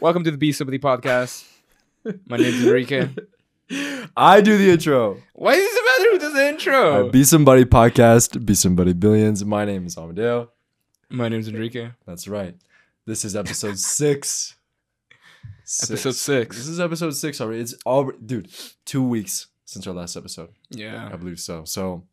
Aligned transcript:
Welcome 0.00 0.24
to 0.24 0.30
the 0.30 0.38
Be 0.38 0.52
Somebody 0.52 0.78
podcast. 0.78 1.46
My 2.26 2.38
name's 2.38 2.64
Enrique. 2.64 3.10
I 4.16 4.40
do 4.40 4.56
the 4.56 4.70
intro. 4.70 5.18
Why 5.34 5.54
does 5.56 5.68
it 5.70 5.84
matter 5.84 6.10
who 6.12 6.18
does 6.18 6.32
the 6.32 6.48
intro? 6.48 7.08
Uh, 7.08 7.10
Be 7.10 7.22
Somebody 7.22 7.64
podcast, 7.66 8.44
Be 8.44 8.54
Somebody 8.54 8.94
Billions. 8.94 9.44
My 9.44 9.64
name 9.64 9.86
is 9.86 9.98
Amadeo. 9.98 10.50
My 11.10 11.28
name's 11.28 11.48
Enrique. 11.48 11.90
That's 12.06 12.26
right. 12.28 12.56
This 13.04 13.24
is 13.24 13.36
episode 13.36 13.78
six. 13.78 14.56
Episode 15.82 16.14
six. 16.14 16.56
This 16.56 16.66
is 16.68 16.80
episode 16.80 17.10
six 17.10 17.40
already. 17.40 17.60
It's 17.60 17.74
all, 17.84 18.10
dude, 18.24 18.50
two 18.86 19.02
weeks 19.06 19.48
since 19.66 19.86
our 19.86 19.94
last 19.94 20.16
episode. 20.16 20.48
Yeah. 20.70 21.10
I 21.12 21.16
believe 21.16 21.40
so. 21.40 21.64
So 21.64 22.04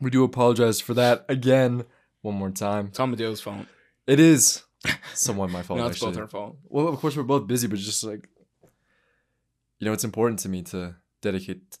we 0.00 0.10
do 0.10 0.24
apologize 0.24 0.80
for 0.80 0.94
that 0.94 1.24
again, 1.28 1.84
one 2.22 2.34
more 2.34 2.50
time. 2.50 2.86
It's 2.86 2.98
Amadeo's 3.00 3.40
fault. 3.40 3.66
It 4.06 4.18
is 4.18 4.64
somewhat 5.14 5.50
my 5.50 5.62
fault. 5.62 5.78
no, 5.80 5.86
it's 5.86 5.96
actually. 5.96 6.12
both 6.12 6.20
our 6.20 6.26
fault. 6.28 6.56
Well, 6.68 6.88
of 6.88 6.98
course, 6.98 7.16
we're 7.16 7.22
both 7.22 7.46
busy, 7.46 7.66
but 7.68 7.78
just 7.78 8.02
like, 8.04 8.28
you 9.78 9.86
know, 9.86 9.92
it's 9.92 10.04
important 10.04 10.38
to 10.40 10.48
me 10.48 10.62
to 10.62 10.94
dedicate 11.22 11.78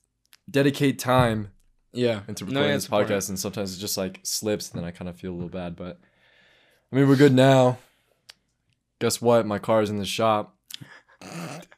dedicate 0.50 0.98
time 0.98 1.50
Yeah. 1.92 2.20
into 2.28 2.44
No, 2.44 2.48
recording 2.50 2.68
yeah, 2.70 2.74
this 2.76 2.84
it's 2.84 2.92
important. 2.92 3.10
podcast, 3.22 3.28
and 3.28 3.38
sometimes 3.38 3.76
it 3.76 3.80
just 3.80 3.96
like 3.96 4.20
slips, 4.22 4.70
and 4.70 4.80
then 4.80 4.86
I 4.86 4.90
kind 4.90 5.08
of 5.08 5.16
feel 5.16 5.32
a 5.32 5.34
little 5.34 5.48
bad. 5.48 5.76
But 5.76 5.98
I 6.92 6.96
mean, 6.96 7.08
we're 7.08 7.16
good 7.16 7.34
now. 7.34 7.78
Guess 9.00 9.20
what? 9.22 9.46
My 9.46 9.58
car 9.58 9.80
is 9.82 9.90
in 9.90 9.96
the 9.98 10.04
shop. 10.04 10.56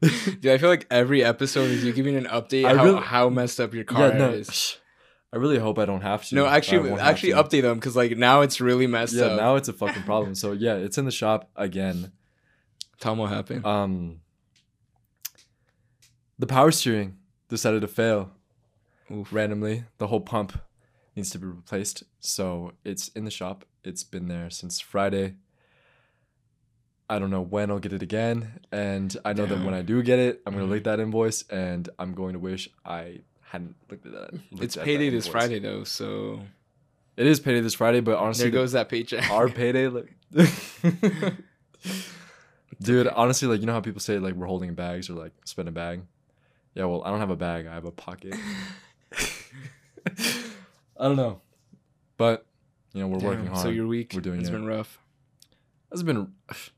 Dude, 0.00 0.46
I 0.46 0.58
feel 0.58 0.68
like 0.68 0.86
every 0.90 1.22
episode 1.24 1.70
is 1.70 1.84
you 1.84 1.92
giving 1.92 2.16
an 2.16 2.24
update 2.26 2.64
I 2.64 2.74
how, 2.76 2.84
really- 2.84 3.00
how 3.02 3.28
messed 3.28 3.60
up 3.60 3.74
your 3.74 3.84
car 3.84 4.08
yeah, 4.08 4.18
no. 4.18 4.30
is. 4.30 4.78
I 5.32 5.38
really 5.38 5.58
hope 5.58 5.78
I 5.78 5.86
don't 5.86 6.02
have 6.02 6.24
to. 6.26 6.34
No, 6.34 6.46
actually, 6.46 6.90
actually 7.00 7.32
update 7.32 7.62
them 7.62 7.78
because 7.78 7.96
like 7.96 8.16
now 8.18 8.42
it's 8.42 8.60
really 8.60 8.86
messed 8.86 9.14
Yeah, 9.14 9.24
up. 9.26 9.36
now 9.40 9.56
it's 9.56 9.68
a 9.68 9.72
fucking 9.72 10.02
problem. 10.02 10.34
So 10.34 10.52
yeah, 10.52 10.74
it's 10.74 10.98
in 10.98 11.04
the 11.06 11.10
shop 11.10 11.50
again. 11.56 12.12
Tell 13.00 13.12
them 13.12 13.18
what 13.20 13.30
happened. 13.30 13.64
Um, 13.64 14.20
the 16.38 16.46
power 16.46 16.70
steering 16.70 17.16
decided 17.48 17.80
to 17.82 17.88
fail 17.88 18.30
Oof. 19.10 19.32
randomly. 19.32 19.84
The 19.98 20.08
whole 20.08 20.20
pump 20.20 20.60
needs 21.16 21.30
to 21.30 21.38
be 21.38 21.46
replaced. 21.46 22.02
So 22.20 22.72
it's 22.84 23.08
in 23.08 23.24
the 23.24 23.30
shop. 23.30 23.64
It's 23.84 24.04
been 24.04 24.28
there 24.28 24.50
since 24.50 24.80
Friday. 24.80 25.36
I 27.08 27.18
don't 27.18 27.30
know 27.30 27.42
when 27.42 27.70
I'll 27.70 27.78
get 27.78 27.92
it 27.92 28.02
again. 28.02 28.60
And 28.70 29.14
I 29.24 29.32
know 29.32 29.46
that 29.46 29.64
when 29.64 29.74
I 29.74 29.82
do 29.82 30.02
get 30.02 30.18
it, 30.18 30.40
I'm 30.46 30.54
going 30.54 30.64
Mhm. 30.64 30.68
to 30.68 30.70
look 30.70 30.78
at 30.78 30.84
that 30.84 31.00
invoice 31.00 31.42
and 31.48 31.88
I'm 31.98 32.14
going 32.14 32.32
to 32.34 32.38
wish 32.38 32.68
I 32.84 33.20
hadn't 33.52 33.74
looked 33.90 34.06
at 34.06 34.12
that. 34.12 34.32
looked 34.50 34.64
It's 34.64 34.76
at 34.76 34.80
that 34.80 34.84
payday 34.86 35.10
this 35.10 35.26
invoice. 35.26 35.42
Friday 35.42 35.58
though, 35.60 35.84
so 35.84 36.40
It 37.16 37.26
is 37.26 37.38
payday 37.40 37.60
this 37.60 37.74
Friday, 37.74 38.00
but 38.00 38.16
honestly, 38.18 38.44
there 38.44 38.50
the- 38.50 38.56
goes 38.58 38.72
that 38.72 38.88
paycheck. 38.88 39.30
our 39.30 39.48
payday 39.48 39.88
like 39.88 40.14
dude 42.80 43.06
honestly 43.08 43.46
like 43.48 43.60
you 43.60 43.66
know 43.66 43.72
how 43.74 43.80
people 43.80 44.00
say 44.00 44.18
like 44.18 44.34
we're 44.34 44.46
holding 44.46 44.74
bags 44.74 45.08
or 45.10 45.14
like 45.14 45.32
spend 45.44 45.68
a 45.68 45.72
bag 45.72 46.02
yeah 46.74 46.84
well 46.84 47.02
i 47.04 47.10
don't 47.10 47.20
have 47.20 47.30
a 47.30 47.36
bag 47.36 47.66
i 47.66 47.74
have 47.74 47.84
a 47.84 47.90
pocket 47.92 48.34
i 50.06 50.12
don't 51.06 51.16
know 51.16 51.40
but 52.16 52.46
you 52.94 53.00
know 53.00 53.06
we're 53.08 53.18
working 53.18 53.44
Damn, 53.44 53.52
hard 53.54 53.62
So 53.64 53.68
your 53.68 53.86
week 53.86 54.12
We're 54.14 54.20
doing 54.20 54.40
it's 54.40 54.48
it. 54.48 54.52
been 54.52 54.66
rough. 54.66 54.98
it's 55.92 56.02
been 56.02 56.32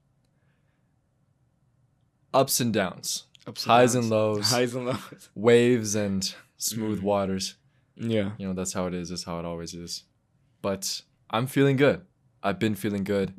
ups 2.35 2.61
and 2.61 2.73
downs 2.73 3.25
Ups 3.47 3.65
highs 3.65 3.95
and 3.95 4.09
lows 4.11 4.51
Highs 4.51 4.75
and 4.75 4.87
lows. 4.87 5.29
waves 5.35 5.95
and 5.95 6.35
smooth 6.59 7.01
Mhm. 7.01 7.03
waters 7.03 7.57
Yeah. 7.97 8.33
you 8.39 8.47
know 8.47 8.55
that's 8.55 8.73
how 8.73 8.87
it 8.87 8.95
is 8.95 9.09
that's 9.11 9.25
how 9.25 9.39
it 9.39 9.45
always 9.45 9.75
is 9.75 10.05
but 10.63 11.03
i'm 11.31 11.47
feeling 11.47 11.77
good 11.77 12.01
i've 12.43 12.59
been 12.59 12.75
feeling 12.75 13.05
good 13.05 13.33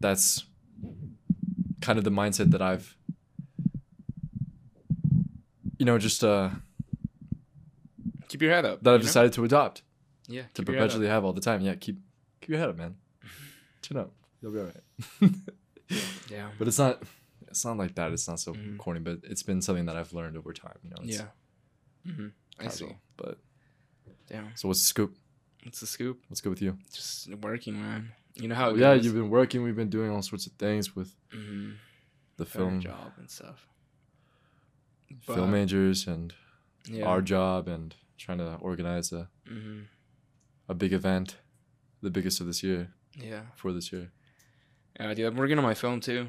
that's 0.00 0.44
kind 1.80 1.98
of 1.98 2.04
the 2.04 2.10
mindset 2.10 2.50
that 2.50 2.60
i've 2.62 2.96
you 5.78 5.86
know 5.86 5.98
just 5.98 6.22
uh 6.24 6.50
Keep 8.28 8.42
your 8.42 8.52
head 8.52 8.64
up. 8.64 8.82
that 8.82 8.94
i've 8.94 9.00
know? 9.00 9.06
decided 9.06 9.32
to 9.34 9.44
adopt 9.44 9.82
Yeah. 10.28 10.42
to 10.54 10.62
keep 10.62 10.68
your 10.68 10.76
head 10.76 10.82
up. 10.84 10.88
perpetually 10.88 11.08
have 11.08 11.24
all 11.24 11.32
the 11.32 11.40
time 11.40 11.60
yeah 11.60 11.74
keep 11.74 11.98
keep 12.40 12.50
your 12.50 12.58
head 12.58 12.68
up 12.70 12.76
man 12.76 12.96
chin 13.82 13.96
up 13.96 14.12
you'll 14.40 14.52
be 14.52 14.60
all 14.60 14.66
right 14.66 15.30
Yeah. 16.30 16.48
but 16.58 16.66
it's 16.68 16.78
not 16.78 17.02
it's 17.48 17.64
not 17.64 17.76
like 17.76 17.94
that 17.96 18.12
it's 18.12 18.26
not 18.26 18.40
so 18.40 18.52
Mhm. 18.54 18.78
corny 18.78 19.00
but 19.00 19.18
it's 19.24 19.42
been 19.42 19.60
something 19.62 19.86
that 19.86 19.96
i've 19.96 20.12
learned 20.12 20.36
over 20.36 20.52
time 20.52 20.78
you 20.82 20.90
know 20.90 20.96
it's 21.02 21.18
Yeah. 21.18 21.26
Hmm 22.06 22.28
I 22.58 22.68
see. 22.68 22.88
but 23.16 23.38
Damn. 24.28 24.50
so 24.56 24.68
what's 24.68 24.80
the 24.80 24.86
scoop 24.86 25.16
What's 25.64 25.80
the 25.80 25.86
scoop? 25.86 26.20
what's 26.28 26.40
good 26.40 26.50
with 26.50 26.62
you 26.62 26.76
Just 26.92 27.34
working, 27.36 27.80
man. 27.80 28.12
You 28.34 28.48
know 28.48 28.54
how 28.54 28.70
it 28.70 28.76
yeah 28.78 28.92
you've 28.94 29.14
been 29.14 29.30
working 29.30 29.62
we've 29.62 29.76
been 29.76 29.90
doing 29.90 30.10
all 30.10 30.22
sorts 30.22 30.46
of 30.46 30.52
things 30.54 30.94
with 30.96 31.14
Mhm. 31.32 31.76
the 32.36 32.44
Film 32.46 32.68
film 32.68 32.80
job 32.80 33.12
and 33.18 33.30
stuff. 33.30 33.66
film 35.20 35.50
majors 35.52 36.06
and 36.06 36.34
yeah. 36.86 37.04
our 37.04 37.22
job 37.22 37.68
and 37.68 37.94
trying 38.18 38.38
to 38.38 38.56
organize 38.60 39.12
a, 39.12 39.28
hmm 39.48 39.82
a 40.68 40.74
big 40.74 40.92
event 40.92 41.36
the 42.02 42.10
biggest 42.10 42.40
of 42.40 42.46
this 42.46 42.62
year 42.62 42.92
Yeah. 43.16 43.42
for 43.56 43.72
this 43.72 43.92
year 43.92 44.12
Yeah, 44.98 45.12
dude. 45.14 45.26
I'm 45.26 45.36
working 45.36 45.58
on 45.58 45.64
my 45.64 45.74
film 45.74 46.00
too. 46.00 46.28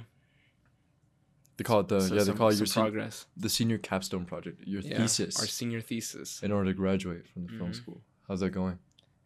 They 1.57 1.63
call 1.63 1.79
it 1.81 1.87
the 1.87 2.01
So 2.01 2.15
yeah 2.15 2.23
they 2.23 2.33
call 2.33 2.49
it 2.49 2.57
your 2.57 2.67
progress. 2.67 3.25
the 3.37 3.49
senior 3.49 3.77
capstone 3.77 4.25
project 4.25 4.61
your 4.67 4.81
Yeah. 4.81 4.97
thesis 4.97 5.39
Our 5.39 5.47
senior 5.47 5.81
thesis. 5.81 6.41
in 6.43 6.51
order 6.51 6.71
to 6.71 6.73
graduate 6.73 7.27
from 7.27 7.47
the 7.47 7.53
film 7.53 7.71
Mhm. 7.71 7.75
school 7.75 8.01
how's 8.27 8.39
that 8.41 8.49
going 8.51 8.79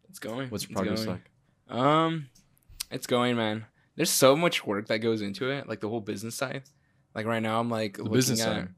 It's 0.08 0.18
going. 0.18 0.48
what's 0.50 0.64
your 0.64 0.70
It's 0.72 0.80
progress 0.80 1.04
going. 1.04 1.22
like 1.68 1.76
Um, 1.78 2.26
it's 2.90 3.06
going, 3.06 3.36
man. 3.36 3.66
There's 3.96 4.10
so 4.10 4.34
much 4.34 4.66
work 4.66 4.88
that 4.88 4.98
goes 4.98 5.20
into 5.22 5.50
it, 5.50 5.68
like 5.68 5.80
the 5.80 5.88
whole 5.88 6.00
business 6.00 6.34
side. 6.34 6.62
Like 7.14 7.26
right 7.26 7.42
now, 7.42 7.60
I'm 7.60 7.70
like 7.70 7.96
the 7.96 8.02
looking 8.04 8.14
business 8.18 8.40
at, 8.40 8.46
side 8.46 8.68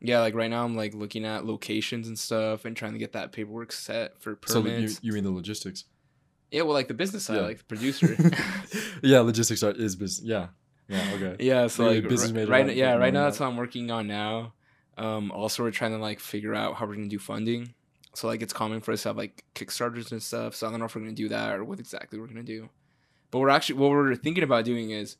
Yeah, 0.00 0.20
like 0.20 0.34
right 0.34 0.50
now, 0.50 0.64
I'm 0.64 0.74
like 0.76 0.92
looking 0.94 1.24
at 1.24 1.46
locations 1.46 2.08
and 2.08 2.18
stuff 2.18 2.64
and 2.66 2.76
trying 2.76 2.92
to 2.92 2.98
get 2.98 3.12
that 3.12 3.32
paperwork 3.32 3.72
set 3.72 4.20
for 4.20 4.38
so 4.46 4.58
you, 4.58 4.64
permits. 4.64 4.98
you 5.02 5.12
mean 5.12 5.24
the 5.24 5.30
logistics 5.30 5.84
yeah, 6.50 6.60
well, 6.62 6.74
like 6.74 6.88
the 6.88 6.92
business 6.94 7.24
side, 7.24 7.36
Yeah. 7.36 7.42
like 7.42 7.58
the 7.58 7.64
producer. 7.64 8.14
yeah 9.02 9.20
logistics 9.20 9.62
are, 9.62 9.70
is 9.72 9.96
business 9.96 10.26
yeah 10.28 10.48
yeah 10.92 11.10
okay 11.14 11.36
yeah, 11.44 11.66
so 11.66 11.86
like 11.86 12.08
business 12.08 12.48
right, 12.48 12.66
right? 12.66 12.76
yeah, 12.76 12.94
right 12.94 13.12
now 13.12 13.20
that. 13.20 13.30
that's 13.30 13.40
what 13.40 13.46
I'm 13.46 13.56
working 13.56 13.90
on 13.90 14.06
now. 14.06 14.52
Um, 14.98 15.32
also 15.32 15.62
we're 15.62 15.70
trying 15.70 15.92
to 15.92 15.98
like 15.98 16.20
figure 16.20 16.54
out 16.54 16.74
how 16.74 16.86
we're 16.86 16.94
gonna 16.94 17.08
do 17.08 17.18
funding. 17.18 17.74
So 18.14 18.28
like 18.28 18.42
it's 18.42 18.52
common 18.52 18.80
for 18.80 18.92
us 18.92 19.02
to 19.02 19.08
have 19.08 19.16
like 19.16 19.44
Kickstarters 19.54 20.12
and 20.12 20.22
stuff. 20.22 20.54
So 20.54 20.66
I 20.66 20.70
don't 20.70 20.80
know 20.80 20.86
if 20.86 20.94
we're 20.94 21.00
gonna 21.00 21.12
do 21.12 21.28
that 21.30 21.56
or 21.56 21.64
what 21.64 21.80
exactly 21.80 22.18
we're 22.18 22.26
gonna 22.26 22.42
do. 22.42 22.68
But 23.30 23.38
we're 23.38 23.48
actually 23.48 23.76
what 23.76 23.90
we're 23.90 24.14
thinking 24.14 24.44
about 24.44 24.64
doing 24.64 24.90
is 24.90 25.16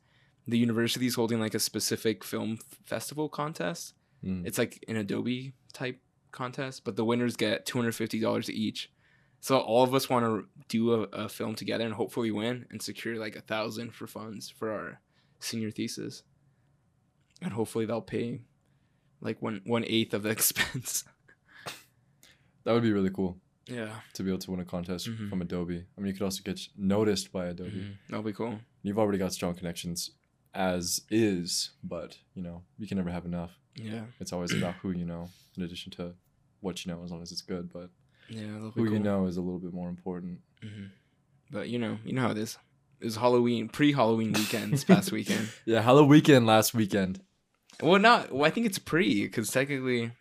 the 0.47 0.57
university 0.57 1.07
is 1.07 1.15
holding 1.15 1.39
like 1.39 1.55
a 1.55 1.59
specific 1.59 2.23
film 2.23 2.59
festival 2.85 3.29
contest. 3.29 3.95
Mm. 4.23 4.45
It's 4.45 4.57
like 4.57 4.83
an 4.87 4.97
Adobe 4.97 5.53
type 5.73 5.99
contest, 6.31 6.83
but 6.83 6.95
the 6.95 7.05
winners 7.05 7.35
get 7.35 7.65
two 7.65 7.77
hundred 7.77 7.95
fifty 7.95 8.19
dollars 8.19 8.49
each. 8.49 8.91
So 9.39 9.59
all 9.59 9.83
of 9.83 9.93
us 9.93 10.09
want 10.09 10.25
to 10.25 10.47
do 10.69 10.93
a, 10.93 11.01
a 11.07 11.29
film 11.29 11.55
together 11.55 11.83
and 11.83 11.93
hopefully 11.93 12.31
win 12.31 12.65
and 12.69 12.81
secure 12.81 13.17
like 13.17 13.35
a 13.35 13.41
thousand 13.41 13.93
for 13.93 14.07
funds 14.07 14.49
for 14.49 14.71
our 14.71 15.01
senior 15.43 15.71
thesis, 15.71 16.23
and 17.41 17.53
hopefully 17.53 17.85
they'll 17.85 18.01
pay 18.01 18.41
like 19.21 19.41
one 19.41 19.61
one 19.65 19.83
eighth 19.85 20.13
of 20.13 20.23
the 20.23 20.29
expense. 20.37 21.03
that 22.63 22.73
would 22.73 22.83
be 22.83 22.91
really 22.93 23.09
cool 23.09 23.37
Yeah, 23.67 24.01
to 24.13 24.23
be 24.23 24.29
able 24.29 24.39
to 24.39 24.51
win 24.51 24.59
a 24.59 24.65
contest 24.65 25.07
Mhm. 25.09 25.29
from 25.29 25.41
adobe 25.41 25.85
i 25.97 26.01
mean 26.01 26.07
you 26.07 26.13
could 26.13 26.23
also 26.23 26.41
get 26.43 26.59
noticed 26.77 27.31
by 27.31 27.45
adobe 27.47 27.71
Mhm. 27.71 27.97
that'll 28.09 28.23
be 28.23 28.33
cool. 28.33 28.59
you've 28.81 28.99
already 28.99 29.17
got 29.17 29.33
strong 29.33 29.53
connections 29.55 30.11
as 30.53 31.01
is 31.09 31.71
but 31.83 32.19
you 32.35 32.43
know 32.43 32.63
you 32.77 32.87
can 32.87 32.97
never 32.97 33.09
have 33.11 33.25
enough 33.25 33.51
Yeah, 33.75 34.05
it's 34.19 34.33
always 34.33 34.53
about 34.53 34.75
who 34.81 34.91
you 34.91 35.05
know 35.05 35.29
in 35.57 35.63
addition 35.63 35.91
to 35.93 36.15
what 36.59 36.85
you 36.85 36.91
know 36.91 37.03
as 37.03 37.11
long 37.11 37.21
as 37.21 37.31
it's 37.31 37.41
good 37.41 37.71
but 37.71 37.89
yeah, 38.29 38.57
who 38.59 38.71
cool. 38.85 38.93
you 38.93 38.99
know 38.99 39.25
is 39.25 39.37
a 39.37 39.41
little 39.41 39.59
bit 39.59 39.73
more 39.73 39.89
important 39.89 40.41
hmm 40.61 40.87
But 41.51 41.69
you 41.69 41.77
know, 41.79 41.99
you 42.05 42.13
know 42.13 42.21
how 42.23 42.31
it 42.31 42.37
is. 42.37 42.57
Was 43.03 43.15
Halloween, 43.17 43.67
pre-Halloween 43.69 44.33
weekend 44.33 44.73
this 44.73 44.83
past 44.83 45.11
weekend. 45.11 45.49
yeah 45.65 45.81
halloween 45.81 46.09
weekend 46.09 46.45
last 46.45 46.73
weekend 46.73 47.19
Well, 47.81 47.99
not. 47.99 48.31
Well, 48.31 48.45
I 48.45 48.49
think 48.49 48.65
it's 48.65 48.79
pre 48.79 49.23
because 49.23 49.49
technically, 49.51 50.11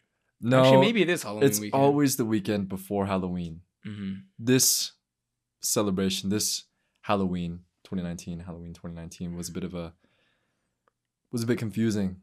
no 0.40 0.60
actually, 0.62 0.80
maybe 0.80 1.02
it 1.02 1.08
is 1.08 1.22
Halloween 1.22 1.44
it's 1.48 1.60
weekend. 1.60 1.82
always 1.82 2.16
the 2.16 2.24
weekend 2.24 2.68
before 2.68 3.06
halloween 3.06 3.60
hmm 3.84 4.12
this 4.38 4.92
celebration 5.60 6.28
this 6.30 6.64
halloween 7.02 7.60
2019 7.84 8.40
halloween 8.40 8.72
2019 8.74 9.36
was 9.36 9.48
a 9.48 9.52
bit 9.52 9.64
of 9.64 9.74
a 9.74 9.92
was 11.30 11.42
a 11.42 11.46
bit 11.46 11.58
confusing 11.58 12.16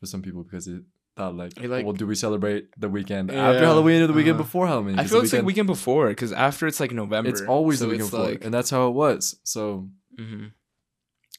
for 0.00 0.06
some 0.06 0.22
people 0.22 0.42
because 0.42 0.66
it 0.66 0.82
thought 1.16 1.34
like, 1.34 1.52
like- 1.62 1.84
well 1.84 1.94
do 1.94 2.06
we 2.06 2.14
celebrate 2.14 2.68
the 2.78 2.88
weekend 2.88 3.30
Yeah, 3.30 3.48
after 3.50 3.64
halloween 3.64 4.02
or 4.02 4.06
the 4.06 4.12
weekend 4.12 4.34
uh-huh. 4.36 4.42
before 4.44 4.66
halloween 4.66 4.98
I 4.98 5.04
feel 5.04 5.20
it's 5.22 5.32
like 5.32 5.44
weekend 5.44 5.66
before 5.66 6.08
because 6.08 6.32
after 6.32 6.66
it's 6.66 6.80
like 6.80 6.92
November. 6.92 7.30
it's 7.30 7.40
always 7.42 7.78
so 7.78 7.84
the 7.86 7.90
weekend 7.92 8.10
before 8.10 8.26
like- 8.26 8.44
and 8.44 8.52
that's 8.52 8.70
how 8.70 8.88
it 8.88 8.92
was 8.92 9.38
so 9.42 9.88
Mhm. 10.18 10.52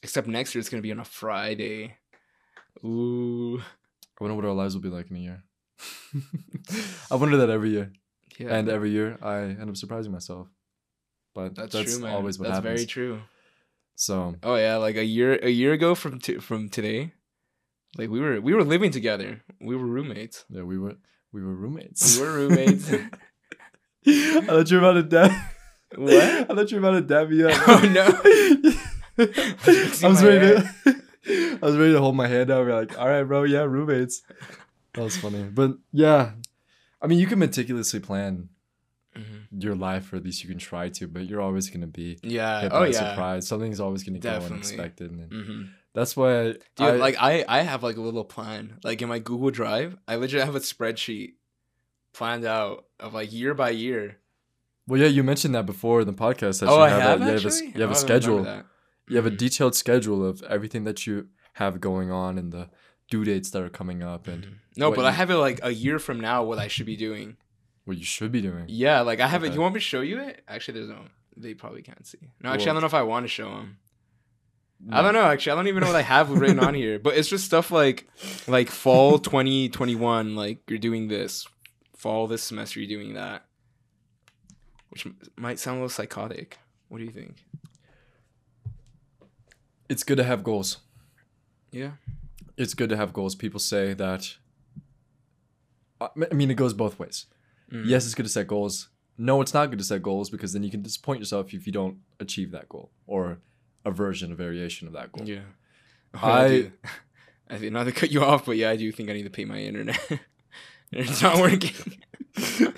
Except 0.02 0.28
next 0.28 0.54
year 0.54 0.60
it's 0.60 0.68
gonna 0.68 0.82
be 0.82 0.92
on 0.92 1.00
a 1.00 1.04
Friday. 1.04 1.96
Ooh. 2.84 3.58
I 3.58 4.24
wonder 4.24 4.34
what 4.36 4.44
our 4.44 4.52
lives 4.52 4.74
will 4.74 4.82
be 4.82 4.88
like 4.88 5.10
in 5.10 5.16
a 5.16 5.20
year. 5.20 5.42
I 7.10 7.14
wonder 7.16 7.36
that 7.38 7.50
every 7.50 7.70
year, 7.70 7.92
Yeah. 8.38 8.54
and 8.54 8.68
every 8.68 8.90
year 8.90 9.16
I 9.22 9.38
end 9.40 9.68
up 9.68 9.76
surprising 9.76 10.12
myself. 10.12 10.48
But 11.34 11.54
that's, 11.54 11.72
that's, 11.72 11.94
true, 11.96 12.02
man. 12.04 12.14
always 12.14 12.38
what 12.38 12.46
that's 12.48 12.58
happens. 12.58 12.80
very 12.80 12.86
true. 12.86 13.20
So 13.94 14.36
Oh 14.42 14.56
yeah, 14.56 14.76
like 14.76 14.96
a 14.96 15.04
year 15.04 15.38
a 15.42 15.50
year 15.50 15.72
ago 15.72 15.94
from 15.94 16.18
t- 16.20 16.38
from 16.38 16.68
today, 16.68 17.12
Like 17.96 18.10
we 18.10 18.20
were 18.20 18.40
we 18.40 18.54
were 18.54 18.64
living 18.64 18.90
together. 18.92 19.42
We 19.60 19.74
were 19.76 19.86
roommates. 19.86 20.44
Yeah, 20.48 20.62
we 20.62 20.78
were 20.78 20.96
we 21.32 21.42
were 21.42 21.54
roommates. 21.54 22.16
We 22.18 22.22
were 22.26 22.34
roommates. 22.34 22.90
I 24.06 24.40
thought 24.46 24.70
you 24.70 24.80
were 24.80 24.84
about 24.88 24.92
to 24.94 25.02
dab. 25.02 25.32
What? 25.96 26.12
I 26.12 26.44
thought 26.54 26.70
you 26.70 26.80
were 26.80 26.88
about 26.88 26.98
to 26.98 27.00
dab 27.02 27.30
me 27.30 27.44
up. 27.44 27.52
Oh, 27.68 27.88
no. 27.92 29.24
I 30.04 30.08
was 30.08 30.22
ready 30.22 30.38
to. 30.54 30.74
I 31.62 31.66
was 31.66 31.76
ready 31.76 31.92
to 31.92 31.98
hold 32.00 32.14
my 32.16 32.26
hand 32.28 32.50
out. 32.50 32.64
We're 32.64 32.74
like, 32.74 32.96
all 32.98 33.08
right, 33.08 33.22
bro, 33.24 33.42
yeah, 33.42 33.62
roommates. 33.62 34.22
That 34.94 35.02
was 35.02 35.16
funny, 35.16 35.42
but 35.44 35.72
yeah, 35.92 36.32
I 37.02 37.06
mean, 37.06 37.18
you 37.18 37.26
can 37.26 37.38
meticulously 37.38 38.00
plan 38.00 38.48
Mhm. 39.16 39.62
your 39.62 39.74
life, 39.74 40.12
or 40.12 40.16
at 40.16 40.24
least 40.24 40.42
you 40.44 40.48
can 40.48 40.58
try 40.58 40.88
to, 40.90 41.08
but 41.08 41.26
you're 41.26 41.40
always 41.40 41.68
gonna 41.70 41.86
be 41.88 42.18
Yeah. 42.22 42.68
Oh 42.70 42.84
yeah. 42.84 43.10
surprise. 43.10 43.48
Something's 43.48 43.80
always 43.80 44.04
gonna 44.04 44.18
go 44.20 44.28
Definitely. 44.30 44.54
unexpected, 44.56 45.10
and 45.10 45.32
hmm 45.32 45.62
that's 45.94 46.16
why. 46.16 46.52
Dude, 46.52 46.60
I, 46.78 46.90
like 46.96 47.16
I 47.18 47.44
I 47.48 47.62
have 47.62 47.82
like 47.82 47.96
a 47.96 48.00
little 48.00 48.24
plan. 48.24 48.78
Like 48.84 49.02
in 49.02 49.08
my 49.08 49.18
Google 49.18 49.50
Drive, 49.50 49.96
I 50.06 50.14
legit 50.16 50.44
have 50.44 50.54
a 50.54 50.60
spreadsheet 50.60 51.32
planned 52.12 52.44
out 52.44 52.84
of 53.00 53.14
like 53.14 53.32
year 53.32 53.54
by 53.54 53.70
year. 53.70 54.18
Well, 54.88 55.00
yeah, 55.00 55.06
you 55.06 55.22
mentioned 55.22 55.54
that 55.54 55.66
before 55.66 56.00
in 56.00 56.06
the 56.06 56.12
podcast. 56.12 56.60
That 56.60 56.68
oh, 56.68 56.76
you 56.76 56.82
I 56.82 56.88
have, 56.88 57.02
have 57.02 57.20
a, 57.20 57.24
you 57.26 57.30
have 57.32 57.44
a, 57.44 57.64
you 57.64 57.80
have 57.80 57.80
a 57.80 57.84
Oh, 57.84 57.90
I 57.90 57.92
schedule. 57.94 58.42
that. 58.44 58.64
You 59.08 59.16
have 59.16 59.26
a 59.26 59.30
detailed 59.30 59.74
schedule 59.76 60.24
of 60.24 60.42
everything 60.44 60.84
that 60.84 61.06
you 61.06 61.28
have 61.54 61.80
going 61.80 62.10
on 62.10 62.36
and 62.38 62.52
the 62.52 62.68
due 63.10 63.24
dates 63.24 63.50
that 63.50 63.62
are 63.62 63.68
coming 63.70 64.02
up 64.02 64.26
and 64.28 64.44
Mhm. 64.44 64.52
No, 64.76 64.92
but 64.92 65.04
I 65.04 65.12
have 65.12 65.30
it 65.30 65.36
like 65.36 65.60
a 65.62 65.70
year 65.72 65.98
from 65.98 66.20
now. 66.20 66.44
What 66.44 66.58
I 66.58 66.68
should 66.68 66.86
be 66.86 66.96
doing. 66.96 67.36
what 67.84 67.96
you 67.96 68.04
should 68.04 68.30
be 68.32 68.42
doing. 68.42 68.66
Yeah, 68.68 69.00
like 69.00 69.18
I 69.20 69.26
have 69.28 69.44
it. 69.44 69.54
You 69.54 69.60
want 69.62 69.72
me 69.74 69.80
to 69.80 69.84
show 69.84 70.02
you 70.02 70.20
it? 70.20 70.42
Actually, 70.46 70.74
there's 70.80 70.90
no. 70.90 71.04
They 71.38 71.54
probably 71.54 71.80
can't 71.82 72.06
see. 72.06 72.18
No, 72.42 72.50
actually, 72.50 72.64
I 72.70 72.72
Well- 72.72 72.74
don't 72.74 72.80
know 72.82 72.86
if 72.86 72.94
I 72.94 73.02
want 73.02 73.24
to 73.24 73.28
show 73.28 73.48
them. 73.48 73.78
I 74.92 75.00
don't 75.02 75.14
know. 75.14 75.22
Actually, 75.24 75.52
I 75.52 75.54
don't 75.56 75.68
even 75.68 75.80
know 75.80 75.86
what 75.88 75.96
I 75.96 76.02
have 76.02 76.30
written 76.30 76.60
on 76.60 76.74
here. 76.74 76.98
But 77.00 77.16
it's 77.16 77.28
just 77.28 77.44
stuff 77.46 77.70
like, 77.70 78.06
like 78.46 78.68
fall 78.68 79.18
2021. 79.30 80.36
Like 80.36 80.58
you're 80.68 80.78
doing 80.78 81.08
this. 81.08 81.46
Fall 81.96 82.26
this 82.28 82.42
semester, 82.44 82.78
you're 82.78 82.88
doing 82.88 83.14
that. 83.14 83.44
Which 84.90 85.06
m- 85.06 85.16
might 85.36 85.58
sound 85.58 85.76
a 85.78 85.80
little 85.80 85.88
psychotic. 85.90 86.58
What 86.88 86.98
do 86.98 87.04
you 87.04 87.10
think? 87.10 87.44
It's 89.88 90.02
good 90.02 90.16
to 90.18 90.24
have 90.24 90.42
goals. 90.44 90.78
Yeah. 91.70 91.92
It's 92.56 92.74
good 92.74 92.88
to 92.90 92.96
have 92.96 93.12
goals. 93.12 93.34
People 93.34 93.60
say 93.60 93.94
that. 93.94 94.36
I 96.00 96.08
I 96.30 96.34
mean, 96.34 96.50
it 96.50 96.54
goes 96.56 96.74
both 96.74 96.98
ways. 96.98 97.26
Mm. 97.72 97.84
Yes, 97.86 98.04
it's 98.04 98.14
good 98.14 98.24
to 98.26 98.28
set 98.32 98.46
goals. 98.46 98.88
No, 99.16 99.40
it's 99.40 99.52
not 99.54 99.70
good 99.70 99.78
to 99.78 99.84
set 99.84 100.02
goals 100.02 100.30
because 100.30 100.52
then 100.52 100.62
you 100.62 100.70
can 100.70 100.82
disappoint 100.82 101.18
yourself 101.20 101.52
if 101.52 101.66
you 101.66 101.72
don't 101.72 101.98
achieve 102.20 102.50
that 102.52 102.68
goal 102.68 102.90
or 103.06 103.38
a 103.84 103.90
version, 103.90 104.30
a 104.32 104.34
variation 104.34 104.86
of 104.86 104.92
that 104.94 105.12
goal. 105.12 105.28
Yeah. 105.28 105.40
I- 106.14 106.44
I. 106.46 106.70
I 107.50 107.56
think 107.56 107.72
not 107.72 107.84
to 107.84 107.92
cut 108.00 108.10
you 108.10 108.22
off, 108.22 108.44
but 108.44 108.58
yeah, 108.58 108.68
I 108.68 108.76
do 108.76 108.92
think 108.92 109.08
I 109.08 109.14
need 109.14 109.22
to 109.22 109.30
pay 109.30 109.46
my 109.46 109.58
internet. 109.58 109.98
It's 110.92 111.22
not 111.22 111.38
working. 111.38 111.72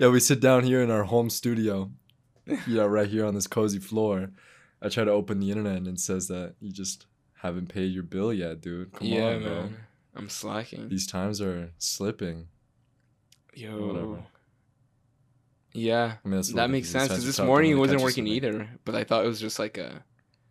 yeah, 0.00 0.08
we 0.08 0.20
sit 0.20 0.40
down 0.40 0.64
here 0.64 0.82
in 0.82 0.90
our 0.90 1.04
home 1.04 1.30
studio, 1.30 1.90
Yeah, 2.66 2.82
right 2.82 3.08
here 3.08 3.24
on 3.24 3.34
this 3.34 3.46
cozy 3.46 3.78
floor. 3.78 4.30
I 4.82 4.88
try 4.88 5.04
to 5.04 5.10
open 5.10 5.40
the 5.40 5.50
internet 5.50 5.76
and 5.76 5.88
it 5.88 6.00
says 6.00 6.28
that 6.28 6.54
you 6.60 6.70
just 6.70 7.06
haven't 7.40 7.68
paid 7.68 7.92
your 7.92 8.02
bill 8.02 8.32
yet, 8.32 8.60
dude. 8.60 8.92
Come 8.92 9.06
yeah, 9.06 9.28
on, 9.28 9.42
bro. 9.42 9.68
I'm 10.14 10.28
slacking. 10.28 10.88
These 10.88 11.06
times 11.06 11.40
are 11.40 11.70
slipping. 11.78 12.48
Yo. 13.54 13.86
whatever. 13.86 14.22
Yeah. 15.72 16.14
I 16.24 16.28
mean, 16.28 16.42
That 16.54 16.70
makes 16.70 16.88
sense 16.88 17.08
because 17.08 17.24
this 17.26 17.40
morning 17.40 17.72
it 17.72 17.74
wasn't 17.74 18.02
working 18.02 18.26
slipping. 18.26 18.52
either. 18.54 18.68
But 18.84 18.94
I 18.94 19.04
thought 19.04 19.24
it 19.24 19.28
was 19.28 19.40
just 19.40 19.58
like 19.58 19.78
a. 19.78 20.04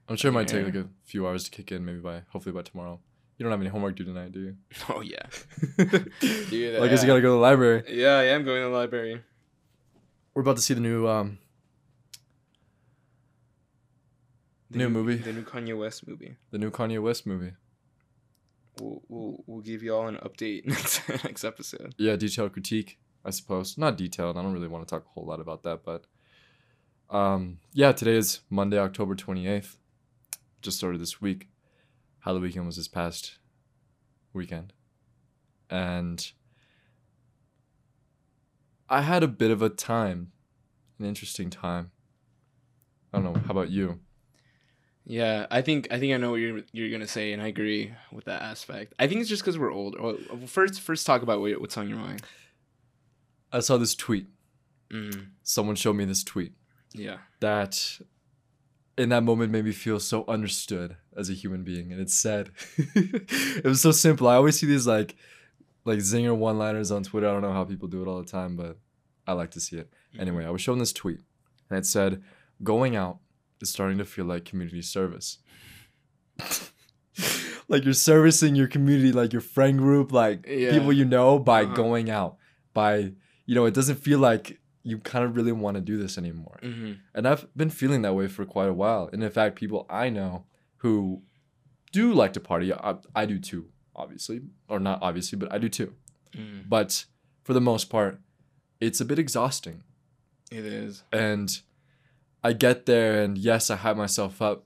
I'm 0.10 0.18
sure 0.18 0.30
it 0.30 0.34
might 0.34 0.48
take 0.48 0.66
like 0.66 0.76
a 0.76 0.88
few 1.06 1.26
hours 1.26 1.46
to 1.46 1.52
kick 1.52 1.72
in, 1.72 1.86
maybe 1.86 2.00
by 2.00 2.24
hopefully 2.30 2.54
by 2.54 2.64
tomorrow. 2.64 3.00
You 3.38 3.44
don't 3.44 3.52
have 3.52 3.62
any 3.62 3.70
homework 3.70 3.96
due 3.96 4.04
tonight, 4.06 4.32
do 4.32 4.40
you? 4.40 4.56
Oh 4.90 5.02
yeah. 5.02 5.26
Dude, 5.78 6.76
that- 6.76 6.82
I 6.84 6.88
guess 6.88 7.02
you 7.02 7.08
gotta 7.08 7.22
go 7.22 7.28
to 7.30 7.32
the 7.32 7.36
library. 7.36 7.84
Yeah, 7.90 8.16
I 8.18 8.26
am 8.26 8.44
going 8.46 8.62
to 8.62 8.70
the 8.70 8.74
library. 8.76 9.22
We're 10.34 10.42
about 10.44 10.56
to 10.58 10.62
see 10.62 10.74
the 10.74 10.82
new 10.82 11.08
um 11.08 11.38
The 14.72 14.80
New 14.80 14.90
movie. 14.90 15.16
The 15.18 15.34
new 15.34 15.44
Kanye 15.44 15.78
West 15.78 16.08
movie. 16.08 16.36
the 16.52 16.58
new 16.58 16.72
Kanye 16.72 17.02
West 17.02 17.28
movie. 17.28 17.54
We'll 18.80 19.04
we'll, 19.08 19.44
we'll 19.46 19.62
give 19.62 19.84
you 19.84 19.94
all 19.94 20.08
an 20.08 20.16
update 20.18 20.66
next 20.74 21.08
next 21.24 21.44
episode. 21.44 21.94
Yeah, 21.98 22.16
detailed 22.16 22.54
critique, 22.54 22.98
I 23.24 23.30
suppose. 23.30 23.78
Not 23.78 23.98
detailed. 23.98 24.36
I 24.38 24.42
don't 24.42 24.54
really 24.54 24.68
want 24.68 24.88
to 24.88 24.90
talk 24.92 25.06
a 25.06 25.10
whole 25.10 25.26
lot 25.26 25.40
about 25.40 25.62
that, 25.64 25.84
but 25.86 26.06
um 27.16 27.60
yeah, 27.74 27.92
today 27.92 28.16
is 28.16 28.40
Monday, 28.50 28.80
October 28.80 29.16
28th. 29.16 29.76
Just 30.64 30.78
started 30.78 31.00
this 31.02 31.22
week. 31.22 31.50
Halloween 32.24 32.44
weekend 32.44 32.66
was 32.66 32.78
this 32.78 32.88
past 32.88 33.38
weekend. 34.32 34.72
And 35.70 36.32
I 38.90 39.02
had 39.02 39.24
a 39.24 39.28
bit 39.28 39.52
of 39.52 39.62
a 39.62 39.70
time, 39.70 40.32
an 41.00 41.06
interesting 41.06 41.50
time. 41.50 41.92
I 43.12 43.20
don't 43.20 43.34
know. 43.34 43.42
How 43.42 43.52
about 43.52 43.70
you? 43.70 44.00
Yeah, 45.06 45.48
I 45.52 45.62
think 45.62 45.90
I 45.92 46.00
think 46.00 46.14
I 46.14 46.18
know 46.18 46.32
what 46.32 46.38
you're 46.40 46.62
you're 46.72 46.90
gonna 46.90 47.08
say, 47.08 47.34
and 47.34 47.42
I 47.42 47.48
agree 47.48 47.94
with 48.14 48.24
that 48.26 48.42
aspect. 48.42 48.94
I 48.98 49.08
think 49.08 49.20
it's 49.20 49.30
just 49.30 49.42
because 49.42 49.60
we're 49.60 49.74
old. 49.74 50.00
Well, 50.00 50.18
first, 50.48 50.80
first 50.80 51.06
talk 51.06 51.24
about 51.24 51.42
what, 51.42 51.60
what's 51.60 51.78
on 51.78 51.90
your 51.90 51.98
mind. 51.98 52.22
I 53.52 53.60
saw 53.60 53.78
this 53.78 53.96
tweet. 53.96 54.28
Mm, 54.92 55.28
Someone 55.44 55.76
showed 55.76 55.98
me 55.98 56.06
this 56.06 56.24
tweet 56.24 56.54
yeah. 56.94 57.18
that 57.42 58.00
in 58.98 59.10
that 59.10 59.24
moment 59.24 59.52
made 59.52 59.66
me 59.66 59.74
feel 59.74 60.00
so 60.00 60.24
understood 60.28 60.96
as 61.18 61.30
a 61.30 61.34
human 61.34 61.64
being. 61.64 61.92
And 61.92 62.02
it's 62.02 62.14
sad. 62.14 62.50
it 62.78 63.66
was 63.66 63.82
so 63.82 63.92
simple. 63.92 64.28
I 64.28 64.36
always 64.36 64.60
see 64.60 64.66
these 64.68 64.88
like, 64.88 65.16
like 65.86 66.00
zinger 66.00 66.36
one 66.36 66.58
liners 66.58 66.92
on 66.92 67.04
Twitter. 67.04 67.28
I 67.28 67.32
don't 67.34 67.42
know 67.42 67.54
how 67.54 67.64
people 67.66 67.88
do 67.88 68.02
it 68.02 68.08
all 68.08 68.20
the 68.22 68.30
time, 68.30 68.56
but 68.56 68.78
I 69.28 69.34
like 69.34 69.52
to 69.52 69.60
see 69.60 69.78
it. 69.78 69.92
Anyway, 70.20 70.46
I 70.46 70.50
was 70.50 70.62
shown 70.62 70.80
this 70.80 70.94
tweet 70.94 71.20
and 71.70 71.80
it 71.80 71.86
said, 71.86 72.22
going 72.64 72.96
out 72.96 73.20
is 73.62 73.70
starting 73.70 73.98
to 73.98 74.06
feel 74.06 74.26
like 74.26 74.46
community 74.46 74.82
service. 74.82 75.40
like 77.68 77.84
you're 77.86 77.94
servicing 77.94 78.56
your 78.56 78.68
community, 78.68 79.12
like 79.12 79.32
your 79.34 79.42
friend 79.42 79.78
group, 79.78 80.12
like 80.12 80.46
Yeah. 80.48 80.72
people 80.72 80.92
you 80.94 81.06
know 81.06 81.40
by 81.40 81.64
Uh-huh. 81.64 81.74
going 81.74 82.10
out. 82.10 82.38
By, 82.74 83.14
you 83.46 83.56
know, 83.56 83.66
it 83.66 83.74
doesn't 83.74 83.98
feel 83.98 84.20
like 84.20 84.60
you 84.84 84.98
kind 85.00 85.24
of 85.24 85.36
really 85.36 85.52
want 85.52 85.76
to 85.76 85.82
do 85.82 85.98
this 85.98 86.18
anymore. 86.18 86.60
hmm 86.62 86.94
And 87.14 87.28
I've 87.28 87.48
been 87.56 87.70
feeling 87.70 88.02
that 88.02 88.14
way 88.16 88.28
for 88.28 88.46
quite 88.46 88.68
a 88.70 88.74
while. 88.74 89.10
And 89.14 89.24
in 89.24 89.30
fact, 89.32 89.56
people 89.56 89.86
I 89.90 90.10
know 90.10 90.46
who 90.84 91.22
do 91.94 92.14
like 92.14 92.34
to 92.34 92.40
party, 92.40 92.74
I, 92.74 92.96
I 93.16 93.26
do 93.26 93.40
too, 93.40 93.70
obviously. 93.96 94.42
Or 94.68 94.80
not 94.80 95.00
obviously, 95.02 95.40
but 95.40 95.52
I 95.52 95.58
do 95.58 95.70
too. 95.70 95.94
mm 96.36 96.64
But 96.68 97.06
for 97.44 97.54
the 97.54 97.62
most 97.62 97.90
part, 97.90 98.20
it's 98.80 99.02
a 99.02 99.06
bit 99.06 99.18
exhausting. 99.18 99.84
It 100.52 100.66
is. 100.66 101.04
And 101.12 101.50
I 102.44 102.54
get 102.54 102.86
there, 102.86 103.24
and 103.24 103.38
yes, 103.38 103.70
I 103.70 103.78
hype 103.78 103.98
myself 103.98 104.42
up 104.42 104.66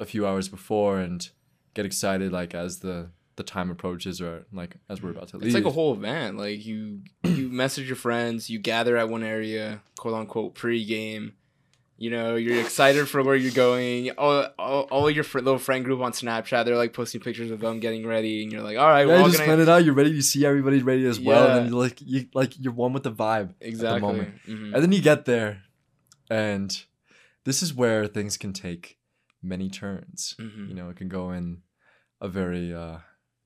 a 0.00 0.06
few 0.06 0.26
hours 0.26 0.48
before 0.48 0.98
and 0.98 1.28
get 1.74 1.86
excited 1.86 2.32
like 2.32 2.54
as 2.54 2.78
the 2.80 3.10
the 3.36 3.42
time 3.42 3.70
approaches 3.70 4.22
or 4.22 4.46
like 4.50 4.76
as 4.88 5.02
we're 5.02 5.10
about 5.10 5.28
to 5.28 5.36
leave. 5.36 5.48
It's 5.48 5.54
like 5.54 5.66
a 5.66 5.70
whole 5.70 5.92
event. 5.92 6.38
Like 6.38 6.64
you 6.64 7.02
you 7.24 7.48
message 7.50 7.86
your 7.86 7.96
friends, 7.96 8.48
you 8.48 8.58
gather 8.58 8.96
at 8.96 9.10
one 9.10 9.22
area, 9.22 9.82
quote 9.98 10.14
unquote 10.14 10.54
pre-game. 10.54 11.34
You 11.98 12.10
know, 12.10 12.36
you're 12.36 12.60
excited 12.60 13.08
for 13.08 13.22
where 13.22 13.34
you're 13.36 13.52
going. 13.52 14.10
All, 14.18 14.46
all, 14.58 14.82
all 14.90 15.10
your 15.10 15.24
fr- 15.24 15.38
little 15.40 15.58
friend 15.58 15.82
group 15.82 16.00
on 16.02 16.12
Snapchat, 16.12 16.66
they're 16.66 16.76
like 16.76 16.92
posting 16.92 17.22
pictures 17.22 17.50
of 17.50 17.60
them 17.60 17.80
getting 17.80 18.06
ready, 18.06 18.42
and 18.42 18.52
you're 18.52 18.60
like, 18.62 18.76
all 18.76 18.86
right, 18.86 19.06
yeah, 19.06 19.14
we're 19.14 19.18
all 19.20 19.26
just 19.28 19.38
gonna 19.38 19.46
plan 19.48 19.60
it 19.60 19.68
out. 19.68 19.82
You're 19.84 19.94
ready. 19.94 20.10
You 20.10 20.20
see 20.20 20.44
everybody's 20.44 20.82
ready 20.82 21.06
as 21.06 21.18
well, 21.18 21.56
and 21.58 21.70
you're 21.70 21.80
like 21.80 21.98
you 22.02 22.26
like 22.34 22.52
you're 22.60 22.74
one 22.74 22.92
with 22.92 23.02
the 23.04 23.12
vibe. 23.12 23.54
exactly. 23.60 24.00
the 24.00 24.06
moment. 24.06 24.34
Mhm. 24.46 24.74
And 24.74 24.82
then 24.82 24.92
you 24.92 25.00
get 25.00 25.24
there, 25.24 25.62
and 26.30 26.84
this 27.44 27.62
is 27.62 27.72
where 27.72 28.06
things 28.06 28.36
can 28.36 28.52
take 28.52 28.98
many 29.42 29.70
turns. 29.70 30.34
Mhm. 30.38 30.68
You 30.68 30.74
know, 30.74 30.90
it 30.90 30.96
can 30.96 31.08
go 31.08 31.30
in 31.32 31.62
a 32.20 32.28
very 32.28 32.74
uh, 32.74 32.98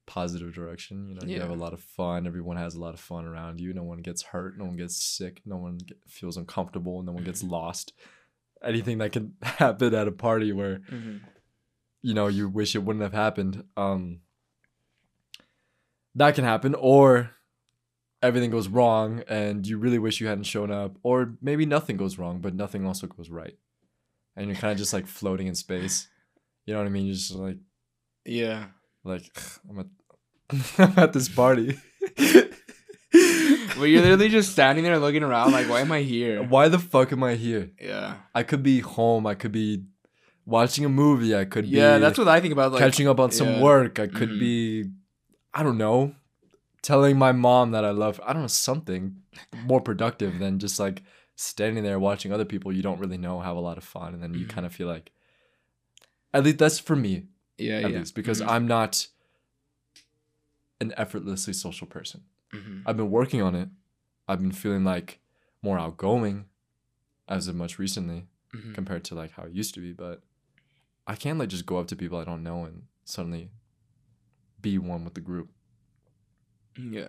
positive 0.07 0.53
direction. 0.55 1.07
You 1.09 1.15
know, 1.15 1.21
you 1.25 1.41
have 1.41 1.51
a 1.51 1.55
lot 1.55 1.73
of 1.73 1.81
fun. 1.81 2.27
Everyone 2.27 2.57
has 2.57 2.75
a 2.75 2.81
lot 2.81 2.95
of 2.95 3.01
fun 3.01 3.27
around 3.27 3.61
you. 3.61 3.73
No 3.75 3.85
one 3.85 3.99
gets 4.03 4.23
hurt. 4.23 4.59
No 4.59 4.65
one 4.65 4.77
gets 4.77 5.01
sick. 5.01 5.41
No 5.47 5.57
one 5.57 5.79
get, 5.79 5.99
feels 6.09 6.37
uncomfortable. 6.37 7.03
No 7.05 7.13
one 7.13 7.23
gets 7.23 7.45
Mhm. 7.45 7.51
lost. 7.51 7.93
Anything 8.63 8.99
that 8.99 9.13
can 9.13 9.35
happen 9.43 9.95
at 9.95 10.09
a 10.09 10.13
party 10.13 10.53
where 10.53 10.79
Mhm. 10.91 11.21
you 12.03 12.15
know 12.15 12.29
you 12.29 12.49
wish 12.49 12.75
it 12.75 12.81
wouldn't 12.85 13.03
have 13.03 13.13
happened. 13.13 13.65
Um, 13.77 14.21
that 16.15 16.35
can 16.35 16.45
happen, 16.45 16.75
or 16.75 17.31
everything 18.23 18.51
goes 18.51 18.69
wrong 18.69 19.23
and 19.29 19.67
you 19.67 19.79
really 19.79 19.99
wish 19.99 20.21
you 20.21 20.27
hadn't 20.27 20.45
shown 20.45 20.71
up, 20.71 20.97
or 21.03 21.35
maybe 21.41 21.65
nothing 21.65 21.97
goes 21.97 22.19
wrong, 22.19 22.41
but 22.41 22.55
nothing 22.55 22.85
also 22.87 23.07
goes 23.07 23.31
right, 23.31 23.57
and 24.37 24.47
you're 24.49 24.57
kind 24.57 24.73
of 24.73 24.79
just 24.79 24.93
like 24.93 25.07
floating 25.07 25.47
in 25.47 25.55
space. 25.55 26.09
You 26.67 26.75
know 26.75 26.81
what 26.81 26.87
I 26.87 26.91
mean? 26.91 27.07
You're 27.07 27.15
just 27.15 27.35
like 27.35 27.59
Yeah. 28.27 28.67
like 29.05 29.31
I'm 29.69 29.79
at 29.81 29.87
I'm 30.79 30.99
at 30.99 31.13
this 31.13 31.29
party. 31.29 31.79
But 33.81 33.87
you're 33.87 34.03
literally 34.03 34.29
just 34.29 34.53
standing 34.53 34.85
there 34.85 34.99
looking 34.99 35.23
around, 35.23 35.53
like, 35.53 35.69
why 35.69 35.81
am 35.81 35.91
I 35.91 36.03
here? 36.03 36.43
Why 36.55 36.69
the 36.69 36.79
fuck 36.79 37.13
am 37.13 37.23
I 37.25 37.35
here? 37.35 37.71
Yeah. 37.81 38.17
I 38.35 38.43
could 38.45 38.63
be 38.63 38.81
home. 38.81 39.27
I 39.27 39.35
could 39.35 39.53
be 39.53 39.85
watching 40.47 40.85
a 40.85 40.89
movie. 40.89 41.35
I 41.35 41.45
could 41.47 41.67
yeah, 41.67 41.97
be 41.97 42.01
that's 42.03 42.19
what 42.19 42.29
I 42.29 42.41
think 42.41 42.53
about. 42.53 42.73
Like 42.73 42.81
catching 42.81 43.09
up 43.09 43.19
on 43.19 43.31
some 43.31 43.49
yeah. 43.49 43.63
work. 43.63 43.99
I 43.99 44.07
could 44.07 44.31
Mhm. 44.31 44.39
be, 44.41 44.85
I 45.55 45.63
don't 45.63 45.79
know, 45.79 46.15
telling 46.83 47.19
my 47.19 47.33
mom 47.33 47.71
that 47.73 47.85
I 47.85 47.91
love. 47.91 48.21
I 48.25 48.33
don't 48.33 48.43
know 48.43 48.49
something 48.49 49.17
more 49.65 49.81
productive 49.81 50.39
than 50.39 50.59
just 50.59 50.79
like 50.79 51.03
standing 51.37 51.83
there 51.85 51.99
watching 51.99 52.33
other 52.33 52.45
people 52.45 52.71
you 52.73 52.83
don't 52.83 53.01
really 53.01 53.17
know 53.19 53.41
have 53.41 53.57
a 53.57 53.61
lot 53.61 53.79
of 53.79 53.85
fun, 53.85 54.15
and 54.15 54.23
then 54.23 54.35
you 54.35 54.45
Mhm. 54.47 54.51
kind 54.51 54.67
of 54.67 54.75
feel 54.75 54.89
like. 54.89 55.11
At 56.33 56.45
least 56.45 56.59
that's 56.59 56.79
for 56.79 56.95
me, 56.95 57.27
yeah, 57.59 57.79
at 57.79 57.91
yeah. 57.91 57.99
least, 57.99 58.15
because 58.15 58.41
Mhm. 58.41 58.49
I'm 58.49 58.67
not 58.69 59.07
an 60.81 60.93
effortlessly 60.97 61.53
social 61.53 61.87
person. 61.87 62.23
Mhm. 62.53 62.83
I've 62.87 62.97
been 62.97 63.11
working 63.11 63.43
on 63.43 63.55
it. 63.55 63.69
I've 64.29 64.41
been 64.41 64.53
feeling 64.53 64.85
like 64.85 65.21
more 65.63 65.79
outgoing 65.79 66.47
as 67.29 67.47
of 67.49 67.55
much 67.55 67.79
recently 67.79 68.27
Mhm. 68.55 68.75
compared 68.75 69.05
to 69.05 69.15
like 69.15 69.33
how 69.33 69.45
it 69.45 69.53
used 69.53 69.75
to 69.75 69.81
be, 69.81 69.93
but 69.93 70.23
I 71.07 71.15
can't 71.17 71.39
like 71.39 71.49
just 71.49 71.67
go 71.67 71.79
up 71.79 71.87
to 71.89 71.97
people 71.97 72.19
I 72.19 72.25
don't 72.25 72.43
know 72.43 72.65
and 72.65 72.85
suddenly 73.05 73.51
be 74.61 74.79
one 74.79 75.05
with 75.05 75.15
the 75.15 75.21
group. 75.21 75.51
Yeah. 76.77 77.09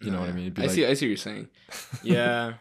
You 0.00 0.10
know 0.12 0.20
what 0.20 0.28
I 0.28 0.32
mean? 0.32 0.52
Be 0.52 0.62
I 0.62 0.66
like- 0.66 0.74
see. 0.74 0.86
I 0.86 0.94
see 0.94 1.06
what 1.06 1.10
you're 1.10 1.16
saying. 1.16 1.48
Yeah. 2.02 2.54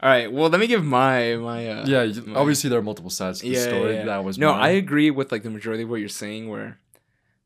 All 0.00 0.08
right. 0.08 0.32
Well, 0.32 0.48
let 0.48 0.60
me 0.60 0.66
give 0.66 0.84
my 0.84 1.36
my. 1.36 1.66
Uh, 1.68 1.84
yeah, 1.86 2.02
you- 2.04 2.22
my- 2.22 2.38
obviously 2.38 2.70
there 2.70 2.78
are 2.78 2.82
multiple 2.82 3.10
sides 3.10 3.40
to 3.40 3.46
the 3.46 3.52
Yeah, 3.52 3.58
yeah, 3.58 3.64
story. 3.68 3.94
yeah. 3.94 4.04
That 4.04 4.24
was 4.24 4.38
No, 4.38 4.52
mine. 4.52 4.62
I 4.62 4.68
agree 4.70 5.10
with 5.10 5.30
like 5.32 5.42
the 5.42 5.50
majority 5.50 5.82
of 5.82 5.90
what 5.90 5.96
you're 6.00 6.08
saying. 6.08 6.48
Where 6.48 6.78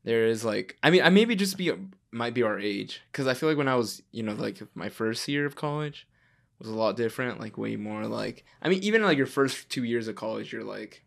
there 0.03 0.25
is 0.27 0.45
like, 0.45 0.77
I 0.83 0.89
mean, 0.89 1.01
I 1.01 1.09
maybe 1.09 1.35
just 1.35 1.57
be 1.57 1.71
might 2.13 2.33
be 2.33 2.43
our 2.43 2.59
age 2.59 3.01
because 3.11 3.27
I 3.27 3.33
feel 3.33 3.49
like 3.49 3.57
when 3.57 3.67
I 3.67 3.75
was, 3.75 4.01
you 4.11 4.23
know, 4.23 4.33
like 4.33 4.61
my 4.75 4.89
first 4.89 5.27
year 5.27 5.45
of 5.45 5.55
college 5.55 6.07
was 6.59 6.67
a 6.67 6.73
lot 6.73 6.95
different. 6.95 7.39
Like 7.39 7.57
way 7.57 7.75
more 7.75 8.05
like, 8.05 8.45
I 8.61 8.69
mean, 8.69 8.83
even 8.83 9.03
like 9.03 9.17
your 9.17 9.27
first 9.27 9.69
two 9.69 9.83
years 9.83 10.07
of 10.07 10.15
college, 10.15 10.53
you're 10.53 10.63
like 10.63 11.03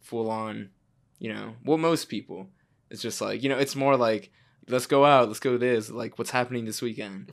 full 0.00 0.30
on, 0.30 0.70
you 1.18 1.32
know, 1.32 1.54
well, 1.64 1.78
most 1.78 2.06
people. 2.06 2.48
It's 2.90 3.02
just 3.02 3.20
like 3.20 3.42
you 3.42 3.48
know, 3.48 3.58
it's 3.58 3.76
more 3.76 3.96
like 3.96 4.30
let's 4.68 4.86
go 4.86 5.04
out, 5.04 5.28
let's 5.28 5.40
go 5.40 5.56
this, 5.56 5.90
like 5.90 6.18
what's 6.18 6.30
happening 6.30 6.64
this 6.64 6.82
weekend, 6.82 7.32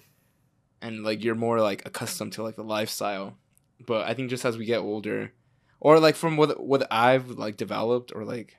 and 0.81 1.03
like 1.03 1.23
you're 1.23 1.35
more 1.35 1.59
like 1.59 1.85
accustomed 1.85 2.33
to 2.33 2.43
like 2.43 2.55
the 2.55 2.63
lifestyle. 2.63 3.37
But 3.85 4.07
I 4.07 4.13
think 4.13 4.29
just 4.29 4.45
as 4.45 4.57
we 4.57 4.65
get 4.65 4.79
older, 4.79 5.33
or 5.79 5.99
like 5.99 6.15
from 6.15 6.37
what 6.37 6.63
what 6.63 6.87
I've 6.91 7.31
like 7.31 7.57
developed 7.57 8.11
or 8.15 8.23
like 8.23 8.57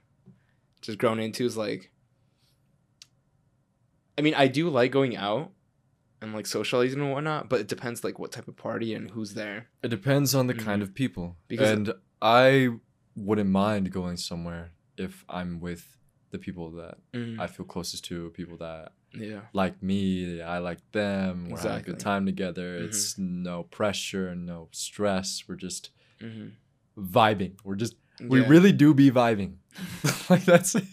just 0.80 0.98
grown 0.98 1.18
into 1.18 1.44
is 1.44 1.56
like 1.56 1.90
I 4.18 4.20
mean 4.20 4.34
I 4.34 4.48
do 4.48 4.68
like 4.68 4.90
going 4.92 5.16
out 5.16 5.50
and 6.20 6.34
like 6.34 6.46
socializing 6.46 7.00
and 7.00 7.12
whatnot, 7.12 7.48
but 7.48 7.60
it 7.60 7.68
depends 7.68 8.02
like 8.02 8.18
what 8.18 8.32
type 8.32 8.48
of 8.48 8.56
party 8.56 8.92
and 8.94 9.10
who's 9.10 9.34
there. 9.34 9.68
It 9.84 9.88
depends 9.88 10.34
on 10.34 10.48
the 10.48 10.54
kind 10.54 10.80
Mhm. 10.82 10.86
of 10.86 10.94
people. 10.94 11.36
Because- 11.46 11.70
and 11.70 11.92
I 12.20 12.70
wouldn't 13.14 13.50
mind 13.50 13.92
going 13.92 14.16
somewhere 14.16 14.72
if 14.96 15.24
I'm 15.28 15.60
with 15.60 15.96
the 16.32 16.38
people 16.38 16.72
that 16.72 16.98
I 17.38 17.46
feel 17.46 17.64
closest 17.64 18.04
to, 18.06 18.30
people 18.30 18.56
that 18.58 18.92
yeah. 19.14 19.42
like 19.52 19.80
me, 19.82 20.42
I 20.42 20.58
like 20.58 20.80
them, 20.92 21.48
we're 21.50 21.58
having 21.58 21.78
a 21.78 21.82
good 21.82 22.00
time 22.00 22.26
together. 22.26 22.80
Mhm. 22.80 22.84
It's 22.86 23.16
no 23.16 23.62
pressure, 23.62 24.28
and 24.28 24.44
no 24.44 24.68
stress. 24.72 25.44
We're 25.48 25.56
just 25.68 25.90
Mm-hmm. 26.20 26.48
vibing. 27.18 27.52
We're 27.64 27.76
just 27.76 27.94
we 28.20 28.40
really 28.40 28.72
do 28.72 28.92
be 28.92 29.10
vibing. 29.12 29.52
like 30.30 30.44
that's 30.44 30.74
it. 30.74 30.84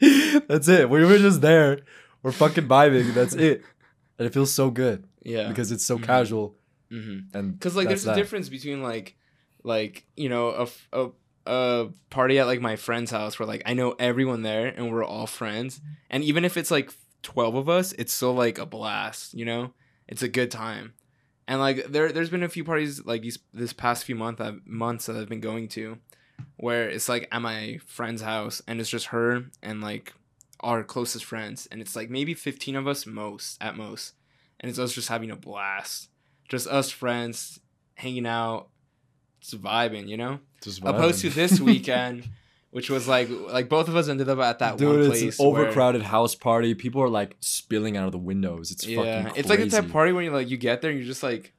that's 0.48 0.68
it. 0.68 0.90
We 0.90 1.02
were 1.04 1.18
just 1.18 1.40
there. 1.40 1.78
We're 2.26 2.32
fucking 2.32 2.66
vibing. 2.66 3.14
That's 3.14 3.34
it. 3.48 3.62
And 4.18 4.26
it 4.26 4.32
feels 4.34 4.52
so 4.52 4.70
good 4.70 5.06
yeah 5.22 5.48
because 5.48 5.72
it's 5.72 5.84
so 5.84 5.98
Mhm. 5.98 6.02
casual 6.04 6.56
mm-hmm. 6.90 7.36
and 7.36 7.52
because 7.58 7.74
like 7.76 7.88
there's 7.88 8.04
a 8.04 8.06
that. 8.06 8.16
difference 8.16 8.48
between 8.48 8.80
like 8.82 9.16
like 9.64 10.06
you 10.16 10.28
know 10.28 10.50
a, 10.50 10.62
f- 10.62 10.88
a 10.92 11.08
a 11.46 11.88
party 12.10 12.38
at 12.38 12.46
like 12.46 12.60
my 12.60 12.76
friend's 12.76 13.10
house 13.10 13.38
where 13.38 13.46
like 13.46 13.62
I 13.66 13.74
know 13.74 13.94
everyone 13.98 14.42
there 14.42 14.66
and 14.68 14.90
we're 14.92 15.04
all 15.04 15.26
friends 15.26 15.80
and 16.10 16.22
even 16.24 16.44
if 16.44 16.56
it's 16.56 16.70
like 16.70 16.92
12 17.22 17.54
of 17.56 17.68
us 17.68 17.92
it's 17.94 18.12
still 18.12 18.34
like 18.34 18.58
a 18.58 18.66
blast 18.66 19.34
you 19.34 19.44
know 19.44 19.72
it's 20.08 20.22
a 20.22 20.28
good 20.28 20.50
time 20.50 20.94
and 21.48 21.60
like 21.60 21.86
there 21.86 22.10
there's 22.12 22.30
been 22.30 22.42
a 22.44 22.48
few 22.48 22.64
parties 22.64 23.04
like 23.04 23.22
these 23.22 23.38
this 23.52 23.72
past 23.72 24.04
few 24.04 24.14
month 24.14 24.40
I've, 24.40 24.60
months 24.66 25.06
that 25.06 25.16
I've 25.16 25.28
been 25.28 25.40
going 25.40 25.68
to 25.70 25.98
where 26.56 26.88
it's 26.88 27.08
like 27.08 27.28
at 27.32 27.42
my 27.42 27.78
friend's 27.86 28.22
house 28.22 28.62
and 28.68 28.80
it's 28.80 28.90
just 28.90 29.06
her 29.06 29.44
and 29.62 29.80
like 29.82 30.12
our 30.60 30.82
closest 30.82 31.24
friends 31.24 31.68
and 31.70 31.80
it's 31.80 31.94
like 31.96 32.08
maybe 32.10 32.34
15 32.34 32.76
of 32.76 32.86
us 32.86 33.06
most 33.06 33.62
at 33.62 33.76
most 33.76 34.14
and 34.60 34.70
it's 34.70 34.78
us 34.78 34.92
just 34.92 35.08
having 35.08 35.30
a 35.30 35.36
blast 35.36 36.08
just 36.48 36.66
us 36.66 36.90
friends 36.90 37.60
hanging 37.94 38.26
out 38.26 38.68
just 39.40 39.60
vibing 39.62 40.08
you 40.08 40.16
know 40.16 40.38
just 40.62 40.80
opposed 40.82 41.20
to 41.20 41.30
this 41.30 41.60
weekend 41.70 42.28
which 42.70 42.90
was 42.90 43.06
like 43.08 43.28
like 43.30 43.68
both 43.68 43.88
of 43.88 43.96
us 43.96 44.08
ended 44.08 44.28
up 44.28 44.38
at 44.38 44.58
that 44.58 44.76
Dude, 44.76 44.88
one 44.88 44.98
it's 45.00 45.08
place 45.20 45.38
an 45.38 45.50
where- 45.50 45.62
overcrowded 45.62 46.02
house 46.02 46.34
party. 46.34 46.74
People 46.74 47.00
are 47.02 47.08
like 47.08 47.36
spilling 47.40 47.96
out 47.96 48.04
of 48.06 48.12
the 48.12 48.18
windows. 48.18 48.70
It's 48.70 48.86
yeah 48.86 48.96
fucking 48.98 49.22
crazy. 49.24 49.40
it's 49.40 49.48
like 49.48 49.60
the 49.60 49.70
type 49.70 49.84
of 49.84 49.92
party 49.92 50.12
where 50.12 50.22
you 50.22 50.30
like 50.30 50.50
you 50.50 50.58
get 50.58 50.82
there 50.82 50.90
and 50.90 50.98
you're 51.00 51.06
just 51.06 51.22
like 51.22 51.54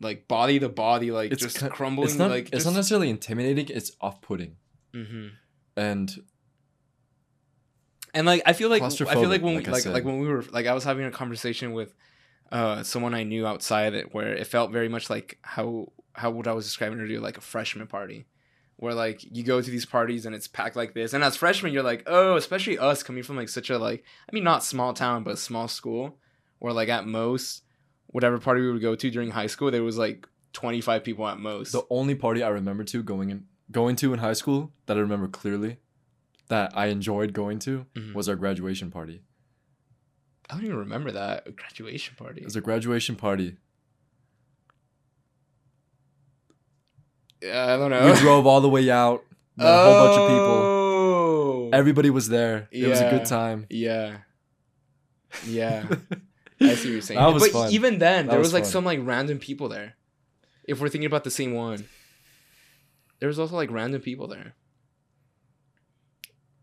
like 0.00 0.28
body 0.28 0.58
to 0.58 0.68
body 0.68 1.12
like 1.12 1.32
It's 1.32 1.40
just 1.40 1.60
ki- 1.60 1.68
crumbling 1.68 2.08
It's 2.08 2.18
not. 2.18 2.30
like 2.30 2.50
it's 2.52 2.64
not 2.66 2.74
necessarily 2.74 3.08
intimidating. 3.08 3.68
It's 3.74 3.92
off-putting, 4.02 4.56
hmm 4.92 5.28
and 5.76 6.14
and 8.14 8.26
like 8.26 8.42
I 8.46 8.52
feel 8.52 8.68
like 8.68 8.82
I 8.82 8.88
feel 8.90 9.28
like 9.28 9.42
when 9.42 9.56
like 9.56 9.68
I 9.68 9.72
like 9.72 9.86
like 9.86 10.04
when 10.04 10.18
we 10.18 10.28
were 10.28 10.42
like 10.50 10.66
I 10.66 10.74
was 10.74 10.84
having 10.84 11.04
a 11.04 11.10
conversation 11.10 11.72
with 11.72 11.94
uh 12.52 12.82
someone 12.82 13.14
I 13.14 13.22
knew 13.22 13.46
outside 13.46 13.94
it 13.94 14.14
where 14.14 14.32
it 14.34 14.46
felt 14.46 14.72
very 14.72 14.88
much 14.88 15.10
like 15.10 15.38
how 15.42 15.92
how 16.12 16.30
what 16.30 16.48
I 16.48 16.52
was 16.52 16.64
describing 16.64 17.00
earlier 17.00 17.20
like 17.20 17.38
a 17.38 17.42
freshman 17.42 17.86
party 17.86 18.26
where 18.76 18.94
like 18.94 19.22
you 19.22 19.42
go 19.42 19.60
to 19.60 19.70
these 19.70 19.86
parties 19.86 20.26
and 20.26 20.34
it's 20.34 20.48
packed 20.48 20.74
like 20.74 20.94
this. 20.94 21.12
And 21.12 21.22
as 21.22 21.36
freshmen 21.36 21.72
you're 21.72 21.82
like 21.82 22.02
oh 22.06 22.36
especially 22.36 22.78
us 22.78 23.02
coming 23.02 23.22
from 23.22 23.36
like 23.36 23.48
such 23.48 23.70
a 23.70 23.78
like 23.78 24.04
I 24.28 24.34
mean 24.34 24.44
not 24.44 24.64
small 24.64 24.92
town 24.94 25.22
but 25.22 25.38
small 25.38 25.68
school 25.68 26.18
where 26.58 26.72
like 26.72 26.88
at 26.88 27.06
most 27.06 27.62
whatever 28.06 28.38
party 28.38 28.60
we 28.60 28.72
would 28.72 28.82
go 28.82 28.96
to 28.96 29.10
during 29.10 29.30
high 29.30 29.46
school 29.46 29.70
there 29.70 29.84
was 29.84 29.98
like 29.98 30.26
25 30.52 31.04
people 31.04 31.26
at 31.28 31.38
most. 31.38 31.72
The 31.72 31.82
only 31.90 32.14
party 32.14 32.42
I 32.42 32.48
remember 32.48 32.84
to 32.84 33.02
going 33.02 33.30
in 33.30 33.44
going 33.70 33.96
to 33.96 34.12
in 34.12 34.18
high 34.18 34.32
school 34.32 34.72
that 34.86 34.96
I 34.96 35.00
remember 35.00 35.28
clearly, 35.28 35.78
that 36.50 36.76
I 36.76 36.86
enjoyed 36.86 37.32
going 37.32 37.58
to 37.60 37.86
Mhm. 37.96 38.14
was 38.14 38.28
our 38.28 38.36
graduation 38.36 38.90
party. 38.90 39.22
I 40.48 40.54
don't 40.54 40.64
even 40.64 40.76
remember 40.76 41.10
that 41.12 41.46
a 41.46 41.52
graduation 41.52 42.14
party 42.16 42.42
It 42.42 42.44
was 42.44 42.56
a 42.56 42.60
graduation 42.60 43.16
party. 43.16 43.56
yeah, 47.42 47.72
I 47.74 47.76
don't 47.76 47.90
know 47.90 48.12
We 48.12 48.18
drove 48.18 48.46
all 48.46 48.60
the 48.60 48.68
way 48.68 48.90
out. 48.90 49.24
Met 49.56 49.66
a 49.66 49.84
whole 49.84 50.06
bunch 50.06 50.18
of 50.20 50.28
people. 50.28 50.46
Oh. 50.46 51.70
Everybody 51.72 52.10
was 52.10 52.28
there. 52.28 52.68
It 52.70 52.86
was 52.88 53.00
a 53.00 53.10
good 53.10 53.24
time. 53.26 53.66
Yeah. 53.70 54.18
Yeah. 55.46 55.86
I 56.60 56.74
see 56.74 56.88
what 56.88 56.92
you're 56.92 57.00
saying. 57.00 57.18
That 57.20 57.32
was 57.32 57.44
but 57.44 57.52
fun. 57.52 57.72
even 57.72 57.98
then, 57.98 58.26
That 58.26 58.30
there 58.32 58.38
was 58.38 58.48
was, 58.48 58.54
like 58.54 58.64
fun. 58.64 58.72
some 58.72 58.84
like 58.84 58.98
random 59.02 59.38
people 59.38 59.68
there. 59.68 59.94
If 60.64 60.80
we're 60.80 60.88
thinking 60.88 61.06
about 61.06 61.24
the 61.24 61.30
same 61.30 61.54
one. 61.54 61.84
There 63.20 63.28
was 63.28 63.38
also 63.38 63.54
like 63.56 63.70
random 63.70 64.00
people 64.02 64.26
there. 64.28 64.54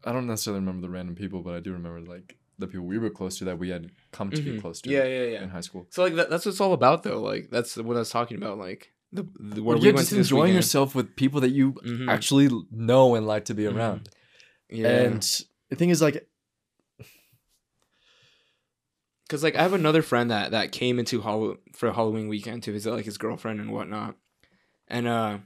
I 0.08 0.14
don't 0.14 0.28
necessarily 0.28 0.60
remember 0.62 0.82
the 0.88 0.92
random 0.92 1.16
people, 1.16 1.42
but 1.42 1.54
I 1.56 1.60
do 1.60 1.74
remember 1.74 2.02
like 2.02 2.38
the 2.60 2.68
people 2.68 2.86
we 2.88 2.98
were 2.98 3.10
close 3.10 3.38
to 3.40 3.46
that 3.46 3.60
we 3.60 3.70
had 3.70 3.92
come 4.12 4.30
to 4.32 4.42
be 4.42 4.52
Mhm. 4.54 4.62
close 4.62 4.82
to. 4.82 4.90
Yeah, 4.90 5.04
yeah, 5.06 5.24
yeah. 5.26 5.44
In 5.44 5.50
high 5.50 5.62
school. 5.62 5.86
So 5.92 6.02
like 6.04 6.16
that, 6.16 6.30
that's 6.30 6.46
what 6.46 6.52
it's 6.52 6.62
all 6.62 6.74
about 6.74 7.04
though. 7.04 7.22
Like 7.22 7.50
that's 7.52 7.78
what 7.78 7.96
I 7.96 8.00
was 8.00 8.10
talking 8.10 8.38
about. 8.38 8.58
Like 8.58 8.92
the, 9.12 9.24
the 9.40 9.62
where 9.62 9.76
Well, 9.76 9.82
we 9.82 9.88
yeah, 9.90 9.94
just 9.98 10.10
to 10.10 10.18
enjoying 10.18 10.44
weekend. 10.44 10.56
yourself 10.56 10.96
with 10.96 11.16
people 11.16 11.42
that 11.42 11.50
you 11.52 11.74
Mhm. 11.74 12.10
actually 12.10 12.50
know 12.72 13.16
and 13.16 13.28
like 13.28 13.46
to 13.46 13.54
be 13.54 13.64
Mhm. 13.64 13.76
around. 13.76 14.10
Yeah. 14.70 14.88
And 14.88 15.22
the 15.70 15.76
thing 15.76 15.90
is, 15.92 16.02
like, 16.02 16.28
Cause 19.30 19.44
like 19.44 19.56
I 19.58 19.62
have 19.62 19.74
another 19.74 20.02
friend 20.02 20.32
that 20.32 20.52
that 20.52 20.72
came 20.72 21.00
into 21.00 21.20
Hall- 21.22 21.58
for 21.74 21.92
Halloween 21.92 22.30
weekend 22.30 22.64
to 22.64 22.72
visit 22.72 22.92
like 22.92 23.04
his 23.04 23.18
girlfriend 23.18 23.60
and 23.60 23.72
whatnot, 23.74 24.16
and 24.88 25.06
uh, 25.06 25.40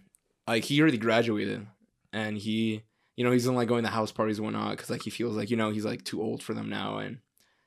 like 0.48 0.66
he 0.66 0.80
already 0.80 1.00
graduated, 1.00 1.66
and 2.14 2.38
he, 2.38 2.84
you 3.16 3.24
know, 3.24 3.32
he's 3.32 3.48
in 3.48 3.56
like 3.56 3.68
going 3.68 3.84
to 3.84 3.90
house 3.90 4.12
parties 4.12 4.38
and 4.38 4.46
whatnot, 4.46 4.78
cause 4.78 4.90
like 4.90 5.04
he 5.04 5.10
feels 5.10 5.36
like 5.36 5.50
you 5.50 5.58
know 5.58 5.72
he's 5.72 5.86
like 5.86 6.04
too 6.04 6.22
old 6.22 6.42
for 6.42 6.54
them 6.54 6.70
now 6.70 6.98
and 6.98 7.20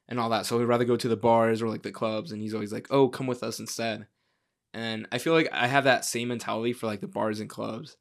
and 0.08 0.20
all 0.20 0.30
that, 0.30 0.46
so 0.46 0.58
he'd 0.58 0.66
rather 0.66 0.84
go 0.84 0.96
to 0.96 1.08
the 1.08 1.16
bars 1.16 1.62
or 1.62 1.68
like 1.68 1.82
the 1.82 1.92
clubs, 1.92 2.32
and 2.32 2.42
he's 2.42 2.54
always 2.54 2.72
like, 2.72 2.86
oh, 2.90 3.08
come 3.08 3.26
with 3.26 3.42
us 3.42 3.58
instead, 3.58 4.06
and 4.72 5.06
I 5.12 5.18
feel 5.18 5.32
like 5.32 5.48
I 5.52 5.66
have 5.66 5.84
that 5.84 6.04
same 6.04 6.28
mentality 6.28 6.72
for 6.72 6.86
like 6.86 7.00
the 7.00 7.08
bars 7.08 7.40
and 7.40 7.48
clubs, 7.48 7.96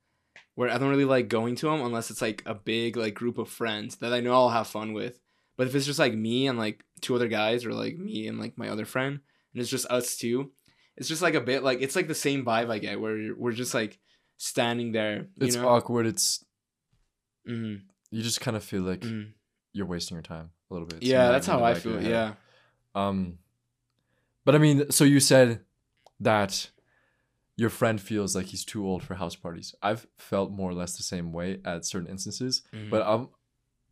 where 0.55 0.69
I 0.69 0.77
don't 0.77 0.89
really 0.89 1.05
like 1.05 1.29
going 1.29 1.55
to 1.55 1.67
them 1.67 1.81
unless 1.81 2.11
it's 2.11 2.21
like 2.21 2.43
a 2.45 2.53
big 2.53 2.97
like 2.97 3.13
group 3.13 3.37
of 3.37 3.49
friends 3.49 3.97
that 3.97 4.13
I 4.13 4.19
know 4.19 4.33
I'll 4.33 4.49
have 4.49 4.67
fun 4.67 4.93
with. 4.93 5.19
But 5.55 5.67
if 5.67 5.75
it's 5.75 5.85
just 5.85 5.99
like 5.99 6.15
me 6.15 6.47
and 6.47 6.57
like 6.57 6.83
two 7.01 7.15
other 7.15 7.27
guys, 7.27 7.65
or 7.65 7.73
like 7.73 7.97
me 7.97 8.27
and 8.27 8.39
like 8.39 8.57
my 8.57 8.69
other 8.69 8.85
friend, 8.85 9.19
and 9.53 9.61
it's 9.61 9.69
just 9.69 9.85
us 9.89 10.17
two, 10.17 10.51
it's 10.97 11.07
just 11.07 11.21
like 11.21 11.35
a 11.35 11.41
bit 11.41 11.63
like 11.63 11.81
it's 11.81 11.95
like 11.95 12.07
the 12.07 12.15
same 12.15 12.43
vibe 12.43 12.69
I 12.69 12.79
get 12.79 12.99
where 12.99 13.33
we're 13.37 13.51
just 13.51 13.73
like 13.73 13.99
standing 14.37 14.91
there. 14.91 15.27
You 15.35 15.47
it's 15.47 15.55
know? 15.55 15.67
awkward. 15.67 16.07
It's 16.07 16.43
Mhm, 17.47 17.81
you 18.11 18.21
just 18.21 18.41
kind 18.41 18.55
of 18.57 18.63
feel 18.63 18.83
like 18.83 19.01
mhm. 19.01 19.33
you're 19.73 19.85
wasting 19.85 20.15
your 20.15 20.21
time 20.23 20.51
a 20.69 20.73
little 20.73 20.87
bit. 20.87 20.97
It's 20.97 21.07
Yeah, 21.07 21.29
that's 21.31 21.47
how 21.47 21.63
I 21.63 21.73
feel. 21.73 22.01
Yeah. 22.01 22.33
Um, 22.95 23.39
but 24.45 24.55
I 24.55 24.57
mean, 24.57 24.91
so 24.91 25.03
you 25.03 25.19
said 25.19 25.61
that 26.19 26.69
your 27.55 27.69
friend 27.69 27.99
feels 28.01 28.35
like 28.35 28.47
he's 28.47 28.65
too 28.65 28.85
old 28.85 29.03
for 29.03 29.15
house 29.15 29.35
parties. 29.35 29.75
I've 29.81 30.07
felt 30.17 30.51
more 30.51 30.69
or 30.69 30.73
less 30.73 30.97
the 30.97 31.03
same 31.03 31.31
way 31.31 31.59
at 31.65 31.85
certain 31.85 32.09
instances, 32.09 32.63
Mhm. 32.73 32.89
but 32.89 33.01
um, 33.03 33.29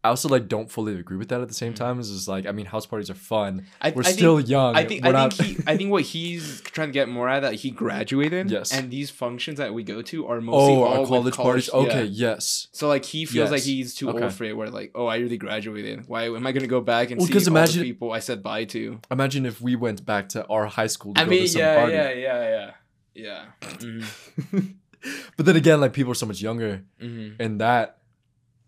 I 0.04 0.10
also 0.10 0.30
like 0.30 0.48
don't 0.48 0.70
fully 0.72 0.96
agree 1.00 1.18
with 1.18 1.30
that 1.30 1.42
at 1.42 1.48
the 1.48 1.54
same 1.54 1.74
Mhm. 1.74 1.76
time. 1.76 2.00
It's 2.00 2.10
just 2.10 2.28
like 2.28 2.48
I 2.48 2.52
mean, 2.52 2.66
house 2.66 2.88
parties 2.88 3.12
are 3.12 3.14
fun. 3.14 3.68
I, 3.80 3.92
We're 3.92 4.02
I 4.02 4.06
think- 4.06 4.18
still 4.18 4.40
young. 4.40 4.76
I 4.76 4.84
think 4.84 5.04
We're 5.04 5.10
I 5.10 5.12
not- 5.12 5.34
think 5.34 5.58
he 5.60 5.64
I 5.68 5.78
think 5.78 5.92
what 5.92 6.02
he's 6.04 6.62
trying 6.62 6.88
to 6.88 6.92
get 6.92 7.08
more 7.08 7.30
at 7.30 7.42
that 7.42 7.54
he 7.54 7.70
graduated. 7.70 8.50
Yes. 8.50 8.74
And 8.74 8.90
these 8.90 9.12
functions 9.12 9.60
that 9.60 9.76
we 9.76 9.84
go 9.84 10.02
to 10.02 10.26
are 10.26 10.42
mostly 10.42 10.74
oh, 10.74 10.84
all 10.86 11.14
our 11.16 11.22
with 11.22 11.36
college, 11.36 11.36
parties. 11.36 11.70
yeah. 11.72 11.80
Okay, 11.80 12.04
yes. 12.06 12.68
So 12.72 12.88
like 12.88 13.06
he 13.06 13.26
feels 13.26 13.52
like 13.52 13.62
he's 13.62 13.94
too 13.94 14.10
Okay. 14.10 14.24
old 14.24 14.34
for 14.34 14.46
it. 14.46 14.58
Where 14.58 14.70
like, 14.72 14.92
oh, 14.96 15.06
I 15.06 15.20
already 15.20 15.38
graduated. 15.38 16.08
Why 16.08 16.24
am 16.26 16.48
I 16.48 16.52
gonna 16.52 16.66
go 16.66 16.82
back 16.82 17.12
and 17.12 17.20
Well, 17.20 17.28
see 17.28 17.34
'cause 17.34 17.48
all 17.48 17.54
imagine- 17.56 17.84
the 17.84 17.92
people 17.92 18.12
I 18.12 18.20
said 18.20 18.42
bye 18.42 18.66
to? 18.66 19.00
Imagine 19.12 19.46
if 19.46 19.62
we 19.62 19.76
went 19.76 20.04
back 20.04 20.30
to 20.30 20.46
our 20.48 20.66
high 20.66 20.88
school 20.88 21.14
to 21.14 21.22
I 21.22 21.26
go 21.26 21.30
mean, 21.30 21.48
yeah, 21.52 21.76
party. 21.78 21.94
yeah, 21.94 22.12
yeah, 22.12 22.42
yeah, 22.50 22.72
yeah. 23.14 23.46
Mhm. 23.62 24.74
but 25.38 25.46
then 25.46 25.56
again, 25.56 25.80
like 25.80 25.94
people 25.94 26.12
are 26.12 26.16
so 26.16 26.26
much 26.26 26.42
younger, 26.42 26.84
Mhm. 27.00 27.36
and 27.40 27.62
that, 27.62 28.00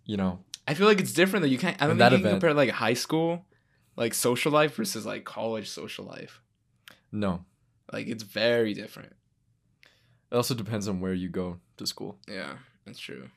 you 0.05 0.17
know, 0.17 0.42
I 0.67 0.74
feel 0.74 0.88
like 0.88 1.00
it's 1.00 1.13
different 1.13 1.43
though. 1.43 1.50
You 1.50 1.58
can't. 1.58 1.75
I 1.82 1.86
don't 1.88 1.91
In 1.93 1.98
think 1.98 2.00
that 2.00 2.12
you 2.13 2.17
can 2.20 2.25
event- 2.27 2.41
compare 2.41 2.53
like 2.53 2.70
high 2.70 2.93
school, 2.93 3.46
like 3.96 4.13
social 4.13 4.51
life 4.51 4.75
versus 4.75 5.05
like 5.05 5.24
college 5.25 5.70
social 5.70 6.05
life. 6.05 6.41
no. 7.12 7.46
Like 7.91 8.08
it's 8.08 8.24
very 8.24 8.74
different. 8.74 9.13
It 10.32 10.36
also 10.36 10.55
depends 10.55 10.88
on 10.88 11.00
where 11.00 11.13
you 11.13 11.29
go 11.29 11.60
to 11.77 11.86
school. 11.86 12.17
Yeah, 12.27 12.53
that's 12.86 12.98
true. 12.98 13.29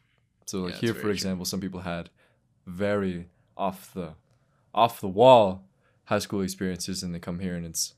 So 0.46 0.60
like 0.62 0.74
Yeah, 0.74 0.80
here, 0.80 0.88
that's 0.90 0.98
for 0.98 1.02
very 1.02 1.14
true. 1.14 1.28
example, 1.28 1.44
some 1.44 1.60
people 1.60 1.80
had 1.80 2.08
very 2.66 3.28
off 3.56 3.92
the 3.92 4.14
off 4.74 5.00
the 5.00 5.08
wall 5.08 5.64
high 6.04 6.20
school 6.20 6.40
experiences, 6.42 7.02
and 7.02 7.14
they 7.14 7.18
come 7.18 7.40
here 7.40 7.54
and 7.54 7.66
it's 7.66 7.94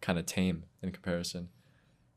kind 0.00 0.18
of 0.18 0.26
tame 0.26 0.64
in 0.82 0.90
comparison. 0.90 1.50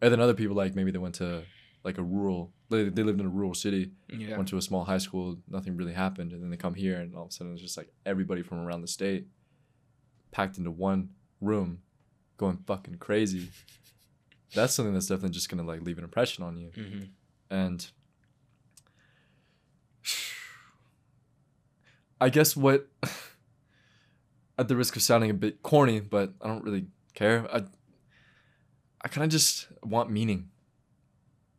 And 0.02 0.12
then 0.12 0.20
other 0.22 0.34
people 0.34 0.56
like 0.56 0.74
maybe 0.74 0.90
they 0.92 0.98
went 0.98 1.16
to 1.16 1.44
like 1.86 1.98
a 2.00 2.04
rural, 2.04 2.52
they, 2.70 2.90
they 2.90 3.04
lived 3.04 3.20
in 3.22 3.26
a 3.28 3.30
rural 3.30 3.54
city, 3.54 3.92
Yeah. 4.10 4.36
went 4.36 4.50
to 4.50 4.58
a 4.58 4.62
small 4.62 4.84
high 4.84 4.98
school, 4.98 5.38
nothing 5.48 5.78
really 5.78 5.94
happened, 5.94 6.34
and 6.34 6.42
then 6.44 6.50
they 6.50 6.58
come 6.58 6.74
here 6.74 7.00
and 7.00 7.16
all 7.16 7.24
of 7.24 7.30
a 7.30 7.32
sudden 7.32 7.54
it's 7.54 7.62
just 7.62 7.78
like 7.78 7.94
everybody 8.06 8.42
from 8.42 8.58
around 8.60 8.82
the 8.82 8.88
state 8.88 9.28
packed 10.32 10.58
into 10.58 10.72
one 10.72 11.12
room, 11.40 11.80
going 12.38 12.58
fucking 12.66 12.96
crazy. 12.96 13.50
That's 14.54 14.74
something 14.74 14.94
that's 14.94 15.08
definitely 15.08 15.32
just 15.32 15.50
gonna 15.50 15.64
like 15.64 15.82
leave 15.82 15.98
an 15.98 16.04
impression 16.04 16.44
on 16.44 16.58
you. 16.58 16.70
hmm 16.76 17.04
And 17.50 17.86
I 22.22 22.30
guess 22.30 22.56
what, 22.56 22.88
at 24.58 24.68
the 24.70 24.76
risk 24.76 24.96
of 24.96 25.02
sounding 25.02 25.30
a 25.30 25.34
bit 25.34 25.62
corny, 25.62 26.00
but 26.00 26.34
I 26.42 26.48
don't 26.48 26.64
really 26.64 26.86
care. 27.14 27.46
I, 27.54 27.64
I 29.02 29.08
kind 29.10 29.26
of 29.26 29.30
just 29.30 29.68
want 29.84 30.10
meaning. 30.10 30.50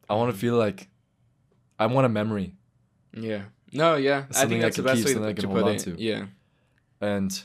I 0.09 0.15
want 0.15 0.31
to 0.31 0.37
Mhm. 0.37 0.41
feel 0.41 0.57
like 0.57 0.89
I 1.79 1.87
want 1.87 2.07
a 2.07 2.09
memory. 2.09 2.55
Yeah. 3.13 3.47
No, 3.73 3.97
yeah. 3.97 4.27
I 4.31 4.33
Something 4.33 4.49
think 4.51 4.61
I 4.61 4.67
that's 4.67 4.77
the 4.77 4.83
can 4.83 4.87
best 4.93 4.97
keep, 4.99 5.07
way 5.07 5.13
something 5.15 5.31
I 5.31 5.33
to 5.35 5.41
can 5.41 5.51
put 5.51 5.63
hold 5.63 5.73
on 5.75 5.79
to. 5.79 6.03
Yeah. 6.03 6.27
And 7.01 7.43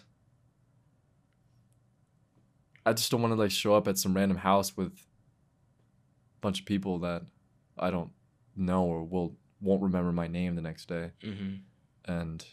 I 2.85 2.93
just 2.93 3.11
don't 3.11 3.21
want 3.21 3.33
to 3.33 3.39
like 3.39 3.51
show 3.51 3.75
up 3.75 3.87
at 3.87 3.97
some 3.97 4.13
random 4.15 4.37
house 4.37 4.75
with 4.75 4.93
a 4.93 6.41
bunch 6.41 6.59
of 6.59 6.65
people 6.65 6.99
that 6.99 7.23
I 7.77 7.91
don't 7.91 8.11
know 8.55 8.83
or 8.85 9.03
will 9.03 9.35
won't 9.61 9.81
remember 9.83 10.11
my 10.11 10.27
name 10.27 10.55
the 10.55 10.61
next 10.61 10.87
day. 10.87 11.11
hmm 11.23 11.55
and 12.05 12.43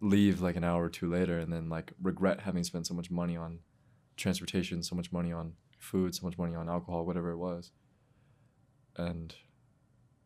leave 0.00 0.40
like 0.42 0.56
an 0.56 0.64
hour 0.64 0.82
or 0.84 0.88
two 0.90 1.08
later 1.08 1.38
and 1.38 1.52
then 1.52 1.68
like 1.68 1.92
regret 2.02 2.40
having 2.40 2.64
spent 2.64 2.84
so 2.88 2.92
much 2.92 3.08
money 3.08 3.36
on 3.36 3.60
transportation 4.16 4.82
so 4.82 4.96
much 4.96 5.12
money 5.12 5.32
on 5.32 5.52
food 5.78 6.12
so 6.12 6.26
much 6.26 6.36
money 6.36 6.56
on 6.56 6.68
alcohol 6.68 7.06
whatever 7.06 7.30
it 7.30 7.36
was 7.36 7.70
and 8.96 9.34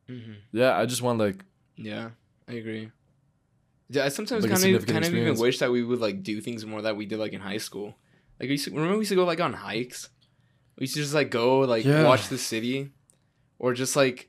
hmm 0.08 0.34
yeah 0.52 0.76
i 0.76 0.86
just 0.86 1.02
want 1.02 1.18
like 1.18 1.44
Yeah, 1.76 2.10
I 2.48 2.54
agree. 2.54 2.90
Yeah, 3.90 4.04
I 4.04 4.08
sometimes 4.10 4.42
Like 4.44 4.50
kind 4.60 4.74
of 4.74 4.84
kind 4.86 5.04
of 5.04 5.14
even 5.14 5.38
wish 5.38 5.58
that 5.60 5.70
we 5.70 5.82
would 5.84 6.00
like 6.00 6.22
do 6.22 6.40
things 6.40 6.66
more 6.66 6.82
that 6.82 6.96
we 6.96 7.06
did 7.06 7.18
like 7.18 7.32
in 7.32 7.40
high 7.40 7.58
school. 7.58 7.94
Like 8.40 8.48
we 8.48 8.54
used 8.58 8.64
to, 8.66 8.70
remember 8.72 8.94
we 8.94 9.00
used 9.06 9.10
to 9.10 9.14
go 9.22 9.24
like 9.24 9.40
on 9.40 9.52
hikes. 9.54 10.10
We 10.76 10.82
used 10.84 10.94
to 10.94 11.00
just 11.02 11.14
like 11.14 11.30
go 11.30 11.60
like 11.60 11.84
Yeah. 11.84 12.04
watch 12.04 12.28
the 12.28 12.36
city, 12.38 12.90
or 13.58 13.74
just 13.74 13.94
like 13.96 14.28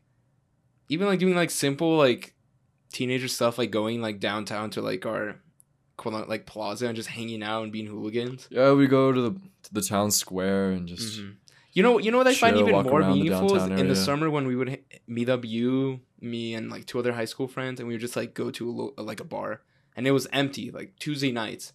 even 0.90 1.08
like 1.08 1.20
doing 1.20 1.36
like 1.36 1.50
simple 1.52 1.98
like 1.98 2.36
teenager 2.94 3.28
stuff 3.28 3.58
like 3.58 3.72
going 3.72 4.02
like 4.02 4.20
downtown 4.20 4.70
to 4.72 4.82
like 4.82 5.06
our 5.06 5.36
like 6.06 6.46
plaza 6.46 6.86
and 6.88 6.96
just 6.96 7.10
hanging 7.10 7.44
out 7.44 7.64
and 7.64 7.72
being 7.74 7.88
hooligans. 7.88 8.48
yeah 8.52 8.72
we 8.72 8.88
go 8.88 9.12
to 9.12 9.22
the 9.22 9.32
to 9.64 9.74
the 9.74 9.82
town 9.82 10.12
square 10.12 10.72
and 10.72 10.88
just 10.88 11.20
Mhm. 11.20 11.36
You 11.74 11.84
know, 11.84 12.00
you 12.00 12.10
know 12.12 12.18
what 12.18 12.28
I 12.28 12.34
find 12.34 12.58
even 12.58 12.74
more 12.84 13.02
the 13.04 13.10
meaningful 13.14 13.56
is 13.56 13.64
in 13.68 13.88
the 13.88 13.96
summer 13.96 14.30
when 14.30 14.48
we 14.48 14.56
would 14.56 14.80
meet 15.08 15.30
up 15.30 15.46
you, 15.46 16.02
me, 16.20 16.54
and 16.56 16.70
like 16.72 16.86
two 16.86 16.98
other 17.00 17.14
high 17.14 17.26
school 17.26 17.48
friends, 17.48 17.80
and 17.80 17.88
we 17.88 17.94
would 17.94 18.02
just 18.02 18.16
like 18.16 18.34
go 18.34 18.50
to 18.52 18.70
a 18.70 18.72
lo- 18.72 18.94
like 18.98 19.20
a 19.20 19.24
bar, 19.24 19.62
and 19.96 20.08
it 20.08 20.12
was 20.12 20.28
empty, 20.34 20.72
like 20.72 20.96
Tuesday 21.00 21.32
nights, 21.32 21.74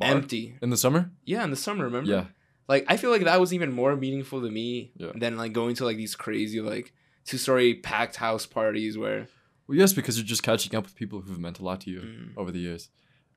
empty. 0.00 0.56
in 0.62 0.70
the 0.70 0.76
summer 0.76 1.10
Yeah, 1.24 1.44
in 1.44 1.50
the 1.50 1.56
summer, 1.56 1.84
remember? 1.84 2.10
yeah 2.10 2.24
Like 2.68 2.84
I 2.88 2.96
feel 2.96 3.10
like 3.10 3.24
that 3.24 3.40
was 3.40 3.52
even 3.52 3.70
more 3.72 3.94
meaningful 3.96 4.40
to 4.40 4.50
me 4.50 4.92
Yeah. 4.96 5.12
than 5.14 5.36
like 5.36 5.52
going 5.52 5.74
to 5.76 5.84
like 5.84 5.98
these 5.98 6.16
crazy 6.16 6.60
like 6.60 6.92
two 7.26 7.36
story 7.38 7.74
packed 7.74 8.16
house 8.16 8.46
parties 8.46 8.96
where. 8.96 9.28
well 9.66 9.76
yes 9.78 9.92
because 9.92 10.16
you're 10.16 10.26
just 10.26 10.42
catching 10.42 10.74
up 10.74 10.84
with 10.84 10.94
people 10.96 11.20
who've 11.20 11.38
meant 11.38 11.58
a 11.58 11.64
lot 11.64 11.82
to 11.82 11.90
you 11.90 12.00
Mm, 12.00 12.30
over 12.38 12.50
the 12.50 12.60
years. 12.60 12.88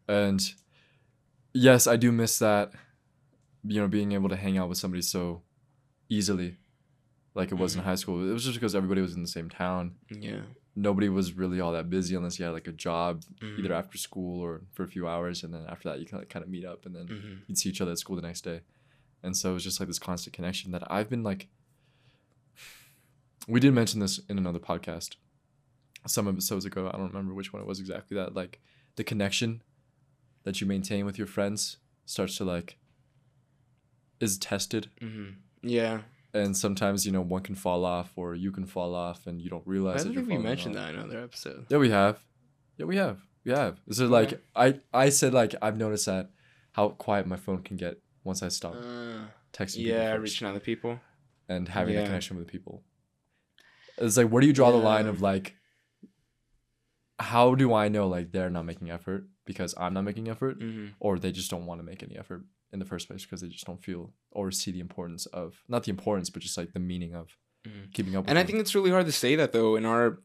And 0.08 0.40
yes, 1.54 1.88
I 1.88 1.98
do 1.98 2.12
miss 2.12 2.40
that, 2.40 2.72
you 3.64 3.82
know, 3.82 3.88
being 3.90 4.14
able 4.14 4.30
to 4.30 4.36
hang 4.38 4.58
out 4.58 4.70
with 4.70 4.78
somebody 4.78 5.02
so 5.02 5.42
easily 6.10 6.58
like 7.34 7.52
it 7.52 7.56
was 7.56 7.76
in 7.76 7.82
Mhm. 7.82 7.86
high 7.86 7.96
school. 7.96 8.28
It 8.30 8.34
was 8.34 8.44
just 8.44 8.56
because 8.56 8.74
everybody 8.76 9.02
was 9.02 9.14
in 9.16 9.22
the 9.22 9.28
same 9.28 9.50
town. 9.50 9.96
yeah. 10.10 10.42
Nobody 10.80 11.10
was 11.10 11.34
really 11.34 11.60
all 11.60 11.72
that 11.74 11.90
busy 11.90 12.14
unless 12.16 12.38
you 12.38 12.46
had 12.46 12.52
like 12.52 12.68
a 12.68 12.72
job 12.72 13.24
Mhm, 13.42 13.58
either 13.60 13.74
after 13.74 13.98
school 13.98 14.40
or 14.40 14.62
for 14.74 14.84
a 14.84 14.88
few 14.88 15.08
hours. 15.08 15.44
And 15.44 15.52
then 15.54 15.66
after 15.68 15.90
that, 15.90 16.00
you 16.00 16.06
kind 16.06 16.22
of, 16.22 16.30
kind 16.30 16.44
of 16.46 16.50
meet 16.52 16.66
up 16.66 16.86
and 16.86 16.96
then 16.96 17.08
mhm. 17.08 17.40
you'd 17.48 17.58
see 17.58 17.70
each 17.70 17.82
other 17.82 17.92
at 17.94 17.98
school 17.98 18.16
the 18.16 18.22
next 18.22 18.42
day. 18.42 18.62
And 19.24 19.36
so 19.36 19.52
it 19.52 19.54
was 19.56 19.64
just 19.64 19.80
like 19.80 19.88
this 19.88 19.98
constant 19.98 20.36
connection 20.36 20.72
that 20.72 20.84
I've 20.92 21.10
been 21.10 21.24
like. 21.24 21.48
We 23.48 23.60
did 23.60 23.74
mention 23.74 24.00
this 24.02 24.20
in 24.30 24.38
another 24.38 24.60
podcast 24.60 25.16
some 26.06 26.28
episodes 26.28 26.66
ago. 26.66 26.88
I 26.94 26.98
don't 26.98 27.08
remember 27.08 27.34
which 27.34 27.52
one 27.54 27.62
it 27.62 27.68
was 27.68 27.80
exactly. 27.80 28.16
That 28.16 28.36
like 28.36 28.60
the 28.98 29.04
connection 29.04 29.64
that 30.44 30.62
you 30.62 30.68
maintain 30.68 31.06
with 31.06 31.18
your 31.18 31.28
friends 31.28 31.78
starts 32.06 32.38
to 32.38 32.46
like 32.46 32.78
is 34.20 34.38
tested. 34.38 34.90
Yeah. 35.62 36.02
And 36.34 36.56
sometimes, 36.56 37.06
you 37.06 37.12
know, 37.12 37.22
one 37.22 37.42
can 37.42 37.56
fall 37.56 37.84
off 37.86 38.12
or 38.16 38.36
you 38.36 38.52
can 38.52 38.66
fall 38.66 38.94
off 38.94 39.26
and 39.28 39.42
you 39.42 39.50
don't 39.50 39.66
realize. 39.66 40.02
I 40.02 40.04
don't 40.06 40.14
think 40.16 40.28
we 40.28 40.38
mentioned 40.38 40.76
off. 40.76 40.84
that 40.86 40.94
in 40.94 41.00
another 41.00 41.24
episode. 41.24 41.66
Yeah, 41.70 41.78
we 41.78 41.90
have. 41.90 42.20
Yeah, 42.78 42.86
we 42.86 42.98
have. 42.98 43.20
We 43.44 43.52
have. 43.54 43.80
Is 43.88 44.00
it 44.00 44.08
like 44.10 44.40
I 44.56 44.80
I 44.94 45.10
said 45.10 45.34
like 45.34 45.56
I've 45.62 45.78
noticed 45.78 46.06
that 46.06 46.30
how 46.74 46.90
quiet 46.90 47.26
my 47.28 47.38
phone 47.38 47.64
can 47.64 47.78
get 47.78 47.98
once 48.24 48.44
I 48.44 48.50
stop 48.50 48.76
Uh, 48.76 49.28
texting. 49.54 49.86
yeah, 49.86 50.14
reaching 50.16 50.48
out 50.48 50.54
to 50.54 50.60
people. 50.60 51.00
and 51.50 51.70
having 51.70 51.96
a 51.98 52.04
connection 52.04 52.38
with 52.38 52.48
people. 52.48 52.84
It's 53.98 54.18
like 54.18 54.28
where 54.30 54.42
do 54.42 54.48
you 54.48 54.54
draw 54.54 54.70
the 54.72 54.78
line 54.78 55.08
of 55.08 55.22
like 55.22 55.56
how 57.20 57.56
do 57.56 57.74
I 57.74 57.88
know 57.88 58.08
like 58.08 58.32
they're 58.32 58.50
not 58.50 58.66
making 58.66 58.92
effort 58.92 59.28
because 59.46 59.74
I'm 59.78 59.94
not 59.94 60.04
making 60.04 60.28
effort 60.30 60.58
hmm 60.62 60.88
or 61.00 61.18
they 61.18 61.32
just 61.32 61.50
don't 61.50 61.66
want 61.66 61.80
to 61.80 61.86
make 61.86 62.04
any 62.04 62.18
effort 62.18 62.44
in 62.74 62.80
the 62.80 62.86
first 62.86 63.08
place 63.08 63.24
because 63.24 63.42
they 63.42 63.48
just 63.48 63.66
don't 63.66 63.84
feel 63.84 64.14
or 64.32 64.52
see 64.52 64.72
the 64.72 64.80
importance 64.80 65.26
of 65.28 65.64
not 65.68 65.84
the 65.84 65.92
importance 65.92 66.30
but 66.30 66.42
just 66.42 66.58
like 66.58 66.74
the 66.74 66.80
meaning 66.80 67.14
of 67.16 67.30
Mhm. 67.66 67.94
keeping 67.94 68.16
up 68.16 68.24
with 68.26 68.30
and 68.30 68.38
I 68.38 68.44
them. 68.44 68.48
think 68.48 68.60
it's 68.62 68.76
really 68.76 68.92
hard 68.92 69.06
to 69.08 69.12
say 69.12 69.36
that 69.38 69.52
though 69.52 69.76
in 69.76 69.86
our 69.86 70.20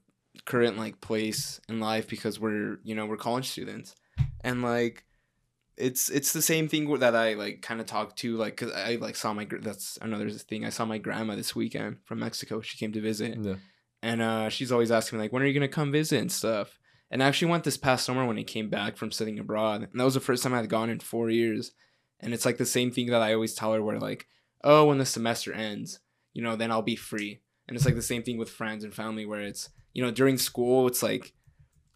current 0.45 0.77
like 0.79 1.01
place 1.01 1.61
in 1.69 1.81
life 1.81 2.07
because 2.09 2.39
we're 2.41 2.79
you 2.85 2.95
know 2.95 3.07
we're 3.07 3.17
college 3.17 3.49
students. 3.49 3.95
And 4.43 4.63
like 4.63 5.05
it's 5.77 6.11
it's 6.11 6.33
the 6.33 6.43
same 6.43 6.69
thing 6.69 6.93
that 6.99 7.17
I 7.17 7.35
like 7.35 7.63
kind 7.63 7.81
of 7.81 7.87
talked 7.87 8.19
to 8.19 8.37
like 8.37 8.57
because 8.57 8.73
I 8.73 8.97
like 8.97 9.17
saw 9.17 9.33
my 9.33 9.47
that's 9.61 9.99
another 10.03 10.29
thing. 10.31 10.65
I 10.65 10.69
saw 10.71 10.85
my 10.85 10.99
grandma 10.99 11.35
this 11.35 11.57
weekend 11.57 11.99
from 12.05 12.19
Mexico. 12.21 12.61
She 12.61 12.77
came 12.79 12.93
to 12.93 13.01
visit. 13.01 13.39
Yeah. 13.41 13.55
and 14.03 14.21
uh 14.21 14.49
she's 14.49 14.71
always 14.73 14.91
asking 14.91 15.19
me 15.19 15.25
like 15.25 15.33
when 15.33 15.43
are 15.43 15.47
you 15.47 15.55
gonna 15.55 15.69
come 15.69 15.91
visit? 15.93 16.21
and 16.21 16.31
stuff. 16.33 16.79
And 17.11 17.23
I 17.23 17.27
actually 17.29 17.51
went 17.51 17.65
this 17.65 17.77
past 17.77 18.05
summer 18.07 18.25
when 18.27 18.37
he 18.39 18.45
came 18.45 18.69
back 18.71 18.97
from 18.97 19.11
studying 19.13 19.39
abroad. 19.39 19.83
And 19.91 20.01
that 20.01 20.05
was 20.05 20.15
the 20.15 20.21
first 20.21 20.43
time 20.43 20.55
I 20.55 20.59
had 20.59 20.69
gone 20.71 20.89
in 20.91 20.99
four 21.01 21.29
years 21.31 21.73
and 22.23 22.33
it's 22.33 22.47
like 22.47 22.59
the 22.59 22.67
same 22.67 22.91
thing 22.91 23.09
that 23.09 23.23
I 23.23 23.35
always 23.35 23.55
tell 23.55 23.73
her 23.73 23.83
where 23.83 23.99
like 23.99 24.27
oh 24.65 24.87
when 24.87 24.99
the 24.99 25.07
semester 25.07 25.53
ends 25.53 26.01
you 26.33 26.43
know 26.43 26.57
then 26.57 26.71
I'll 26.71 26.83
be 26.83 26.97
free. 26.97 27.41
And 27.69 27.77
it's 27.77 27.87
like 27.87 27.95
the 27.95 28.03
same 28.03 28.23
thing 28.23 28.39
with 28.39 28.51
friends 28.51 28.85
and 28.85 28.93
family 28.93 29.25
where 29.25 29.41
it's 29.41 29.71
you 29.93 30.03
know 30.03 30.11
during 30.11 30.39
school 30.39 30.87
it's 30.87 31.03
like 31.03 31.33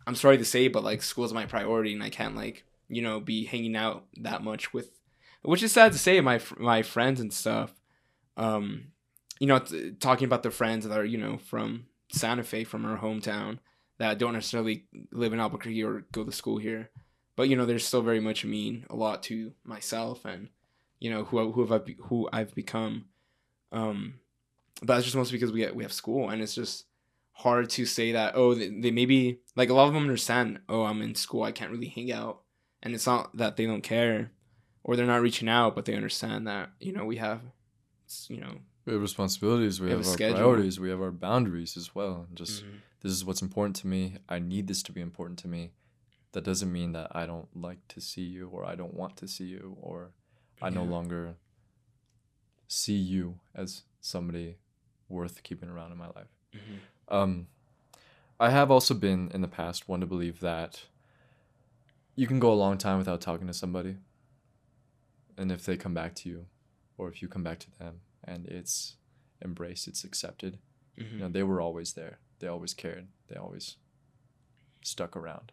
I'm 0.06 0.14
sorry 0.14 0.38
to 0.38 0.44
say 0.44 0.68
but 0.68 0.84
like 0.84 1.02
school's 1.02 1.32
my 1.32 1.46
priority 1.46 1.92
and 1.92 2.02
I 2.02 2.10
can't 2.10 2.36
like 2.36 2.64
you 2.88 3.02
know 3.02 3.20
be 3.20 3.44
hanging 3.44 3.76
out 3.76 4.04
that 4.18 4.42
much 4.42 4.72
with 4.72 4.90
which 5.42 5.62
is 5.62 5.72
sad 5.72 5.92
to 5.92 5.98
say 5.98 6.20
my 6.20 6.40
my 6.58 6.82
friends 6.82 7.20
and 7.20 7.32
stuff. 7.32 7.74
Um 8.36 8.92
you 9.40 9.46
know 9.46 9.58
t- 9.58 9.92
talking 9.92 10.26
about 10.26 10.42
the 10.42 10.50
friends 10.50 10.86
that 10.86 10.98
are 10.98 11.04
you 11.04 11.18
know 11.18 11.38
from 11.38 11.86
Santa 12.12 12.44
Fe 12.44 12.64
from 12.64 12.84
our 12.84 12.98
hometown 12.98 13.58
that 13.98 14.18
don't 14.18 14.34
necessarily 14.34 14.84
live 15.10 15.32
in 15.32 15.40
Albuquerque 15.40 15.82
or 15.82 16.04
go 16.12 16.24
to 16.24 16.32
school 16.32 16.58
here 16.58 16.90
but 17.36 17.48
you 17.48 17.56
know 17.56 17.66
they're 17.66 17.78
still 17.78 18.02
very 18.02 18.20
much 18.20 18.44
mean 18.44 18.84
a 18.90 18.96
lot 18.96 19.22
to 19.24 19.52
myself 19.64 20.24
and 20.24 20.48
you 20.98 21.10
know 21.10 21.24
who 21.24 21.52
who 21.52 21.64
have 21.64 21.72
I, 21.72 21.94
who 22.04 22.28
I've 22.32 22.54
become 22.54 23.06
um 23.72 24.14
but 24.80 24.94
that's 24.94 25.04
just 25.04 25.16
mostly 25.16 25.38
because 25.38 25.52
we 25.52 25.66
we 25.70 25.84
have 25.84 25.92
school, 25.92 26.28
and 26.28 26.42
it's 26.42 26.54
just 26.54 26.84
hard 27.32 27.70
to 27.70 27.86
say 27.86 28.12
that. 28.12 28.34
Oh, 28.34 28.54
they, 28.54 28.68
they 28.68 28.90
maybe 28.90 29.40
like 29.54 29.70
a 29.70 29.74
lot 29.74 29.88
of 29.88 29.94
them 29.94 30.02
understand. 30.02 30.60
Oh, 30.68 30.82
I'm 30.84 31.00
in 31.00 31.14
school. 31.14 31.42
I 31.44 31.52
can't 31.52 31.70
really 31.70 31.88
hang 31.88 32.12
out, 32.12 32.42
and 32.82 32.94
it's 32.94 33.06
not 33.06 33.34
that 33.36 33.56
they 33.56 33.64
don't 33.66 33.82
care, 33.82 34.32
or 34.84 34.94
they're 34.94 35.06
not 35.06 35.22
reaching 35.22 35.48
out, 35.48 35.74
but 35.74 35.86
they 35.86 35.94
understand 35.94 36.46
that 36.46 36.72
you 36.78 36.92
know 36.92 37.06
we 37.06 37.16
have, 37.16 37.40
you 38.28 38.38
know, 38.40 38.58
We 38.84 38.92
have 38.92 39.02
responsibilities. 39.02 39.80
We, 39.80 39.86
We 39.86 39.90
have 39.92 40.00
have, 40.00 40.08
our 40.08 40.12
schedule. 40.12 40.36
priorities. 40.36 40.78
We 40.78 40.90
have 40.90 41.00
our 41.00 41.10
boundaries 41.10 41.76
as 41.76 41.94
well. 41.94 42.26
Just 42.34 42.64
mhm, 42.64 42.80
this 43.00 43.12
is 43.12 43.24
what's 43.24 43.40
important 43.42 43.76
to 43.76 43.86
me. 43.86 44.18
I 44.28 44.40
need 44.40 44.66
this 44.66 44.82
to 44.84 44.92
be 44.92 45.00
important 45.00 45.38
to 45.40 45.48
me. 45.48 45.70
That 46.36 46.44
doesn't 46.44 46.70
mean 46.70 46.92
that 46.92 47.08
I 47.16 47.24
don't 47.24 47.48
like 47.56 47.80
to 47.88 47.98
see 47.98 48.20
you 48.36 48.50
or 48.52 48.62
I 48.66 48.74
don't 48.74 48.92
want 48.92 49.16
to 49.16 49.26
see 49.26 49.46
you 49.46 49.74
or 49.80 50.10
I 50.60 50.68
no 50.68 50.84
longer 50.84 51.36
see 52.68 52.98
you 52.98 53.40
as 53.54 53.84
somebody 54.02 54.56
worth 55.08 55.42
keeping 55.42 55.70
around 55.70 55.92
in 55.92 55.98
my 55.98 56.08
life. 56.08 56.28
mhm. 56.52 56.78
Um, 57.08 57.46
I 58.38 58.50
have 58.50 58.70
also 58.70 58.92
been 58.92 59.30
in 59.32 59.40
the 59.40 59.48
past 59.48 59.88
one 59.88 60.00
to 60.00 60.06
believe 60.06 60.40
that 60.40 60.84
you 62.16 62.26
can 62.26 62.38
go 62.38 62.52
a 62.52 62.60
long 62.64 62.76
time 62.76 62.98
without 62.98 63.22
talking 63.22 63.46
to 63.46 63.54
somebody, 63.54 63.96
and 65.38 65.50
if 65.50 65.64
they 65.64 65.76
come 65.78 65.94
back 65.94 66.14
to 66.16 66.28
you, 66.28 66.46
or 66.98 67.08
if 67.08 67.22
you 67.22 67.28
come 67.28 67.42
back 67.44 67.60
to 67.60 67.70
them, 67.78 68.00
and 68.24 68.44
it's 68.46 68.96
embraced, 69.42 69.88
it's 69.88 70.04
accepted. 70.04 70.58
mhm. 70.98 71.12
You 71.12 71.18
know, 71.20 71.28
they 71.28 71.42
were 71.42 71.62
always 71.62 71.94
there. 71.94 72.18
They 72.40 72.46
always 72.48 72.74
cared. 72.74 73.06
They 73.28 73.36
always 73.36 73.76
stuck 74.82 75.16
around. 75.16 75.52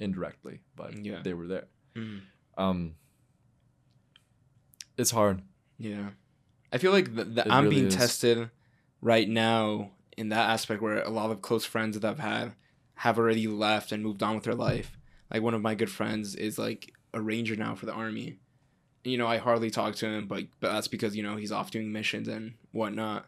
Indirectly, 0.00 0.60
but 0.74 1.04
Yeah. 1.04 1.20
they 1.22 1.34
were 1.34 1.46
there. 1.46 1.66
Mhm. 1.94 2.20
Um, 2.56 2.94
it's 4.96 5.10
hard. 5.10 5.42
Yeah. 5.78 6.10
I 6.72 6.78
feel 6.78 6.92
like 6.92 7.14
the, 7.14 7.24
the, 7.24 7.52
I'm 7.52 7.64
really 7.64 7.76
being 7.76 7.86
is. 7.88 7.96
tested 7.96 8.50
right 9.00 9.28
now 9.28 9.90
in 10.16 10.28
that 10.30 10.50
aspect 10.50 10.82
where 10.82 11.02
a 11.02 11.08
lot 11.10 11.30
of 11.30 11.42
close 11.42 11.64
friends 11.64 11.98
that 11.98 12.08
I've 12.08 12.18
had 12.18 12.54
have 12.94 13.18
already 13.18 13.46
left 13.46 13.92
and 13.92 14.02
moved 14.02 14.22
on 14.22 14.34
with 14.34 14.44
their 14.44 14.54
life. 14.54 14.96
Like 15.32 15.42
one 15.42 15.54
of 15.54 15.62
my 15.62 15.74
good 15.74 15.90
friends 15.90 16.34
is 16.34 16.58
like 16.58 16.92
a 17.14 17.20
ranger 17.20 17.56
now 17.56 17.74
for 17.74 17.86
the 17.86 17.92
army. 17.92 18.38
You 19.04 19.16
know, 19.16 19.26
I 19.26 19.38
hardly 19.38 19.70
talk 19.70 19.94
to 19.96 20.06
him, 20.06 20.26
but 20.26 20.44
but 20.60 20.72
that's 20.72 20.88
because 20.88 21.16
you 21.16 21.22
know 21.22 21.36
he's 21.36 21.52
off 21.52 21.70
doing 21.70 21.90
missions 21.92 22.28
and 22.28 22.54
whatnot, 22.72 23.26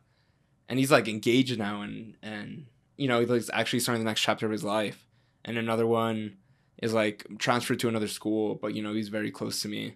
and 0.69 0.79
he's 0.79 0.91
like 0.91 1.09
engaged 1.09 1.59
now 1.59 1.81
and 1.81 2.17
and 2.23 2.67
you 2.99 3.09
know 3.09 3.25
he's 3.25 3.49
actually 3.55 3.81
starting 3.81 4.05
the 4.05 4.09
next 4.11 4.21
chapter 4.21 4.45
of 4.47 4.53
his 4.53 4.63
life. 4.65 5.09
And 5.45 5.57
another 5.57 5.87
one 5.87 6.37
is 6.83 6.93
like 6.93 7.25
transferred 7.39 7.79
to 7.81 7.89
another 7.89 8.09
school, 8.09 8.57
but 8.57 8.75
you 8.75 8.83
know 8.83 8.93
he's 8.93 9.09
very 9.09 9.31
close 9.31 9.63
to 9.63 9.69
me. 9.69 9.95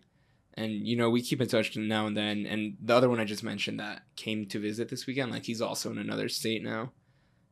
And 0.54 0.72
you 0.86 0.96
know 0.96 1.10
we 1.10 1.20
keep 1.20 1.42
in 1.42 1.48
touch 1.48 1.76
now 1.76 2.06
and 2.06 2.16
then. 2.16 2.46
And 2.46 2.76
the 2.80 2.94
other 2.94 3.10
one 3.10 3.20
i 3.20 3.24
just 3.24 3.42
mentioned 3.42 3.80
that 3.80 4.02
came 4.14 4.46
to 4.46 4.60
visit 4.60 4.88
this 4.88 5.06
weekend 5.06 5.32
like 5.32 5.44
he's 5.44 5.60
also 5.60 5.90
in 5.90 5.98
another 5.98 6.28
state 6.30 6.62
now 6.62 6.92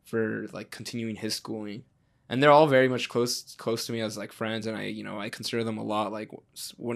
for 0.04 0.46
like 0.52 0.70
continuing 0.70 1.16
his 1.16 1.34
schooling. 1.34 1.82
And 2.30 2.42
they're 2.42 2.52
all 2.52 2.68
very 2.68 2.88
much 2.88 3.10
close 3.10 3.54
close 3.56 3.84
to 3.86 3.92
me 3.92 4.00
as 4.00 4.16
like 4.16 4.32
friends. 4.32 4.66
And 4.66 4.76
i 4.78 4.84
you 4.84 5.02
know 5.02 5.18
i 5.18 5.28
consider 5.28 5.64
them 5.64 5.78
a 5.78 5.84
lot 5.84 6.12
like 6.12 6.30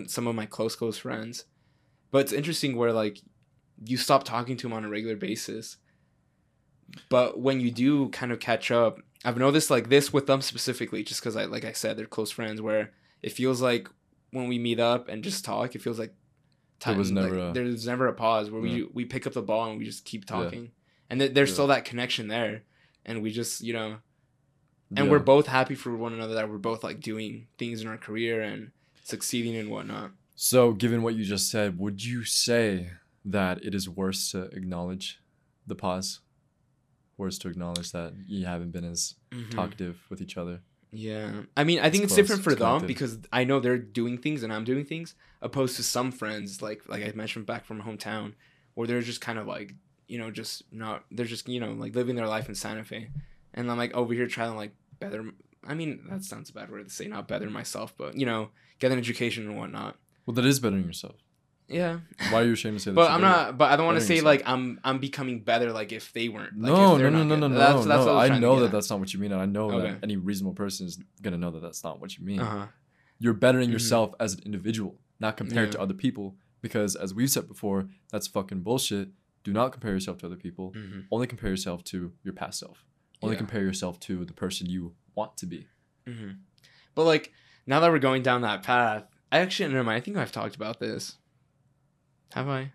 some 0.07 0.27
of 0.29 0.35
my 0.35 0.47
close 0.47 0.77
close 0.77 0.97
friends. 0.97 1.45
But 2.11 2.19
it's 2.19 2.33
interesting 2.33 2.77
where 2.77 2.93
like 2.93 3.19
you 3.85 3.97
stop 3.97 4.25
talking 4.25 4.57
to 4.57 4.63
them 4.69 4.73
on 4.73 4.85
a 4.85 4.89
regular 4.89 5.17
basis. 5.17 5.77
But 7.11 7.39
when 7.39 7.61
you 7.61 7.71
do 7.71 8.09
kind 8.11 8.33
of 8.33 8.41
catch 8.41 8.71
up 8.71 9.01
i've 9.29 9.37
noticed 9.37 9.71
like 9.71 9.89
this 9.89 10.13
with 10.13 10.27
them 10.27 10.41
specifically 10.41 11.03
just 11.03 11.21
because 11.21 11.37
i 11.37 11.45
like 11.45 11.65
i 11.65 11.73
said 11.73 11.97
they're 11.97 12.07
close 12.07 12.31
friends 12.31 12.61
where 12.63 12.93
it 13.23 13.33
feels 13.33 13.61
like 13.61 13.89
when 14.31 14.47
we 14.49 14.59
meet 14.59 14.79
up 14.79 15.09
and 15.09 15.25
just 15.25 15.45
talk, 15.45 15.75
it 15.75 15.81
feels 15.83 15.99
like 15.99 16.13
There 16.85 16.95
was 16.97 17.11
like, 17.11 17.33
a- 17.33 17.53
there's 17.55 17.87
never 17.87 18.07
a 18.09 18.13
pause 18.13 18.51
where 18.51 18.61
we 18.61 18.71
Yeah. 18.83 18.87
we 18.99 19.05
pick 19.05 19.27
up 19.27 19.33
the 19.33 19.43
ball 19.51 19.65
and 19.71 19.79
we 19.79 19.85
just 19.85 20.05
keep 20.05 20.25
talking, 20.27 20.71
and 21.09 21.19
th- 21.19 21.33
there's 21.35 21.49
Yeah. 21.51 21.55
still 21.55 21.67
that 21.69 21.85
connection 21.87 22.29
there, 22.29 22.63
and 23.07 23.23
we 23.23 23.31
just 23.33 23.63
you 23.63 23.73
know, 23.73 23.91
and 24.97 25.07
Yeah. 25.07 25.11
we're 25.11 25.19
both 25.35 25.47
happy 25.47 25.75
for 25.75 25.97
one 25.97 26.13
another 26.13 26.35
that 26.35 26.49
we're 26.51 26.59
both 26.71 26.85
like 26.85 27.01
doing 27.01 27.49
things 27.59 27.81
in 27.83 27.89
our 27.89 27.97
career 27.99 28.37
and 28.43 28.71
succeeding 29.03 29.57
and 29.57 29.71
whatnot. 29.71 30.13
So, 30.37 30.73
given 30.73 31.03
what 31.03 31.15
you 31.17 31.25
just 31.25 31.51
said, 31.51 31.79
would 31.79 32.05
you 32.05 32.23
say 32.25 32.91
that 33.25 33.65
it 33.65 33.75
is 33.75 33.89
worse 33.89 34.31
to 34.33 34.43
acknowledge 34.59 35.19
the 35.67 35.75
pause? 35.75 36.21
Worse 37.17 37.39
to 37.41 37.49
acknowledge 37.49 37.91
that 37.93 38.13
you 38.29 38.45
haven't 38.45 38.71
been 38.71 38.85
as 38.85 39.15
Mhm. 39.31 39.51
talkative 39.51 39.99
with 40.09 40.21
each 40.21 40.37
other? 40.37 40.61
Yeah, 40.91 41.43
I 41.57 41.65
mean, 41.65 41.81
I 41.81 41.91
think 41.91 42.05
It's 42.05 42.13
it's, 42.13 42.17
different 42.17 42.43
for 42.43 42.55
them 42.55 42.87
because 42.87 43.19
I 43.31 43.45
know 43.45 43.61
they're 43.61 43.77
doing 43.79 44.17
things 44.17 44.43
and 44.43 44.53
I'm 44.53 44.65
doing 44.65 44.85
things, 44.87 45.15
opposed 45.43 45.77
to 45.77 45.83
some 45.83 46.11
friends 46.11 46.63
like 46.63 46.89
like 46.89 47.05
I 47.05 47.13
mentioned 47.15 47.45
back 47.47 47.65
from 47.67 47.83
hometown, 47.83 48.33
where 48.75 48.87
they're 48.87 49.03
just 49.03 49.21
kind 49.21 49.39
of 49.39 49.47
like 49.47 49.75
you 50.07 50.19
know 50.19 50.31
just 50.31 50.63
not 50.73 51.05
they're 51.11 51.27
just 51.27 51.47
you 51.49 51.61
know 51.61 51.73
like 51.73 51.95
living 51.95 52.17
their 52.17 52.27
life 52.27 52.49
in 52.49 52.55
Santa 52.55 52.85
Fe, 52.85 53.11
and 53.53 53.71
I'm 53.71 53.77
like 53.77 53.93
over 53.95 54.15
here 54.15 54.27
trying 54.27 54.51
to 54.53 54.57
like 54.57 54.73
better. 54.99 55.25
I 55.67 55.75
mean, 55.75 56.07
that 56.09 56.25
sounds 56.25 56.49
a 56.49 56.55
bad 56.55 56.71
word 56.71 56.89
to 56.89 56.95
say, 56.95 57.07
not 57.07 57.29
better 57.29 57.51
myself, 57.51 57.93
but 57.99 58.17
you 58.17 58.25
know, 58.25 58.49
get 58.79 58.91
an 58.91 58.99
education 58.99 59.47
and 59.47 59.59
whatnot. 59.59 59.97
Well, 60.25 60.35
that 60.35 60.47
is 60.47 60.59
bettering 60.61 60.85
yourself. 60.87 61.17
Yeah, 61.69 62.01
Why 62.31 62.41
are 62.41 62.45
you 62.45 62.53
ashamed 62.55 62.79
to 62.79 62.83
say 62.83 62.91
that? 62.93 62.95
but 62.95 63.11
I'm 63.11 63.21
better? 63.21 63.37
not. 63.47 63.59
But 63.59 63.71
I 63.73 63.77
don't 63.77 63.85
want 63.85 63.99
to 63.99 64.05
say 64.05 64.21
like 64.23 64.43
I'm 64.47 64.81
I'm 64.83 64.99
becoming 64.99 65.41
better 65.41 65.71
like 65.73 65.93
if 65.93 66.13
they 66.15 66.29
weren't. 66.31 66.59
Like, 66.59 66.73
no, 66.73 66.97
if 66.97 67.03
no, 67.03 67.11
no, 67.11 67.23
no, 67.25 67.37
no, 67.37 67.49
no, 67.49 67.59
That's- 67.59 67.85
that's 67.85 68.07
no. 68.07 68.17
I 68.19 68.39
know 68.39 68.61
that 68.61 68.67
at. 68.67 68.73
that's 68.73 68.89
not 68.89 69.01
what 69.01 69.13
you 69.13 69.21
mean, 69.21 69.33
and 69.33 69.41
I 69.43 69.47
know 69.47 69.71
Okay. 69.73 69.91
that 69.91 69.99
any 70.03 70.17
reasonable 70.17 70.55
person 70.55 70.87
is 70.87 70.99
gonna 71.21 71.37
know 71.37 71.51
that 71.51 71.61
that's 71.61 71.85
not 71.85 72.01
what 72.01 72.17
you 72.17 72.25
mean. 72.25 72.41
Uh-huh. 72.41 72.67
You're 73.19 73.35
bettering 73.35 73.69
Mhm. 73.69 73.73
yourself 73.73 74.15
as 74.19 74.35
an 74.35 74.41
individual, 74.47 74.99
not 75.21 75.37
compared 75.37 75.71
to 75.73 75.81
other 75.81 75.95
people. 75.95 76.37
Because 76.63 76.97
as 76.97 77.13
we've 77.15 77.31
said 77.31 77.47
before, 77.47 77.89
that's 78.11 78.27
fucking 78.27 78.63
bullshit. 78.63 79.11
Do 79.45 79.53
not 79.53 79.71
compare 79.73 79.93
yourself 79.93 80.19
to 80.19 80.27
other 80.27 80.37
people. 80.37 80.73
Mhm. 80.73 81.05
Only 81.13 81.27
compare 81.27 81.51
yourself 81.51 81.85
to 81.85 82.13
your 82.25 82.33
past 82.35 82.59
self. 82.61 82.85
Only 83.23 83.35
Yeah. 83.35 83.39
compare 83.39 83.63
yourself 83.63 84.01
to 84.01 84.25
the 84.25 84.33
person 84.33 84.69
you 84.69 84.95
want 85.15 85.37
to 85.37 85.47
be. 85.47 85.67
hmm 86.07 86.31
But 86.95 87.05
like 87.05 87.33
now 87.67 87.79
that 87.81 87.91
we're 87.91 87.99
going 87.99 88.23
down 88.23 88.41
that 88.41 88.63
path, 88.63 89.05
I 89.31 89.39
actually 89.41 89.69
never 89.69 89.85
mind. 89.85 89.97
I 89.99 90.01
think 90.01 90.17
I've 90.17 90.33
talked 90.33 90.57
about 90.57 90.81
this. 90.81 91.17
Have 92.33 92.49
I? 92.49 92.73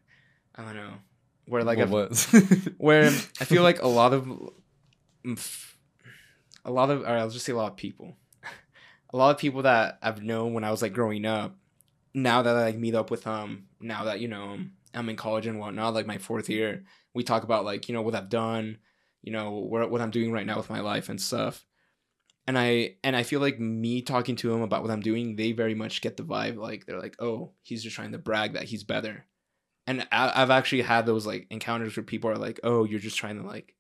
I 0.56 0.64
don't 0.64 0.76
know. 0.76 0.94
Where 1.46 1.64
like 1.64 1.78
Well, 1.78 2.10
where 2.78 3.06
I 3.40 3.46
feel 3.46 3.64
like 3.64 3.82
a 3.82 3.88
lot 3.88 4.14
of 4.14 4.26
mm, 5.26 5.66
a 6.66 6.72
lot 6.72 6.90
of 6.90 7.02
or 7.02 7.08
I'll 7.08 7.30
just 7.30 7.46
say 7.46 7.54
a 7.54 7.58
lot 7.58 7.72
of 7.72 7.78
people. 7.78 8.18
A 9.14 9.18
lot 9.18 9.30
of 9.30 9.38
people 9.38 9.62
that 9.64 10.00
I've 10.02 10.24
known 10.24 10.54
when 10.54 10.64
I 10.64 10.72
was 10.72 10.82
like 10.82 10.94
growing 10.94 11.26
up, 11.26 11.56
now 12.16 12.42
that 12.42 12.56
I 12.56 12.64
like 12.64 12.78
meet 12.78 12.96
up 12.96 13.12
with 13.12 13.24
them, 13.24 13.68
now 13.80 14.06
that 14.06 14.20
you 14.20 14.28
know 14.28 14.58
I'm 14.94 15.10
in 15.10 15.16
college 15.16 15.46
and 15.46 15.60
whatnot, 15.60 15.94
like 15.94 16.08
my 16.08 16.18
fourth 16.18 16.50
year, 16.50 16.84
we 17.14 17.24
talk 17.24 17.44
about 17.44 17.66
like 17.66 17.88
you 17.88 17.94
know 17.94 18.02
what 18.02 18.16
I've 18.16 18.30
done, 18.30 18.78
you 19.22 19.32
know 19.32 19.52
what 19.52 19.92
what 19.92 20.02
I'm 20.02 20.12
doing 20.12 20.32
right 20.32 20.46
now 20.46 20.58
with 20.58 20.70
my 20.70 20.80
life 20.80 21.10
and 21.10 21.22
stuff. 21.22 21.66
And 22.48 22.58
I 22.58 22.96
and 23.04 23.16
I 23.16 23.24
feel 23.24 23.40
like 23.40 23.60
me 23.60 24.02
talking 24.02 24.36
to 24.38 24.50
them 24.50 24.62
about 24.62 24.82
what 24.82 24.92
I'm 24.92 25.02
doing, 25.02 25.36
they 25.36 25.52
very 25.52 25.76
much 25.76 26.02
get 26.02 26.18
the 26.18 26.24
vibe 26.24 26.58
like 26.58 26.86
they're 26.86 27.00
like, 27.00 27.16
oh, 27.20 27.52
he's 27.62 27.84
just 27.84 27.96
trying 27.96 28.14
to 28.14 28.18
brag 28.18 28.54
that 28.54 28.64
he's 28.64 28.84
better. 28.84 29.26
And 29.86 30.08
I, 30.12 30.32
I've 30.42 30.50
actually 30.50 30.82
had 30.84 31.06
those 31.06 31.26
like 31.26 31.48
encounters 31.50 31.96
where 31.98 32.04
people 32.04 32.30
are 32.30 32.38
like, 32.38 32.60
oh, 32.64 32.86
you're 32.86 33.00
just 33.00 33.18
trying 33.18 33.42
to 33.42 33.46
like 33.48 33.76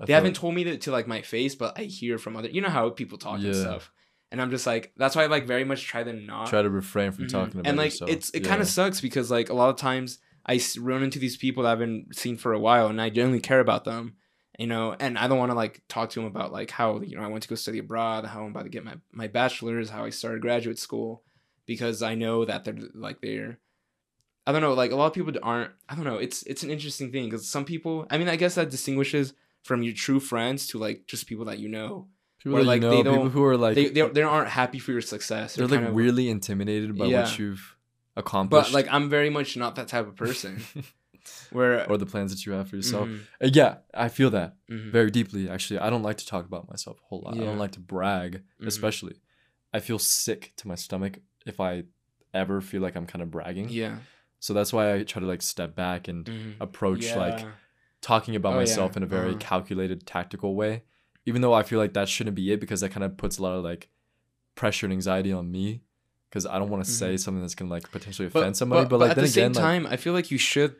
I 0.00 0.06
they 0.06 0.14
haven't 0.14 0.36
told 0.36 0.54
me 0.54 0.64
that 0.64 0.80
to 0.82 0.90
like 0.90 1.06
my 1.06 1.22
face, 1.22 1.54
but 1.54 1.78
I 1.78 1.82
hear 1.82 2.18
from 2.18 2.36
other. 2.36 2.48
You 2.48 2.62
know 2.62 2.70
how 2.70 2.88
people 2.90 3.18
talk 3.18 3.40
and 3.40 3.54
stuff, 3.54 3.92
and 4.30 4.40
I'm 4.40 4.50
just 4.50 4.66
like, 4.66 4.92
that's 4.96 5.14
why 5.14 5.24
I 5.24 5.26
like 5.26 5.46
very 5.46 5.64
much 5.64 5.84
try 5.84 6.02
to 6.02 6.12
not. 6.12 6.48
try 6.48 6.62
to 6.62 6.70
refrain 6.70 7.12
from 7.12 7.24
Mhm. 7.26 7.28
talking 7.32 7.60
about 7.60 7.68
and 7.68 7.76
like 7.76 7.92
yourself. 7.92 8.10
it's 8.10 8.30
it 8.30 8.42
Yeah. 8.42 8.48
kind 8.48 8.62
of 8.62 8.68
sucks 8.68 9.00
because 9.02 9.30
like 9.30 9.50
a 9.50 9.54
lot 9.54 9.68
of 9.68 9.76
times 9.76 10.18
I 10.46 10.58
run 10.80 11.02
into 11.02 11.18
these 11.18 11.36
people 11.36 11.62
that 11.62 11.72
I've 11.72 11.78
been 11.78 12.06
seeing 12.12 12.38
for 12.38 12.52
a 12.54 12.58
while, 12.58 12.86
and 12.88 13.00
I 13.00 13.10
genuinely 13.10 13.40
care 13.40 13.60
about 13.60 13.84
them, 13.84 14.16
you 14.58 14.66
know, 14.66 14.96
and 14.98 15.18
I 15.18 15.28
don't 15.28 15.38
want 15.38 15.50
to 15.52 15.56
like 15.56 15.82
talk 15.88 16.08
to 16.10 16.20
them 16.20 16.26
about 16.26 16.52
like 16.52 16.70
how 16.70 17.00
you 17.02 17.16
know 17.16 17.22
I 17.22 17.28
went 17.28 17.42
to 17.42 17.48
go 17.50 17.54
study 17.54 17.78
abroad, 17.78 18.24
how 18.24 18.40
I'm 18.42 18.50
about 18.52 18.62
to 18.64 18.70
get 18.70 18.84
my 18.84 18.96
my 19.12 19.28
bachelor's, 19.28 19.90
how 19.90 20.04
I 20.04 20.10
started 20.10 20.40
graduate 20.40 20.78
school, 20.78 21.22
because 21.66 22.02
I 22.02 22.14
know 22.14 22.46
that 22.46 22.64
they're 22.64 22.78
like 22.94 23.20
they're. 23.20 23.58
I 24.46 24.52
don't 24.52 24.60
know, 24.60 24.74
like 24.74 24.90
a 24.92 24.96
lot 24.96 25.06
of 25.06 25.12
people 25.14 25.32
aren't. 25.42 25.70
I 25.88 25.94
don't 25.94 26.04
know. 26.04 26.16
It's 26.16 26.42
it's 26.44 26.62
an 26.62 26.70
interesting 26.70 27.12
thing 27.12 27.24
because 27.30 27.48
some 27.48 27.64
people. 27.64 28.06
I 28.10 28.18
mean, 28.18 28.28
I 28.28 28.36
guess 28.36 28.54
that 28.56 28.70
distinguishes 28.70 29.34
from 29.62 29.82
your 29.82 29.94
true 29.94 30.18
friends 30.20 30.66
to 30.68 30.78
like 30.78 31.06
just 31.06 31.26
people 31.26 31.44
that 31.46 31.58
you 31.60 31.68
know. 31.68 32.08
people 32.38 32.54
where, 32.54 32.64
like, 32.64 32.82
you 32.82 32.90
they 32.90 33.02
know, 33.02 33.10
people 33.10 33.22
don't- 33.24 33.30
who 33.32 33.44
are 33.44 33.56
like 33.56 33.74
they 33.76 33.88
they, 33.88 34.02
they 34.08 34.22
aren't 34.22 34.48
happy 34.48 34.80
for 34.80 34.90
your 34.92 35.00
success. 35.00 35.54
they're 35.54 35.66
They're 35.68 35.78
like 35.78 35.84
kind 35.84 35.88
of- 35.90 35.94
weirdly 35.94 36.28
intimidated 36.28 36.96
by 36.98 37.06
Yeah. 37.06 37.20
what 37.22 37.38
you've 37.38 37.76
accomplished. 38.16 38.72
But 38.72 38.74
like 38.74 38.88
I'm 38.92 39.08
very 39.08 39.30
much 39.30 39.56
not 39.56 39.76
that 39.76 39.86
type 39.88 40.08
of 40.08 40.16
person. 40.16 40.60
Where 41.52 41.88
or 41.88 41.98
the 41.98 42.06
plans 42.06 42.32
that 42.32 42.44
you 42.44 42.52
have 42.52 42.68
for 42.68 42.74
yourself. 42.76 43.06
Mhm, 43.08 43.20
Uh, 43.44 43.48
yeah, 43.52 43.76
I 43.94 44.08
feel 44.08 44.30
that 44.30 44.56
mhm. 44.68 44.90
very 44.90 45.10
deeply. 45.10 45.48
Actually, 45.48 45.78
I 45.78 45.88
don't 45.88 46.02
like 46.02 46.16
to 46.16 46.26
talk 46.26 46.44
about 46.46 46.68
myself 46.68 46.98
a 47.00 47.04
whole 47.06 47.20
lot. 47.24 47.34
I 47.34 47.44
don't 47.44 47.58
like 47.58 47.72
to 47.72 47.80
brag, 47.80 48.42
Mhm. 48.60 48.66
especially. 48.66 49.16
I 49.72 49.78
feel 49.78 50.00
sick 50.00 50.52
to 50.56 50.66
my 50.66 50.74
stomach 50.74 51.20
if 51.46 51.60
I 51.60 51.84
ever 52.34 52.60
feel 52.60 52.82
like 52.82 52.96
I'm 52.96 53.06
kind 53.06 53.22
of 53.22 53.30
bragging. 53.30 53.68
yeah. 53.68 53.98
So 54.42 54.52
that's 54.52 54.72
why 54.72 54.92
I 54.92 55.04
try 55.04 55.20
to 55.20 55.26
like 55.26 55.40
step 55.40 55.76
back 55.76 56.08
and 56.08 56.24
mhm. 56.24 56.54
approach 56.58 57.14
like 57.14 57.46
talking 58.00 58.34
about 58.34 58.50
Oh, 58.50 58.56
yeah. 58.56 58.62
myself 58.62 58.96
in 58.96 59.04
a 59.04 59.06
very 59.06 59.30
Uh-huh. 59.30 59.38
calculated, 59.38 60.04
tactical 60.04 60.56
way. 60.56 60.82
Even 61.26 61.42
though 61.42 61.52
I 61.52 61.62
feel 61.62 61.78
like 61.78 61.92
that 61.94 62.08
shouldn't 62.08 62.34
be 62.34 62.50
it 62.52 62.58
because 62.58 62.80
that 62.80 62.90
kind 62.90 63.04
of 63.04 63.16
puts 63.16 63.38
a 63.38 63.42
lot 63.42 63.54
of 63.56 63.62
like 63.62 63.88
pressure 64.56 64.84
and 64.86 64.92
anxiety 64.92 65.32
on 65.32 65.52
me 65.52 65.82
because 66.28 66.44
I 66.44 66.58
don't 66.58 66.70
want 66.70 66.84
to 66.84 66.90
say 66.90 67.16
something 67.16 67.40
that's 67.40 67.54
gonna 67.54 67.70
like 67.70 67.88
potentially 67.92 68.26
offend 68.26 68.56
somebody. 68.56 68.88
But, 68.88 68.98
like 68.98 69.10
Mm-hmm. 69.10 69.10
at 69.12 69.16
then 69.16 69.24
the 69.24 69.30
same 69.30 69.42
again, 69.52 69.52
like, 69.54 69.62
time, 69.62 69.86
I 69.86 69.96
feel 69.96 70.12
like 70.12 70.30
you 70.32 70.38
should 70.38 70.74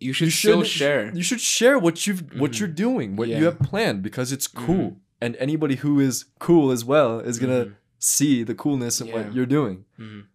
you 0.00 0.12
should 0.12 0.32
still 0.32 0.62
should- 0.62 0.70
share. 0.78 1.12
You 1.12 1.24
should 1.24 1.40
share 1.40 1.76
what 1.76 2.06
you've 2.06 2.22
what 2.38 2.52
Mhm. 2.52 2.58
you're 2.60 2.68
doing, 2.86 3.16
what 3.16 3.26
Yeah. 3.28 3.38
you 3.40 3.44
have 3.46 3.58
planned, 3.58 4.00
because 4.04 4.30
it's 4.30 4.46
cool. 4.46 4.90
Mhm. 4.92 4.96
And 5.20 5.34
anybody 5.36 5.74
who 5.74 5.98
is 5.98 6.26
cool 6.38 6.70
as 6.70 6.84
well 6.84 7.18
is 7.18 7.40
gonna 7.40 7.72
see 7.98 8.44
the 8.44 8.54
coolness 8.54 9.00
in 9.00 9.08
Yeah. 9.08 9.14
what 9.16 9.34
you're 9.34 9.46
doing 9.58 9.84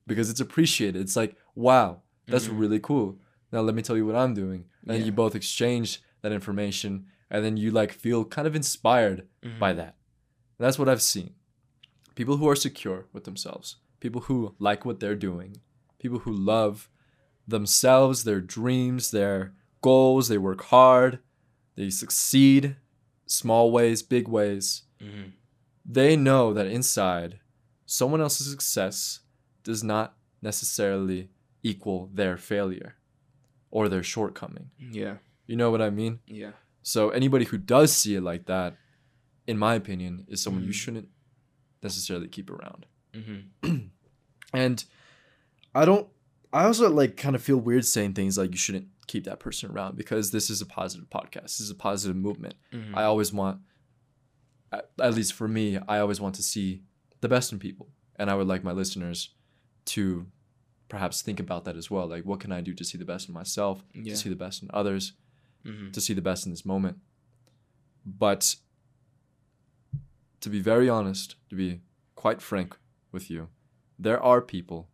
because 0.06 0.30
it's 0.30 0.42
appreciated. 0.42 1.00
It's 1.02 1.16
like, 1.16 1.38
wow, 1.56 2.02
that's 2.28 2.48
Mhm. 2.48 2.60
really 2.60 2.80
cool. 2.80 3.20
Now 3.52 3.62
let 3.62 3.76
me 3.76 3.82
tell 3.82 3.98
you 3.98 4.06
what 4.06 4.16
I'm 4.16 4.34
doing. 4.34 4.66
And 4.88 5.00
Yeah. 5.00 5.06
you 5.06 5.12
both 5.12 5.36
exchange 5.36 6.02
that 6.22 6.32
information 6.32 7.06
and 7.30 7.44
then 7.44 7.58
you 7.58 7.72
like 7.72 7.92
feel 7.92 8.26
kind 8.26 8.48
of 8.48 8.56
inspired 8.56 9.28
Mhm. 9.44 9.60
by 9.60 9.74
that. 9.74 9.98
That's 10.58 10.78
what 10.80 10.88
I've 10.90 11.02
seen. 11.02 11.36
People 12.16 12.38
who 12.38 12.48
are 12.48 12.56
secure 12.56 13.08
with 13.14 13.24
themselves, 13.24 13.78
people 14.00 14.22
who 14.22 14.56
like 14.60 14.86
what 14.86 15.00
they're 15.00 15.16
doing, 15.16 15.58
people 16.00 16.20
who 16.20 16.32
love 16.34 16.90
themselves, 17.48 18.24
their 18.24 18.42
dreams, 18.42 19.12
their 19.12 19.54
goals, 19.82 20.28
they 20.28 20.38
work 20.38 20.62
hard, 20.66 21.20
they 21.76 21.90
succeed, 21.90 22.78
small 23.26 23.72
ways, 23.72 24.02
big 24.04 24.28
ways. 24.28 24.84
Mhm. 25.02 25.34
They 25.86 26.16
know 26.16 26.54
that 26.54 26.68
inside, 26.68 27.40
someone 27.86 28.22
else's 28.22 28.50
success 28.50 29.20
does 29.64 29.84
not 29.84 30.18
necessarily 30.42 31.30
equal 31.64 32.10
their 32.14 32.38
failure 32.38 32.96
or 33.72 33.90
their 33.90 34.04
shortcoming. 34.04 34.70
Yeah. 34.78 35.18
You 35.48 35.56
know 35.56 35.72
what 35.72 35.82
I 35.82 35.90
mean? 35.90 36.20
Yeah. 36.28 36.52
So 36.84 37.10
anybody 37.10 37.46
who 37.46 37.58
does 37.58 37.92
see 37.96 38.16
it 38.16 38.22
like 38.22 38.46
that, 38.46 38.76
in 39.48 39.58
my 39.58 39.76
opinion, 39.76 40.26
is 40.28 40.42
someone 40.42 40.64
you 40.64 40.70
Mhm. 40.70 40.74
shouldn't 40.74 41.10
necessarily 41.82 42.28
keep 42.28 42.50
around. 42.50 42.86
Mhm. 43.14 43.90
And 44.54 44.86
I 45.74 45.86
don't 45.86 46.08
I 46.52 46.66
also 46.66 46.88
like 46.92 47.18
kind 47.18 47.36
of 47.36 47.42
feel 47.42 47.58
weird 47.58 47.84
saying 47.86 48.14
things 48.14 48.38
like 48.38 48.52
you 48.52 48.58
shouldn't 48.58 48.88
keep 49.08 49.24
that 49.24 49.40
person 49.40 49.72
around 49.72 49.98
because 49.98 50.30
this 50.30 50.50
is 50.52 50.62
a 50.62 50.66
positive 50.68 51.10
podcast. 51.10 51.44
This 51.44 51.62
is 51.62 51.72
a 51.72 51.76
positive 51.76 52.16
movement. 52.16 52.54
Mhm. 52.72 52.94
I 52.96 53.04
always 53.06 53.34
want 53.34 53.62
at, 54.72 54.92
at 55.02 55.14
least 55.16 55.34
for 55.34 55.48
me, 55.48 55.78
I 55.88 55.98
always 56.00 56.20
want 56.22 56.36
to 56.36 56.44
see 56.44 56.84
the 57.22 57.30
best 57.30 57.52
in 57.52 57.58
people. 57.60 57.90
And 58.18 58.30
I 58.30 58.36
would 58.36 58.48
like 58.48 58.64
my 58.64 58.72
listeners 58.72 59.30
to 59.86 60.28
perhaps 60.94 61.24
think 61.24 61.40
about 61.40 61.66
that 61.66 61.76
as 61.76 61.90
well. 61.90 62.06
Like 62.08 62.24
what 62.24 62.40
can 62.40 62.52
I 62.52 62.62
do 62.62 62.74
to 62.76 62.84
see 62.90 63.00
the 63.00 63.06
best 63.14 63.28
in 63.28 63.34
myself, 63.34 63.84
Yeah. 63.94 64.14
to 64.14 64.18
see 64.22 64.30
the 64.30 64.36
best 64.46 64.62
in 64.64 64.70
others? 64.74 65.14
Mhm. 65.66 65.94
to 65.94 66.02
see 66.02 66.14
the 66.14 66.22
best 66.30 66.46
in 66.46 66.52
this 66.52 66.66
moment. 66.66 66.98
But 68.06 68.58
to 70.42 70.50
be 70.50 70.60
very 70.60 70.90
honest, 70.90 71.36
to 71.50 71.56
be 71.56 71.80
quite 72.16 72.42
frank 72.42 72.78
with 73.14 73.30
you, 73.32 73.48
there 73.98 74.22
are 74.22 74.42
people 74.42 74.90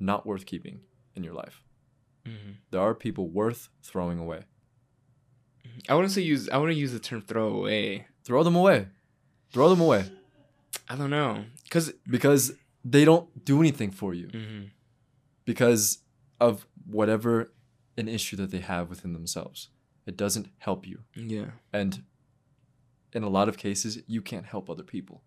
not 0.00 0.24
worth 0.26 0.46
keeping 0.46 0.80
in 1.14 1.22
your 1.22 1.34
life. 1.34 1.62
Mhm. 2.24 2.56
There 2.70 2.80
are 2.80 2.94
people 2.94 3.28
worth 3.28 3.68
throwing 3.82 4.18
away. 4.18 4.44
I 5.88 5.94
wouldn't 5.94 6.12
say 6.14 6.22
use. 6.22 6.48
I 6.48 6.56
wouldn't 6.56 6.78
use 6.78 6.92
the 6.92 6.98
term 7.08 7.20
throw 7.20 7.48
away. 7.58 8.06
Throw 8.24 8.42
them 8.42 8.56
away. 8.56 8.88
Throw 9.52 9.68
them 9.68 9.80
away 9.80 10.02
I 10.88 10.96
don't 10.96 11.10
know, 11.10 11.44
cause. 11.70 11.92
because 12.16 12.52
they 12.84 13.04
don't 13.04 13.28
do 13.44 13.60
anything 13.60 13.90
for 13.90 14.14
you 14.14 14.28
Mhm. 14.28 14.70
Because 15.46 16.00
of 16.38 16.66
whatever 16.84 17.52
an 17.96 18.08
issue 18.08 18.36
that 18.36 18.50
they 18.50 18.58
have 18.60 18.90
within 18.90 19.14
themselves. 19.14 19.70
It 20.04 20.16
doesn't 20.18 20.48
help 20.58 20.86
you. 20.86 21.04
Yeah. 21.14 21.52
And 21.72 22.04
in 23.14 23.22
a 23.22 23.30
lot 23.30 23.48
of 23.48 23.56
cases, 23.56 24.02
you 24.06 24.20
can't 24.20 24.44
help 24.44 24.68
other 24.68 24.82
people. 24.82 25.22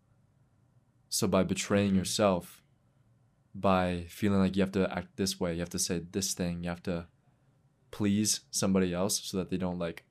So 1.09 1.27
by 1.27 1.43
betraying 1.43 1.93
Mhm. 1.93 1.97
yourself, 1.97 2.63
by 3.55 4.05
feeling 4.09 4.39
like 4.39 4.55
you 4.55 4.61
have 4.61 4.71
to 4.73 4.93
act 4.95 5.15
this 5.15 5.39
way, 5.39 5.53
you 5.55 5.59
have 5.61 5.69
to 5.71 5.79
say 5.79 5.97
this 5.99 6.35
thing, 6.35 6.63
you 6.63 6.69
have 6.69 6.83
to 6.83 7.07
please 7.89 8.41
somebody 8.51 8.93
else 8.93 9.19
so 9.23 9.37
that 9.37 9.49
they 9.49 9.57
don't 9.57 9.79
like 9.79 10.05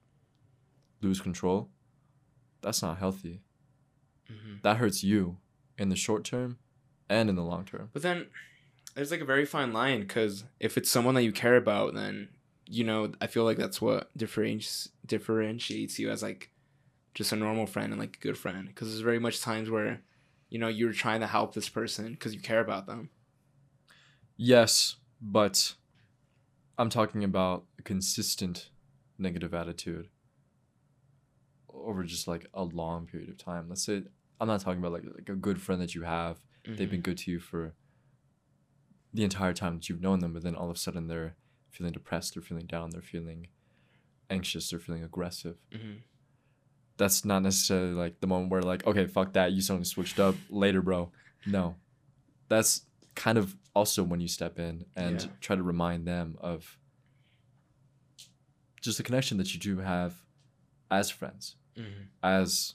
lose 1.01 1.21
control, 1.21 1.71
that's 2.61 2.83
not 2.83 2.99
healthy. 2.99 3.40
Mhm. 4.29 4.62
That 4.62 4.79
hurts 4.79 5.05
you 5.05 5.38
in 5.79 5.88
the 5.90 5.97
short 5.97 6.25
term 6.25 6.59
and 7.09 7.31
in 7.31 7.37
the 7.37 7.44
long 7.44 7.64
term. 7.64 7.90
But 7.92 8.03
then 8.03 8.31
there's 8.99 9.13
like 9.13 9.21
a 9.21 9.25
very 9.25 9.45
fine 9.45 9.73
line 9.73 10.01
because 10.01 10.43
if 10.59 10.77
it's 10.77 10.91
someone 10.91 11.15
that 11.15 11.23
you 11.23 11.31
care 11.31 11.57
about, 11.57 11.95
then 11.95 12.29
you 12.67 12.83
know 12.83 13.13
I 13.21 13.29
feel 13.29 13.45
like 13.45 13.57
that's 13.57 13.81
what 13.81 14.11
differentiates 14.17 14.89
differentiates 15.07 16.01
you 16.01 16.11
as 16.11 16.21
like 16.21 16.51
just 17.15 17.31
a 17.31 17.37
normal 17.37 17.67
friend 17.67 17.93
and 17.93 18.01
like 18.01 18.17
a 18.17 18.21
good 18.27 18.37
friend. 18.37 18.67
Because 18.67 18.89
there's 18.89 19.01
very 19.01 19.21
much 19.21 19.41
times 19.41 19.71
where 19.71 20.01
you 20.51 20.59
know 20.59 20.67
you're 20.67 20.93
trying 20.93 21.21
to 21.21 21.29
help 21.29 21.55
this 21.55 21.69
person 21.69 22.11
because 22.11 22.35
you 22.35 22.41
care 22.41 22.59
about 22.59 22.87
them. 22.87 23.11
Yes, 24.37 24.97
but 25.23 25.77
I'm 26.77 26.91
talking 26.91 27.23
about 27.23 27.67
a 27.79 27.83
consistent 27.83 28.71
negative 29.17 29.55
attitude 29.55 30.09
over 31.73 32.03
just 32.03 32.27
like 32.27 32.47
a 32.53 32.65
long 32.65 33.07
period 33.07 33.31
of 33.31 33.39
time. 33.39 33.69
Let's 33.69 33.85
say 33.85 34.03
I'm 34.41 34.49
not 34.49 34.61
talking 34.61 34.81
about 34.81 34.93
like 34.93 35.05
like 35.05 35.29
a 35.29 35.37
good 35.37 35.63
friend 35.63 35.81
that 35.83 35.95
you 35.95 36.03
have. 36.03 36.39
They've 36.67 36.91
been 36.91 36.99
Mhm. 37.01 37.05
good 37.05 37.19
to 37.19 37.31
you 37.31 37.39
for 37.39 37.75
the 39.19 39.25
entire 39.25 39.53
time 39.53 39.75
that 39.75 39.89
you've 39.89 40.01
known 40.01 40.21
them, 40.21 40.33
but 40.33 40.45
then 40.45 40.55
all 40.55 40.71
of 40.71 40.77
a 40.77 40.79
sudden 40.79 41.09
they're 41.09 41.35
feeling 41.71 41.93
depressed, 41.93 42.35
they're 42.35 42.43
feeling 42.43 42.67
down, 42.67 42.91
they're 42.91 43.03
feeling 43.03 43.49
anxious, 44.31 44.71
they're 44.71 44.79
feeling 44.79 45.03
aggressive. 45.03 45.57
Mhm. 45.73 46.03
That's 46.99 47.25
not 47.25 47.43
necessarily 47.43 47.95
like 47.95 48.21
the 48.21 48.29
moment 48.29 48.51
where 48.53 48.63
like, 48.63 48.87
okay, 48.87 49.09
fuck 49.09 49.33
that, 49.33 49.51
you 49.53 49.61
suddenly 49.61 49.85
switched 49.87 50.21
up 50.21 50.37
later, 50.49 50.83
bro. 50.83 51.11
No. 51.47 51.75
That's 52.49 52.83
kind 53.17 53.39
of 53.39 53.57
also 53.75 54.05
when 54.05 54.21
you 54.21 54.29
step 54.29 54.61
in 54.61 54.87
and 54.95 55.21
Yeah. 55.21 55.29
try 55.41 55.57
to 55.57 55.63
remind 55.65 56.07
them 56.07 56.37
of 56.41 56.79
just 58.81 58.99
the 58.99 59.03
connection 59.05 59.37
that 59.39 59.53
you 59.53 59.59
do 59.59 59.79
have 59.79 60.25
as 60.93 61.11
friends, 61.11 61.57
Mhm. 61.77 62.07
as 62.23 62.75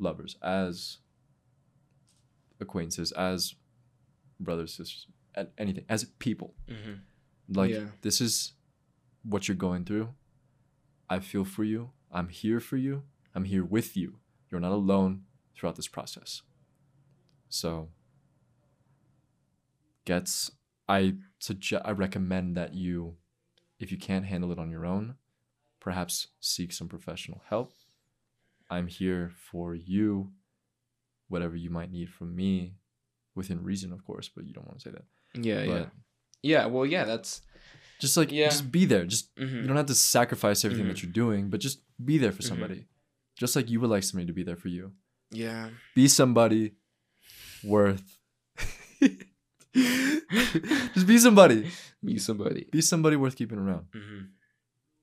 lovers, 0.00 0.34
as 0.42 0.98
acquaintances, 2.58 3.12
as 3.12 3.54
brothers, 4.40 4.74
sisters, 4.74 5.06
and 5.34 5.48
anything, 5.58 5.84
as 5.88 6.04
people. 6.18 6.54
Mhm. 6.68 7.00
Like 7.48 7.70
Yeah. 7.72 7.90
this 8.02 8.20
is 8.20 8.52
what 9.22 9.48
you're 9.48 9.56
going 9.56 9.84
through. 9.84 10.14
I 11.08 11.20
feel 11.20 11.44
for 11.44 11.64
you. 11.64 11.92
I'm 12.10 12.28
here 12.28 12.60
for 12.60 12.76
you. 12.76 13.04
I'm 13.34 13.44
here 13.44 13.64
with 13.64 13.96
you. 13.96 14.18
You're 14.50 14.60
not 14.60 14.72
alone 14.72 15.26
throughout 15.54 15.76
this 15.76 15.88
process. 15.88 16.42
So 17.48 17.90
gets 20.04 20.50
I 20.88 21.16
suggest 21.38 21.82
I 21.84 21.92
recommend 21.92 22.56
that 22.56 22.74
you 22.74 23.16
if 23.78 23.90
you 23.90 23.98
can't 23.98 24.26
handle 24.26 24.52
it 24.52 24.58
on 24.58 24.70
your 24.70 24.84
own, 24.84 25.16
perhaps 25.80 26.28
seek 26.40 26.72
some 26.72 26.88
professional 26.88 27.42
help. 27.48 27.72
I'm 28.68 28.86
here 28.88 29.30
for 29.34 29.74
you 29.74 30.32
whatever 31.28 31.56
you 31.56 31.70
might 31.70 31.90
need 31.90 32.10
from 32.10 32.34
me 32.34 32.74
within 33.34 33.62
reason 33.62 33.92
of 33.92 34.04
course, 34.04 34.28
but 34.28 34.44
you 34.44 34.52
don't 34.52 34.66
want 34.66 34.80
to 34.80 34.88
say 34.88 34.90
that. 34.92 35.04
Yeah. 35.34 35.62
Yeah. 35.62 35.66
But 35.66 35.90
Yeah. 36.42 36.66
Well. 36.66 36.86
Yeah. 36.86 37.04
That's. 37.04 37.42
just 38.00 38.16
like 38.16 38.32
Yeah. 38.32 38.48
just 38.48 38.70
be 38.72 38.86
there. 38.86 39.04
Just 39.04 39.34
mhm. 39.36 39.60
you 39.62 39.66
don't 39.66 39.76
have 39.76 39.86
to 39.86 39.94
sacrifice 39.94 40.64
everything 40.64 40.88
that 40.88 40.96
Mhm. 40.96 41.02
you're 41.02 41.12
doing, 41.12 41.50
but 41.50 41.60
just 41.60 41.80
be 42.02 42.16
there 42.18 42.32
for 42.32 42.42
Mhm. 42.42 42.48
somebody. 42.48 42.86
Just 43.38 43.54
like 43.56 43.68
you 43.70 43.78
would 43.80 43.90
like 43.90 44.02
somebody 44.04 44.26
to 44.26 44.32
be 44.32 44.42
there 44.42 44.56
for 44.56 44.68
you. 44.68 44.92
Yeah. 45.30 45.70
Be 45.94 46.08
somebody 46.08 46.72
worth 47.62 48.18
just 49.74 51.06
be 51.06 51.18
somebody. 51.18 51.70
Be 52.04 52.18
somebody. 52.18 52.64
Be 52.70 52.80
somebody 52.80 53.16
worth 53.16 53.36
keeping 53.36 53.58
around. 53.58 53.86
hmm 53.92 54.20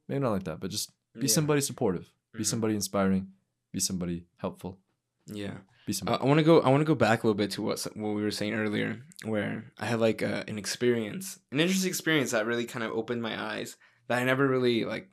Maybe 0.08 0.20
not 0.22 0.32
like 0.32 0.44
that, 0.46 0.60
but 0.60 0.72
just 0.72 0.90
be 1.14 1.28
yeah. 1.28 1.34
somebody 1.34 1.62
supportive. 1.62 2.12
Be 2.34 2.44
Mhm. 2.44 2.46
somebody 2.46 2.76
inspiring. 2.76 3.32
Be 3.74 3.80
somebody 3.80 4.26
helpful. 4.38 4.80
Yeah. 5.28 5.58
Be 5.86 5.94
Uh. 6.06 6.18
I 6.20 6.26
want 6.26 6.40
to 6.40 6.44
go. 6.44 6.62
I 6.62 6.70
want 6.70 6.82
to 6.82 6.86
go 6.86 6.96
back 6.96 7.24
a 7.24 7.28
little 7.28 7.38
bit 7.38 7.52
to 7.52 7.62
what 7.62 7.82
what 7.96 8.14
we 8.14 8.22
were 8.22 8.32
saying 8.32 8.54
earlier, 8.54 9.02
where 9.24 9.72
I 9.78 9.86
had 9.86 10.00
like 10.00 10.22
a, 10.22 10.44
an 10.48 10.58
experience, 10.58 11.40
an 11.52 11.60
interesting 11.60 11.90
experience 11.90 12.32
that 12.32 12.46
really 12.46 12.66
kind 12.66 12.84
of 12.84 12.92
opened 12.92 13.22
my 13.22 13.42
eyes 13.42 13.78
that 14.08 14.20
I 14.20 14.24
never 14.24 14.48
really 14.48 14.84
like 14.86 15.10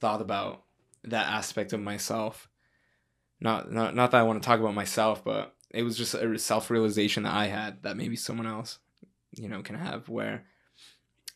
thought 0.00 0.22
about 0.22 0.64
that 1.04 1.26
aspect 1.26 1.72
of 1.72 1.80
myself. 1.80 2.48
Not 3.40 3.70
not 3.70 3.94
not 3.94 4.10
that 4.12 4.18
I 4.18 4.22
want 4.22 4.42
to 4.42 4.46
talk 4.46 4.60
about 4.60 4.74
myself, 4.74 5.22
but 5.22 5.54
it 5.70 5.82
was 5.82 5.96
just 5.96 6.14
a 6.14 6.38
self 6.38 6.70
realization 6.70 7.24
that 7.24 7.34
I 7.34 7.46
had 7.46 7.82
that 7.82 7.96
maybe 7.96 8.16
someone 8.16 8.46
else, 8.46 8.78
you 9.32 9.48
know, 9.48 9.62
can 9.62 9.76
have. 9.76 10.08
Where 10.08 10.44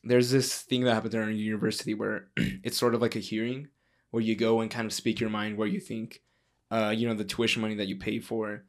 there's 0.02 0.30
this 0.30 0.62
thing 0.62 0.84
that 0.84 0.94
happens 0.94 1.12
during 1.12 1.36
university 1.36 1.94
where 1.94 2.28
it's 2.36 2.78
sort 2.78 2.94
of 2.94 3.02
like 3.02 3.16
a 3.16 3.20
hearing, 3.20 3.68
where 4.10 4.22
you 4.22 4.36
go 4.36 4.60
and 4.60 4.70
kind 4.70 4.86
of 4.86 4.92
speak 4.92 5.20
your 5.20 5.30
mind 5.30 5.56
where 5.56 5.68
you 5.68 5.80
think 5.80 6.22
uh, 6.70 6.94
you 6.96 7.06
know, 7.06 7.14
the 7.14 7.24
tuition 7.24 7.62
money 7.62 7.74
that 7.74 7.88
you 7.88 7.96
pay 7.96 8.18
for, 8.18 8.64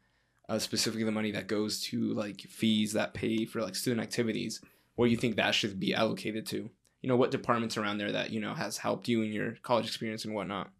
uh, 0.49 0.59
specifically 0.59 1.03
the 1.03 1.11
money 1.11 1.31
that 1.31 1.47
goes 1.47 1.81
to 1.81 2.13
like 2.13 2.41
fees 2.41 2.93
that 2.93 3.13
pay 3.13 3.45
for 3.45 3.61
like 3.61 3.75
student 3.75 4.01
activities, 4.01 4.61
where 4.95 5.09
you 5.09 5.17
think 5.17 5.35
that 5.35 5.55
should 5.55 5.79
be 5.79 5.93
allocated 5.93 6.45
to. 6.47 6.69
You 7.01 7.09
know, 7.09 7.17
what 7.17 7.31
departments 7.31 7.77
around 7.77 7.97
there 7.99 8.11
that, 8.11 8.31
you 8.31 8.39
know, 8.39 8.53
has 8.53 8.77
helped 8.77 9.07
you 9.07 9.21
in 9.21 9.31
your 9.31 9.55
college 9.61 9.85
experience 9.85 10.25
and 10.25 10.33
whatnot. 10.33 10.71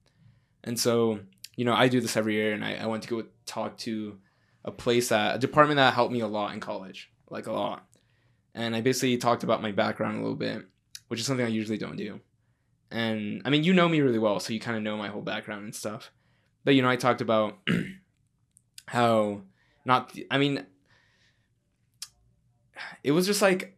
And 0.63 0.79
so, 0.79 1.19
you 1.55 1.65
know, 1.65 1.73
I 1.73 1.87
do 1.87 2.01
this 2.01 2.17
every 2.17 2.33
year 2.33 2.53
and 2.53 2.65
I, 2.65 2.75
I 2.75 2.87
went 2.87 3.03
to 3.03 3.09
go 3.09 3.23
talk 3.45 3.77
to 3.79 4.17
a 4.63 4.71
place 4.71 5.09
that, 5.09 5.35
a 5.35 5.39
department 5.39 5.77
that 5.77 5.93
helped 5.93 6.11
me 6.11 6.21
a 6.21 6.27
lot 6.27 6.53
in 6.53 6.59
college, 6.59 7.11
like 7.29 7.45
a 7.45 7.51
lot. 7.51 7.85
And 8.55 8.75
I 8.75 8.81
basically 8.81 9.17
talked 9.17 9.43
about 9.43 9.61
my 9.61 9.71
background 9.71 10.17
a 10.17 10.21
little 10.21 10.35
bit, 10.35 10.65
which 11.09 11.19
is 11.19 11.27
something 11.27 11.45
I 11.45 11.49
usually 11.49 11.77
don't 11.77 11.97
do. 11.97 12.19
and 12.91 13.41
I 13.45 13.49
mean, 13.49 13.63
you 13.63 13.73
know 13.73 13.89
me 13.89 14.01
really 14.01 14.19
well, 14.19 14.39
so 14.39 14.53
you 14.53 14.59
kind 14.59 14.77
of 14.77 14.83
know 14.83 14.97
my 14.97 15.09
whole 15.09 15.21
background 15.21 15.65
and 15.65 15.75
stuff. 15.75 16.11
But 16.65 16.75
you 16.75 16.81
know, 16.81 16.89
I 16.89 16.97
talked 16.97 17.21
about 17.21 17.59
how 18.87 19.43
not. 19.85 20.11
I 20.29 20.37
mean, 20.37 20.65
it 23.03 23.11
was 23.11 23.25
just 23.25 23.41
like 23.41 23.77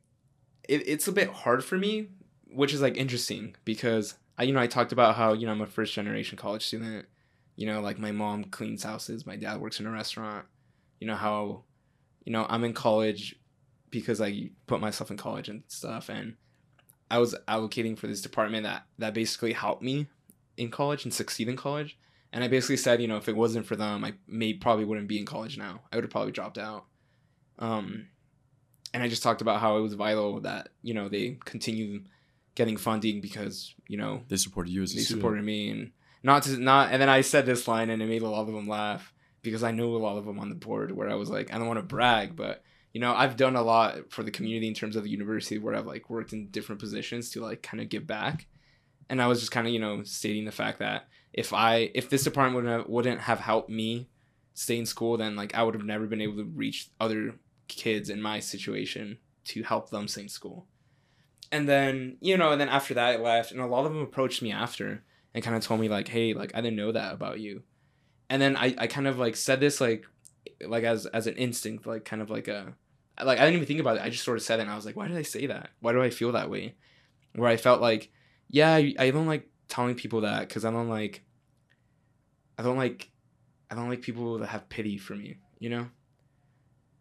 it, 0.67 0.87
it's 0.87 1.07
a 1.07 1.11
bit 1.11 1.29
hard 1.29 1.63
for 1.63 1.77
me, 1.77 2.07
which 2.49 2.73
is 2.73 2.81
like 2.81 2.97
interesting 2.97 3.55
because 3.65 4.15
I 4.37 4.43
you 4.43 4.53
know 4.53 4.61
I 4.61 4.67
talked 4.67 4.93
about 4.93 5.15
how 5.15 5.33
you 5.33 5.45
know 5.45 5.51
I'm 5.51 5.61
a 5.61 5.67
first 5.67 5.93
generation 5.93 6.37
college 6.37 6.65
student. 6.65 7.05
You 7.57 7.67
know, 7.67 7.81
like 7.81 7.99
my 7.99 8.11
mom 8.11 8.45
cleans 8.45 8.83
houses, 8.83 9.25
my 9.25 9.35
dad 9.35 9.59
works 9.59 9.79
in 9.79 9.85
a 9.85 9.91
restaurant. 9.91 10.45
You 10.99 11.07
know 11.07 11.15
how, 11.15 11.63
you 12.23 12.31
know 12.31 12.45
I'm 12.49 12.63
in 12.63 12.73
college 12.73 13.35
because 13.89 14.21
I 14.21 14.51
put 14.65 14.79
myself 14.79 15.11
in 15.11 15.17
college 15.17 15.49
and 15.49 15.63
stuff, 15.67 16.07
and 16.09 16.35
I 17.11 17.17
was 17.17 17.35
advocating 17.47 17.95
for 17.95 18.07
this 18.07 18.21
department 18.21 18.63
that 18.63 18.85
that 18.99 19.13
basically 19.13 19.53
helped 19.53 19.81
me 19.81 20.07
in 20.55 20.71
college 20.71 21.03
and 21.03 21.13
succeed 21.13 21.49
in 21.49 21.57
college. 21.57 21.97
And 22.33 22.43
I 22.43 22.47
basically 22.47 22.77
said, 22.77 23.01
you 23.01 23.07
know, 23.07 23.17
if 23.17 23.29
it 23.29 23.35
wasn't 23.35 23.65
for 23.65 23.75
them, 23.75 24.03
I 24.03 24.13
may 24.27 24.53
probably 24.53 24.85
wouldn't 24.85 25.07
be 25.07 25.17
in 25.19 25.25
college 25.25 25.57
now. 25.57 25.81
I 25.91 25.95
would 25.95 26.03
have 26.03 26.11
probably 26.11 26.31
dropped 26.33 26.57
out. 26.57 26.85
Um, 27.59 28.07
and 28.93 29.01
I 29.03 29.07
just 29.07 29.23
talked 29.23 29.41
about 29.41 29.61
how 29.61 29.77
it 29.77 29.81
was 29.81 29.93
vital 29.93 30.41
that 30.41 30.69
you 30.81 30.93
know 30.93 31.09
they 31.09 31.37
continue 31.45 32.03
getting 32.55 32.77
funding 32.77 33.21
because 33.21 33.73
you 33.87 33.97
know 33.97 34.23
They 34.29 34.37
supported 34.37 34.71
you 34.71 34.83
as 34.83 34.93
a 34.93 34.95
they 34.95 35.01
student. 35.01 35.21
supported 35.21 35.43
me 35.43 35.69
and 35.69 35.91
not 36.23 36.43
to 36.43 36.57
not 36.57 36.91
and 36.91 37.01
then 37.01 37.09
I 37.09 37.21
said 37.21 37.45
this 37.45 37.67
line 37.67 37.89
and 37.89 38.01
it 38.01 38.07
made 38.07 38.21
a 38.21 38.29
lot 38.29 38.41
of 38.47 38.53
them 38.53 38.67
laugh 38.67 39.13
because 39.43 39.63
I 39.63 39.71
knew 39.71 39.95
a 39.95 39.97
lot 39.97 40.17
of 40.17 40.25
them 40.25 40.39
on 40.39 40.49
the 40.49 40.55
board 40.55 40.91
where 40.91 41.09
I 41.09 41.15
was 41.15 41.29
like 41.29 41.53
I 41.53 41.57
don't 41.57 41.67
want 41.67 41.79
to 41.79 41.83
brag 41.83 42.35
but 42.35 42.63
you 42.93 43.01
know 43.01 43.13
I've 43.13 43.37
done 43.37 43.55
a 43.55 43.61
lot 43.61 44.11
for 44.11 44.23
the 44.23 44.31
community 44.31 44.67
in 44.67 44.73
terms 44.73 44.95
of 44.95 45.03
the 45.03 45.09
university 45.09 45.57
where 45.57 45.75
I've 45.75 45.85
like 45.85 46.09
worked 46.09 46.33
in 46.33 46.47
different 46.49 46.79
positions 46.81 47.29
to 47.31 47.41
like 47.41 47.61
kind 47.61 47.81
of 47.81 47.89
give 47.89 48.07
back 48.07 48.47
and 49.09 49.21
I 49.21 49.27
was 49.27 49.39
just 49.39 49.51
kind 49.51 49.67
of 49.67 49.73
you 49.73 49.79
know 49.79 50.03
stating 50.03 50.45
the 50.45 50.51
fact 50.51 50.79
that 50.79 51.07
if 51.33 51.53
I 51.53 51.91
if 51.93 52.09
this 52.09 52.23
department 52.23 52.55
wouldn't 52.55 52.81
have, 52.81 52.89
wouldn't 52.89 53.21
have 53.21 53.39
helped 53.39 53.69
me 53.69 54.09
stay 54.53 54.77
in 54.77 54.85
school 54.85 55.17
then 55.17 55.35
like 55.35 55.53
I 55.53 55.63
would 55.63 55.75
have 55.75 55.85
never 55.85 56.07
been 56.07 56.21
able 56.21 56.37
to 56.37 56.43
reach 56.43 56.89
other 56.99 57.35
kids 57.67 58.09
in 58.09 58.21
my 58.21 58.39
situation 58.39 59.19
to 59.45 59.63
help 59.63 59.89
them 59.89 60.07
stay 60.07 60.23
in 60.23 60.29
school. 60.29 60.65
And 61.51 61.67
then 61.67 62.17
you 62.21 62.37
know 62.37 62.51
and 62.51 62.59
then 62.59 62.69
after 62.69 62.93
that 62.95 63.13
I 63.13 63.21
left 63.21 63.51
and 63.51 63.61
a 63.61 63.67
lot 63.67 63.85
of 63.85 63.93
them 63.93 64.01
approached 64.01 64.41
me 64.41 64.51
after 64.51 65.03
and 65.33 65.43
kind 65.43 65.55
of 65.55 65.63
told 65.63 65.79
me 65.79 65.89
like 65.89 66.07
hey 66.07 66.33
like 66.33 66.51
i 66.55 66.61
didn't 66.61 66.77
know 66.77 66.91
that 66.91 67.13
about 67.13 67.39
you. 67.39 67.63
And 68.29 68.41
then 68.41 68.55
i 68.57 68.75
i 68.77 68.87
kind 68.87 69.07
of 69.07 69.19
like 69.19 69.35
said 69.35 69.59
this 69.59 69.79
like 69.79 70.05
like 70.65 70.83
as 70.83 71.05
as 71.07 71.27
an 71.27 71.35
instinct 71.35 71.85
like 71.85 72.05
kind 72.05 72.21
of 72.21 72.29
like 72.29 72.47
a 72.47 72.73
like 73.23 73.39
i 73.39 73.41
didn't 73.45 73.55
even 73.55 73.67
think 73.67 73.79
about 73.79 73.97
it. 73.97 74.03
I 74.03 74.09
just 74.09 74.23
sort 74.23 74.37
of 74.37 74.43
said 74.43 74.59
it 74.59 74.63
and 74.63 74.71
i 74.71 74.75
was 74.75 74.85
like 74.85 74.95
why 74.95 75.07
did 75.07 75.17
i 75.17 75.21
say 75.21 75.45
that? 75.47 75.69
Why 75.79 75.91
do 75.91 76.01
i 76.01 76.09
feel 76.09 76.31
that 76.31 76.49
way? 76.49 76.75
Where 77.35 77.49
i 77.49 77.57
felt 77.57 77.81
like 77.81 78.11
yeah 78.49 78.73
i, 78.73 79.11
don't 79.11 79.27
like 79.27 79.49
telling 79.67 79.95
people 79.95 80.21
that 80.21 80.47
because 80.47 80.65
i 80.65 80.71
don't 80.71 80.89
like 80.89 81.23
i 82.57 82.63
don't 82.63 82.77
like 82.77 83.09
i 83.69 83.75
don't 83.75 83.89
like 83.89 84.01
people 84.01 84.37
that 84.39 84.47
have 84.47 84.69
pity 84.69 84.97
for 84.97 85.15
me 85.15 85.37
you 85.59 85.69
know 85.69 85.87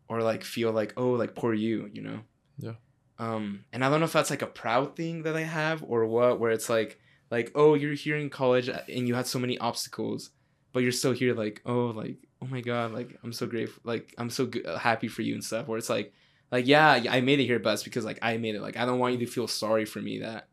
or 0.09 0.23
like 0.23 0.45
feel 0.45 0.73
like 0.73 0.93
oh 0.97 1.11
like 1.11 1.35
poor 1.35 1.53
you 1.55 1.91
you 1.93 2.03
know 2.03 2.21
Yeah. 2.59 2.75
um 3.19 3.65
and 3.73 3.85
i 3.85 3.89
don't 3.91 4.01
know 4.01 4.07
if 4.07 4.13
that's 4.13 4.31
like 4.31 4.43
a 4.43 4.47
proud 4.47 4.97
thing 4.97 5.23
that 5.25 5.37
i 5.37 5.43
have 5.43 5.83
or 5.87 6.07
what 6.07 6.39
where 6.41 6.51
it's 6.51 6.69
like 6.69 6.99
like 7.31 7.51
oh 7.55 7.75
you're 7.75 7.95
here 7.95 8.17
in 8.17 8.31
college 8.31 8.69
and 8.69 9.09
you 9.09 9.15
had 9.15 9.27
so 9.27 9.39
many 9.39 9.59
obstacles 9.59 10.31
but 10.73 10.83
you're 10.83 10.93
still 10.93 11.13
here 11.13 11.35
like 11.35 11.61
oh 11.67 11.87
like 11.87 12.17
oh 12.43 12.47
my 12.47 12.61
god 12.61 12.93
like 12.93 13.17
i'm 13.25 13.33
so 13.33 13.47
grateful 13.47 13.81
like 13.85 14.15
i'm 14.19 14.31
so 14.31 14.47
good, 14.47 14.67
happy 14.79 15.09
for 15.09 15.23
you 15.23 15.35
and 15.35 15.43
stuff 15.43 15.67
where 15.67 15.79
it's 15.79 15.89
like 15.91 16.13
like 16.53 16.67
yeah 16.67 17.03
i 17.11 17.21
made 17.21 17.41
it 17.41 17.47
here 17.47 17.59
but 17.59 17.73
it's 17.73 17.83
because 17.83 18.05
like 18.05 18.19
i 18.23 18.37
made 18.37 18.55
it 18.55 18.61
like 18.63 18.77
i 18.77 18.85
don't 18.85 18.99
want 18.99 19.13
you 19.19 19.19
to 19.25 19.27
feel 19.33 19.49
sorry 19.49 19.85
for 19.85 20.01
me 20.01 20.21
that 20.21 20.49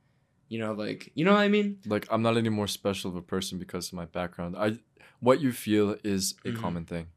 you 0.49 0.59
know 0.59 0.73
like 0.73 1.11
you 1.15 1.23
know 1.25 1.33
what 1.33 1.39
i 1.41 1.47
mean 1.47 1.79
Like 1.85 2.05
I'm 2.11 2.21
not 2.21 2.37
any 2.37 2.49
more 2.49 2.67
special 2.67 3.09
of 3.11 3.15
a 3.17 3.21
person 3.21 3.57
because 3.59 3.87
of 3.89 3.93
my 3.93 4.05
background. 4.05 4.55
I 4.57 4.77
what 5.19 5.39
you 5.41 5.51
feel 5.51 5.95
is 6.03 6.35
a 6.45 6.49
Mhm. 6.51 6.61
common 6.63 6.85
thing. 6.85 7.07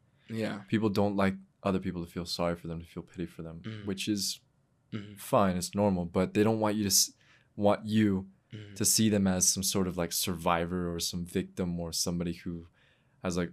yeah 0.43 0.61
People 0.69 0.89
don't 1.01 1.17
like 1.17 1.35
other 1.63 1.81
people 1.87 2.05
to 2.05 2.11
feel 2.11 2.27
sorry 2.27 2.55
for 2.61 2.69
them, 2.69 2.79
to 2.81 2.87
feel 2.87 3.03
pity 3.03 3.27
for 3.27 3.43
them, 3.43 3.57
Mhm. 3.63 3.85
which 3.87 4.07
is 4.09 4.41
Mhm. 4.93 5.19
fine. 5.19 5.57
It's 5.57 5.75
normal, 5.75 6.05
but 6.19 6.35
they 6.35 6.45
don't 6.45 6.61
want 6.61 6.77
you 6.77 6.85
to 6.85 6.95
s- 7.01 7.13
want 7.57 7.81
you 7.87 8.27
Mhm. 8.53 8.75
to 8.77 8.85
see 8.85 9.09
them 9.11 9.27
as 9.27 9.49
some 9.55 9.63
sort 9.65 9.87
of 9.89 9.97
like 9.97 10.13
survivor 10.13 10.83
or 10.95 11.01
some 11.01 11.25
victim 11.27 11.81
or 11.81 11.93
somebody 11.93 12.35
who 12.45 12.69
has 13.25 13.37
like 13.37 13.53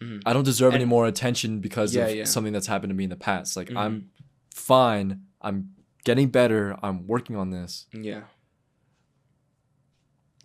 Mhm. 0.00 0.22
I 0.26 0.32
don't 0.32 0.44
deserve 0.44 0.74
any 0.74 0.84
more 0.84 1.06
attention 1.06 1.60
because 1.60 1.94
Yeah, 1.94 2.06
of 2.08 2.16
yeah. 2.16 2.24
something 2.24 2.52
that's 2.52 2.66
happened 2.66 2.90
to 2.90 2.94
me 2.94 3.04
in 3.04 3.10
the 3.10 3.16
past. 3.16 3.56
Like 3.56 3.70
I'm 3.74 3.94
Mhm. 3.94 4.08
fine. 4.54 5.22
I'm 5.40 5.74
getting 6.04 6.28
better. 6.28 6.76
I'm 6.82 7.06
working 7.06 7.36
on 7.36 7.50
this. 7.50 7.86
yeah 7.92 8.22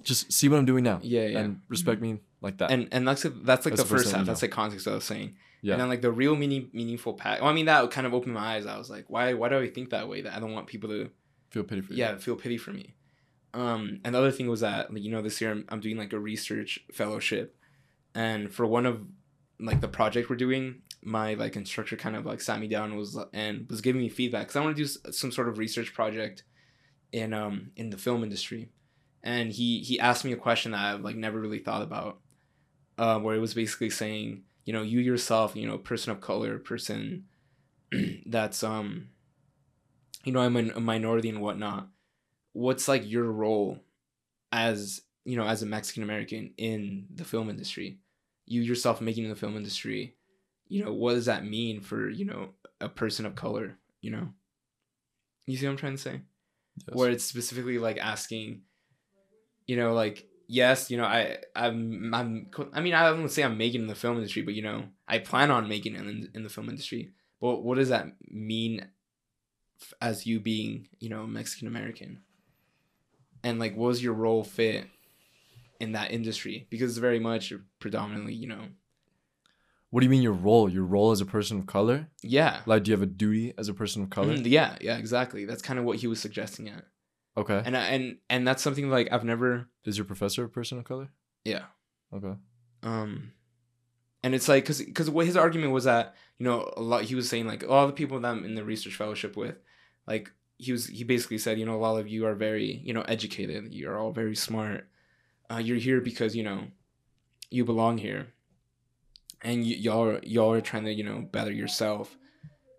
Just 0.03 0.31
see 0.31 0.47
what 0.49 0.57
I'm 0.57 0.65
doing 0.65 0.83
now. 0.83 0.99
yeah 1.01 1.25
yeah 1.25 1.39
And 1.39 1.61
respect 1.67 2.01
me 2.01 2.19
like 2.41 2.57
that. 2.59 2.71
and 2.71 2.87
and 2.91 3.07
that's 3.07 3.23
that's 3.23 3.65
like 3.65 3.75
That's 3.75 3.77
the 3.77 3.83
the 3.83 3.85
first 3.85 4.11
half 4.11 4.19
you 4.21 4.25
that's 4.25 4.41
like 4.43 4.51
context 4.51 4.87
i 4.87 4.93
was 4.93 5.03
saying 5.03 5.35
yeah. 5.63 5.73
And 5.73 5.81
then 5.81 5.89
like 5.89 6.01
the 6.03 6.11
real 6.11 6.35
meaning 6.35 6.69
meaningful 6.71 7.13
pack. 7.15 7.41
Well, 7.41 7.49
I 7.49 7.53
mean 7.53 7.65
that 7.65 7.89
kind 7.89 8.05
of 8.05 8.13
opened 8.13 8.35
my 8.35 8.55
eyes. 8.57 8.67
I 8.67 8.77
was 8.77 8.91
like, 8.91 9.05
why 9.09 9.33
why 9.33 9.49
do 9.49 9.57
I 9.57 9.67
think 9.67 9.89
that 9.89 10.07
way? 10.07 10.21
That 10.21 10.35
I 10.35 10.39
don't 10.39 10.53
want 10.53 10.67
people 10.67 10.87
to 10.89 11.09
feel 11.49 11.63
pity 11.63 11.81
for 11.81 11.93
you. 11.93 11.99
yeah 11.99 12.15
feel 12.17 12.35
pity 12.35 12.57
for 12.57 12.71
me. 12.71 12.93
Um, 13.55 13.99
and 14.05 14.13
the 14.13 14.19
other 14.19 14.29
thing 14.31 14.47
was 14.49 14.59
that 14.59 14.93
like, 14.93 15.01
you 15.01 15.09
know 15.09 15.23
this 15.23 15.41
year 15.41 15.51
I'm, 15.51 15.65
I'm 15.69 15.79
doing 15.79 15.97
like 15.97 16.13
a 16.13 16.19
research 16.19 16.79
fellowship, 16.93 17.57
and 18.13 18.53
for 18.53 18.67
one 18.67 18.85
of 18.85 19.01
like 19.59 19.81
the 19.81 19.87
project 19.87 20.29
we're 20.29 20.35
doing, 20.35 20.83
my 21.07 21.33
like 21.33 21.55
instructor 21.55 21.95
kind 21.95 22.15
of 22.15 22.25
like 22.25 22.41
sat 22.41 22.59
me 22.59 22.67
down 22.67 22.89
and 22.89 22.97
was 22.97 23.17
and 23.33 23.67
was 23.69 23.81
giving 23.81 24.01
me 24.01 24.09
feedback 24.09 24.43
because 24.43 24.55
I 24.55 24.61
want 24.61 24.75
to 24.75 24.83
do 24.83 25.11
some 25.11 25.31
sort 25.31 25.49
of 25.49 25.57
research 25.57 25.93
project 25.93 26.43
in 27.11 27.33
um 27.33 27.71
in 27.75 27.89
the 27.89 27.97
film 27.97 28.23
industry, 28.23 28.69
and 29.23 29.51
he 29.51 29.79
he 29.79 29.99
asked 29.99 30.25
me 30.25 30.33
a 30.33 30.37
question 30.37 30.71
that 30.71 30.83
I've 30.95 31.01
like 31.01 31.15
never 31.15 31.39
really 31.39 31.59
thought 31.59 31.81
about, 31.81 32.19
uh, 32.97 33.19
where 33.19 33.35
it 33.35 33.39
was 33.39 33.53
basically 33.53 33.89
saying 33.89 34.43
you 34.67 34.73
know 34.73 34.83
you 34.83 34.99
yourself 34.99 35.55
you 35.55 35.65
know 35.65 35.77
person 35.77 36.11
of 36.11 36.21
color 36.21 36.59
person 36.59 37.23
that's 38.27 38.63
um 38.63 39.07
you 40.25 40.33
know 40.33 40.41
i'm 40.41 40.57
a 40.57 40.79
minority 40.79 41.29
and 41.29 41.41
whatnot 41.41 41.87
what's 42.51 42.87
like 42.87 43.09
your 43.09 43.31
role 43.31 43.79
as 44.51 45.01
you 45.25 45.37
know 45.37 45.47
as 45.47 45.63
a 45.63 45.65
mexican 45.65 46.03
american 46.03 46.53
in 46.57 47.07
the 47.15 47.25
film 47.25 47.49
industry? 47.49 47.99
You 48.45 48.61
yourself 48.61 49.01
making 49.01 49.23
in 49.25 49.29
the 49.29 49.35
film 49.35 49.57
industry 49.57 50.15
you 50.69 50.83
know 50.83 50.93
what 50.93 51.13
does 51.13 51.25
that 51.25 51.45
mean 51.45 51.81
for 51.81 52.09
you 52.09 52.25
know 52.25 52.49
a 52.81 52.89
person 52.89 53.25
of 53.25 53.35
color 53.35 53.77
you 54.01 54.11
know? 54.11 54.29
You 55.45 55.57
see 55.57 55.65
what 55.65 55.71
i'm 55.71 55.77
trying 55.77 55.95
to 55.95 56.01
say? 56.01 56.21
Yes. 56.87 56.95
where 56.95 57.09
it's 57.09 57.25
specifically 57.25 57.79
like 57.79 57.97
asking 57.97 58.61
you 59.65 59.75
know 59.75 59.93
like 59.93 60.27
yes 60.47 60.91
you 60.91 60.97
know 60.97 61.05
i 61.05 61.37
i'm 61.55 62.13
i'm 62.13 62.51
i 62.71 62.81
mean 62.81 62.93
i 62.93 63.09
don't 63.09 63.29
say 63.29 63.43
i'm 63.43 63.57
making 63.57 63.81
in 63.81 63.87
the 63.87 63.95
film 63.95 64.17
industry 64.17 64.43
but 64.43 64.53
you 64.53 64.61
know 64.61 64.83
i 65.07 65.17
plan 65.17 65.49
on 65.49 65.67
making 65.67 65.95
it 65.95 66.01
in, 66.01 66.29
in 66.35 66.43
the 66.43 66.49
film 66.49 66.69
industry. 66.69 67.11
But 67.41 67.63
what 67.63 67.77
does 67.77 67.89
that 67.89 68.07
mean 68.29 68.87
f- 69.81 69.93
as 70.01 70.25
you 70.25 70.39
being 70.39 70.87
you 70.99 71.09
know 71.09 71.25
mexican 71.27 71.67
american 71.67 72.21
and 73.43 73.59
like 73.59 73.75
what 73.75 73.87
was 73.87 74.03
your 74.03 74.13
role 74.13 74.43
fit 74.43 74.85
in 75.79 75.91
that 75.93 76.11
industry? 76.11 76.67
Because 76.69 76.91
it's 76.91 76.99
very 76.99 77.19
much 77.19 77.53
predominantly 77.79 78.33
you 78.33 78.47
know 78.47 78.65
What 79.89 80.01
do 80.01 80.05
you 80.05 80.09
mean 80.09 80.21
your 80.21 80.33
role? 80.33 80.69
Your 80.69 80.83
role 80.83 81.11
as 81.11 81.21
a 81.21 81.25
person 81.25 81.57
of 81.59 81.65
color? 81.65 82.07
yeah 82.21 82.61
Like, 82.65 82.83
do 82.83 82.91
you 82.91 82.95
have 82.97 83.01
a 83.03 83.05
duty 83.11 83.53
as 83.57 83.69
a 83.69 83.73
person 83.73 84.03
of 84.03 84.09
color? 84.09 84.33
Mhm, 84.35 84.45
yeah 84.49 84.77
yeah 84.81 84.97
exactly 84.97 85.45
that's 85.45 85.61
kind 85.61 85.79
of 85.79 85.85
what 85.85 85.97
he 85.97 86.07
was 86.07 86.19
suggesting 86.19 86.69
at 86.69 86.83
Okay. 87.37 87.61
and 87.65 87.77
I- 87.77 87.87
and 87.95 88.17
and 88.29 88.47
that's 88.47 88.63
something 88.63 88.89
like 88.89 89.07
i've 89.11 89.23
never 89.23 89.69
Is 89.85 89.97
your 89.97 90.05
professor 90.05 90.43
a 90.43 90.49
person 90.49 90.77
of 90.79 90.83
color? 90.85 91.09
yeah 91.45 91.65
Okay. 92.13 92.35
um 92.83 93.31
and 94.23 94.33
it's 94.35 94.47
like 94.49 94.63
because 94.63 94.81
because 94.81 95.09
what 95.09 95.25
his 95.25 95.37
argument 95.37 95.71
was 95.71 95.83
that 95.85 96.15
you 96.37 96.43
know 96.45 96.71
a 96.75 96.81
lot 96.81 97.03
he 97.03 97.15
was 97.15 97.29
saying 97.29 97.47
like 97.47 97.63
all 97.69 97.87
the 97.87 97.93
people 97.93 98.19
that 98.19 98.27
i'm 98.27 98.43
in 98.43 98.55
the 98.55 98.63
research 98.63 98.95
fellowship 98.95 99.37
with 99.37 99.55
like 100.07 100.31
he 100.57 100.71
was 100.71 100.87
he 100.87 101.03
basically 101.03 101.37
said 101.37 101.59
you 101.59 101.65
know 101.65 101.75
a 101.75 101.83
lot 101.85 101.97
of 101.99 102.07
you 102.07 102.25
are 102.25 102.33
very 102.35 102.81
you 102.83 102.93
know 102.93 103.03
educated 103.03 103.73
you're 103.73 103.97
all 103.97 104.11
very 104.11 104.35
smart 104.35 104.87
uh, 105.51 105.57
you're 105.57 105.77
here 105.77 106.01
because 106.01 106.35
you 106.35 106.43
know 106.43 106.65
you 107.51 107.63
belong 107.63 107.97
here 107.99 108.27
and 109.41 109.61
y- 109.61 109.75
y'all 109.79 110.03
are, 110.09 110.19
y'all 110.23 110.51
are 110.53 110.61
trying 110.61 110.85
to 110.85 110.93
you 110.93 111.03
know 111.03 111.21
better 111.21 111.51
yourself 111.51 112.17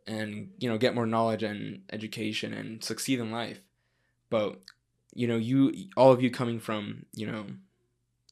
and 0.07 0.51
you 0.59 0.69
know 0.69 0.79
get 0.79 0.95
more 0.95 1.07
knowledge 1.07 1.43
and 1.43 1.83
education 1.93 2.53
and 2.55 2.83
succeed 2.83 3.19
in 3.21 3.31
life 3.31 3.61
but 4.31 4.59
you 5.15 5.27
know 5.29 5.37
you 5.37 5.73
all 5.97 6.13
of 6.13 6.23
you 6.23 6.31
coming 6.31 6.59
from 6.61 7.05
you 7.15 7.27
know 7.27 7.47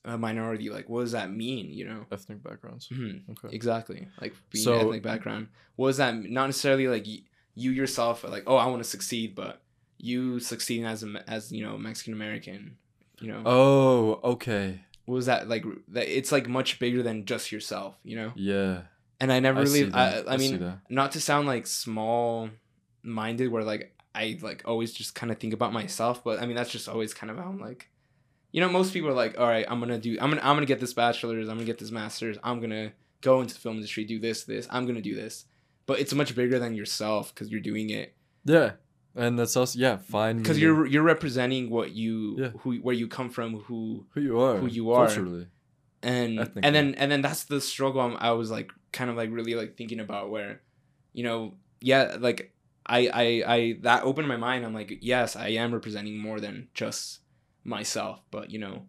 a 0.04 0.16
minority 0.16 0.70
like 0.70 0.88
what 0.88 1.00
does 1.00 1.12
that 1.12 1.30
mean 1.32 1.72
you 1.72 1.84
know 1.84 2.06
Ethnic 2.12 2.42
backgrounds. 2.42 2.88
Mhm, 2.88 3.28
Okay. 3.30 3.54
exactly 3.54 4.08
like 4.20 4.34
being 4.50 4.64
So- 4.64 4.78
ethnic 4.78 5.02
background 5.02 5.48
what 5.76 5.88
does 5.88 5.96
that 5.98 6.14
not 6.14 6.46
necessarily 6.46 6.86
like 6.88 7.04
y- 7.06 7.22
you 7.54 7.70
yourself 7.72 8.22
are 8.24 8.28
like 8.28 8.44
oh 8.46 8.56
i 8.56 8.66
want 8.66 8.82
to 8.82 8.88
succeed 8.88 9.34
but 9.34 9.60
you 9.98 10.38
succeeding 10.40 10.84
as 10.86 11.02
a 11.02 11.24
as 11.28 11.50
you 11.50 11.64
know 11.64 11.76
mexican 11.78 12.12
american 12.12 12.76
you 13.20 13.28
know 13.32 13.42
Oh, 13.46 14.20
okay. 14.32 14.80
What 15.06 15.14
was 15.16 15.26
that 15.26 15.48
like 15.48 15.64
that 15.88 16.06
it's 16.06 16.30
like 16.30 16.48
much 16.48 16.78
bigger 16.78 17.02
than 17.02 17.24
just 17.24 17.50
yourself 17.50 17.96
you 18.04 18.16
know 18.16 18.32
Yeah. 18.36 18.82
and 19.20 19.32
i 19.32 19.40
never 19.40 19.60
I 19.60 19.62
really 19.62 19.90
see 19.90 19.92
I. 19.92 20.22
I 20.28 20.36
mean 20.36 20.74
not 20.90 21.12
to 21.12 21.20
sound 21.20 21.46
like 21.48 21.66
small 21.66 22.50
minded 23.02 23.50
where 23.50 23.64
like 23.64 23.92
I 24.14 24.38
like 24.40 24.62
always 24.64 24.92
just 24.92 25.14
kind 25.14 25.30
of 25.30 25.38
think 25.38 25.52
about 25.52 25.74
myself. 25.74 26.24
But 26.24 26.40
I 26.40 26.46
mean, 26.46 26.56
that's 26.56 26.70
just 26.70 26.88
always 26.88 27.12
kind 27.12 27.30
of 27.30 27.36
how 27.36 27.44
I'm 27.50 27.60
like, 27.60 27.90
you 28.50 28.62
know, 28.62 28.68
most 28.70 28.94
people 28.94 29.10
are 29.10 29.14
like, 29.14 29.38
all 29.38 29.46
right, 29.46 29.66
I'm 29.68 29.78
gonna 29.78 29.98
do, 29.98 30.16
I'm 30.20 30.30
gonna, 30.30 30.40
I'm 30.42 30.56
gonna 30.56 30.64
get 30.64 30.80
this 30.80 30.94
bachelor's, 30.94 31.48
I'm 31.50 31.56
gonna 31.56 31.66
get 31.66 31.76
this 31.78 31.90
master's, 31.90 32.38
I'm 32.42 32.58
gonna 32.58 32.92
go 33.20 33.42
into 33.42 33.52
the 33.52 33.60
film 33.60 33.76
industry, 33.76 34.04
do 34.06 34.18
this, 34.18 34.44
this, 34.44 34.66
I'm 34.70 34.86
gonna 34.86 35.02
do 35.02 35.14
this. 35.14 35.44
But 35.84 36.00
it's 36.00 36.14
much 36.14 36.34
bigger 36.34 36.58
than 36.58 36.74
yourself 36.74 37.34
because 37.34 37.50
you're 37.50 37.60
doing 37.60 37.90
it 37.90 38.14
Yeah, 38.46 38.72
and 39.16 39.38
that's 39.38 39.56
also 39.56 39.78
yeah, 39.78 39.96
fine. 39.96 40.38
because 40.38 40.58
you're 40.60 40.86
you're 40.86 41.02
representing 41.02 41.70
what 41.70 41.92
you 41.92 42.36
Yeah. 42.38 42.48
who 42.60 42.76
where 42.76 42.94
you 42.94 43.08
come 43.08 43.30
from, 43.30 43.60
who 43.60 44.06
who 44.10 44.20
you 44.20 44.38
are, 44.38 44.58
who 44.58 44.66
you 44.68 44.92
are. 44.92 45.06
culturally. 45.06 45.46
and 46.02 46.38
and 46.62 46.74
then 46.76 46.94
and 46.96 47.10
then 47.10 47.22
that's 47.22 47.44
the 47.44 47.60
struggle 47.60 48.00
I'm, 48.02 48.16
i 48.20 48.30
was 48.32 48.50
like 48.50 48.70
kind 48.92 49.10
of 49.10 49.16
like 49.16 49.30
really 49.32 49.54
like 49.54 49.76
thinking 49.76 49.98
about 49.98 50.30
where 50.30 50.60
you 51.14 51.24
know 51.24 51.54
yeah 51.80 52.16
like 52.20 52.52
I, 52.86 53.00
I 53.22 53.54
i 53.56 53.58
that 53.80 54.04
opened 54.04 54.28
my 54.28 54.36
mind 54.36 54.64
i'm 54.64 54.74
like 54.74 54.98
yes 55.00 55.34
i 55.36 55.48
am 55.48 55.72
representing 55.72 56.18
more 56.18 56.38
than 56.38 56.68
just 56.74 57.20
myself 57.64 58.20
but 58.30 58.50
you 58.52 58.58
know 58.58 58.82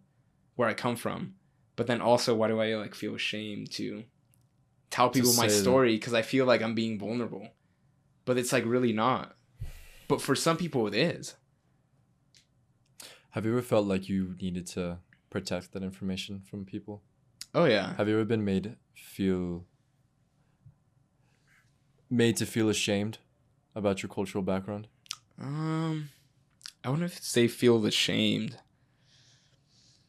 where 0.56 0.68
i 0.68 0.74
come 0.74 0.96
from 0.96 1.34
but 1.76 1.86
then 1.86 2.00
also 2.00 2.34
why 2.34 2.48
do 2.48 2.60
i 2.60 2.74
like 2.76 2.94
feel 2.94 3.14
ashamed 3.14 3.70
to 3.72 4.04
tell 4.90 5.08
people 5.10 5.32
my 5.34 5.48
story 5.48 5.94
because 5.96 6.14
i 6.14 6.22
feel 6.22 6.44
like 6.46 6.62
i'm 6.62 6.74
being 6.74 6.98
vulnerable 6.98 7.48
but 8.26 8.36
it's 8.38 8.52
like 8.52 8.64
really 8.66 8.92
not 8.92 9.34
but 10.08 10.20
for 10.20 10.34
some 10.34 10.56
people 10.56 10.86
it 10.86 10.94
is 10.94 11.34
Have 13.32 13.44
you 13.44 13.52
ever 13.52 13.62
felt 13.62 13.86
like 13.86 14.08
you 14.08 14.34
needed 14.40 14.66
to 14.68 14.98
protect 15.30 15.72
that 15.72 15.82
information 15.82 16.40
from 16.40 16.64
people? 16.64 17.02
oh 17.54 17.64
yeah 17.66 17.94
Have 17.96 18.08
you 18.08 18.14
ever 18.14 18.24
been 18.24 18.44
made 18.44 18.76
feel 18.94 19.64
made 22.10 22.36
to 22.38 22.46
feel 22.46 22.68
ashamed 22.68 23.18
about 23.74 24.02
your 24.02 24.10
cultural 24.10 24.42
background? 24.42 24.88
um 25.40 26.08
i 26.84 26.90
wouldn't 26.90 27.12
say 27.12 27.46
feel 27.48 27.84
ashamed 27.86 28.58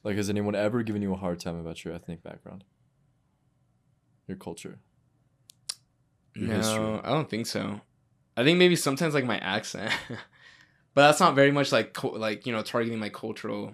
Like, 0.02 0.16
has 0.16 0.30
anyone 0.30 0.56
ever 0.56 0.82
given 0.82 1.02
you 1.02 1.12
a 1.14 1.18
hard 1.18 1.40
time 1.42 1.60
about 1.60 1.84
your 1.84 1.94
ethnic 1.94 2.24
background, 2.24 2.64
your 4.28 4.38
culture? 4.38 4.80
Your 6.36 6.48
no, 6.48 6.56
history. 6.56 7.02
I 7.04 7.10
don't 7.12 7.30
think 7.30 7.48
so. 7.48 7.82
I 8.40 8.44
think 8.44 8.58
maybe 8.58 8.76
sometimes 8.76 9.14
like 9.14 9.26
my 9.26 9.38
accent, 9.40 9.92
but 10.94 11.02
that's 11.08 11.20
not 11.20 11.36
very 11.36 11.52
much 11.52 11.72
like 11.72 11.94
co- 11.94 12.10
like 12.28 12.46
you 12.46 12.54
know 12.54 12.62
targeting 12.62 13.00
my 13.00 13.10
cultural. 13.10 13.74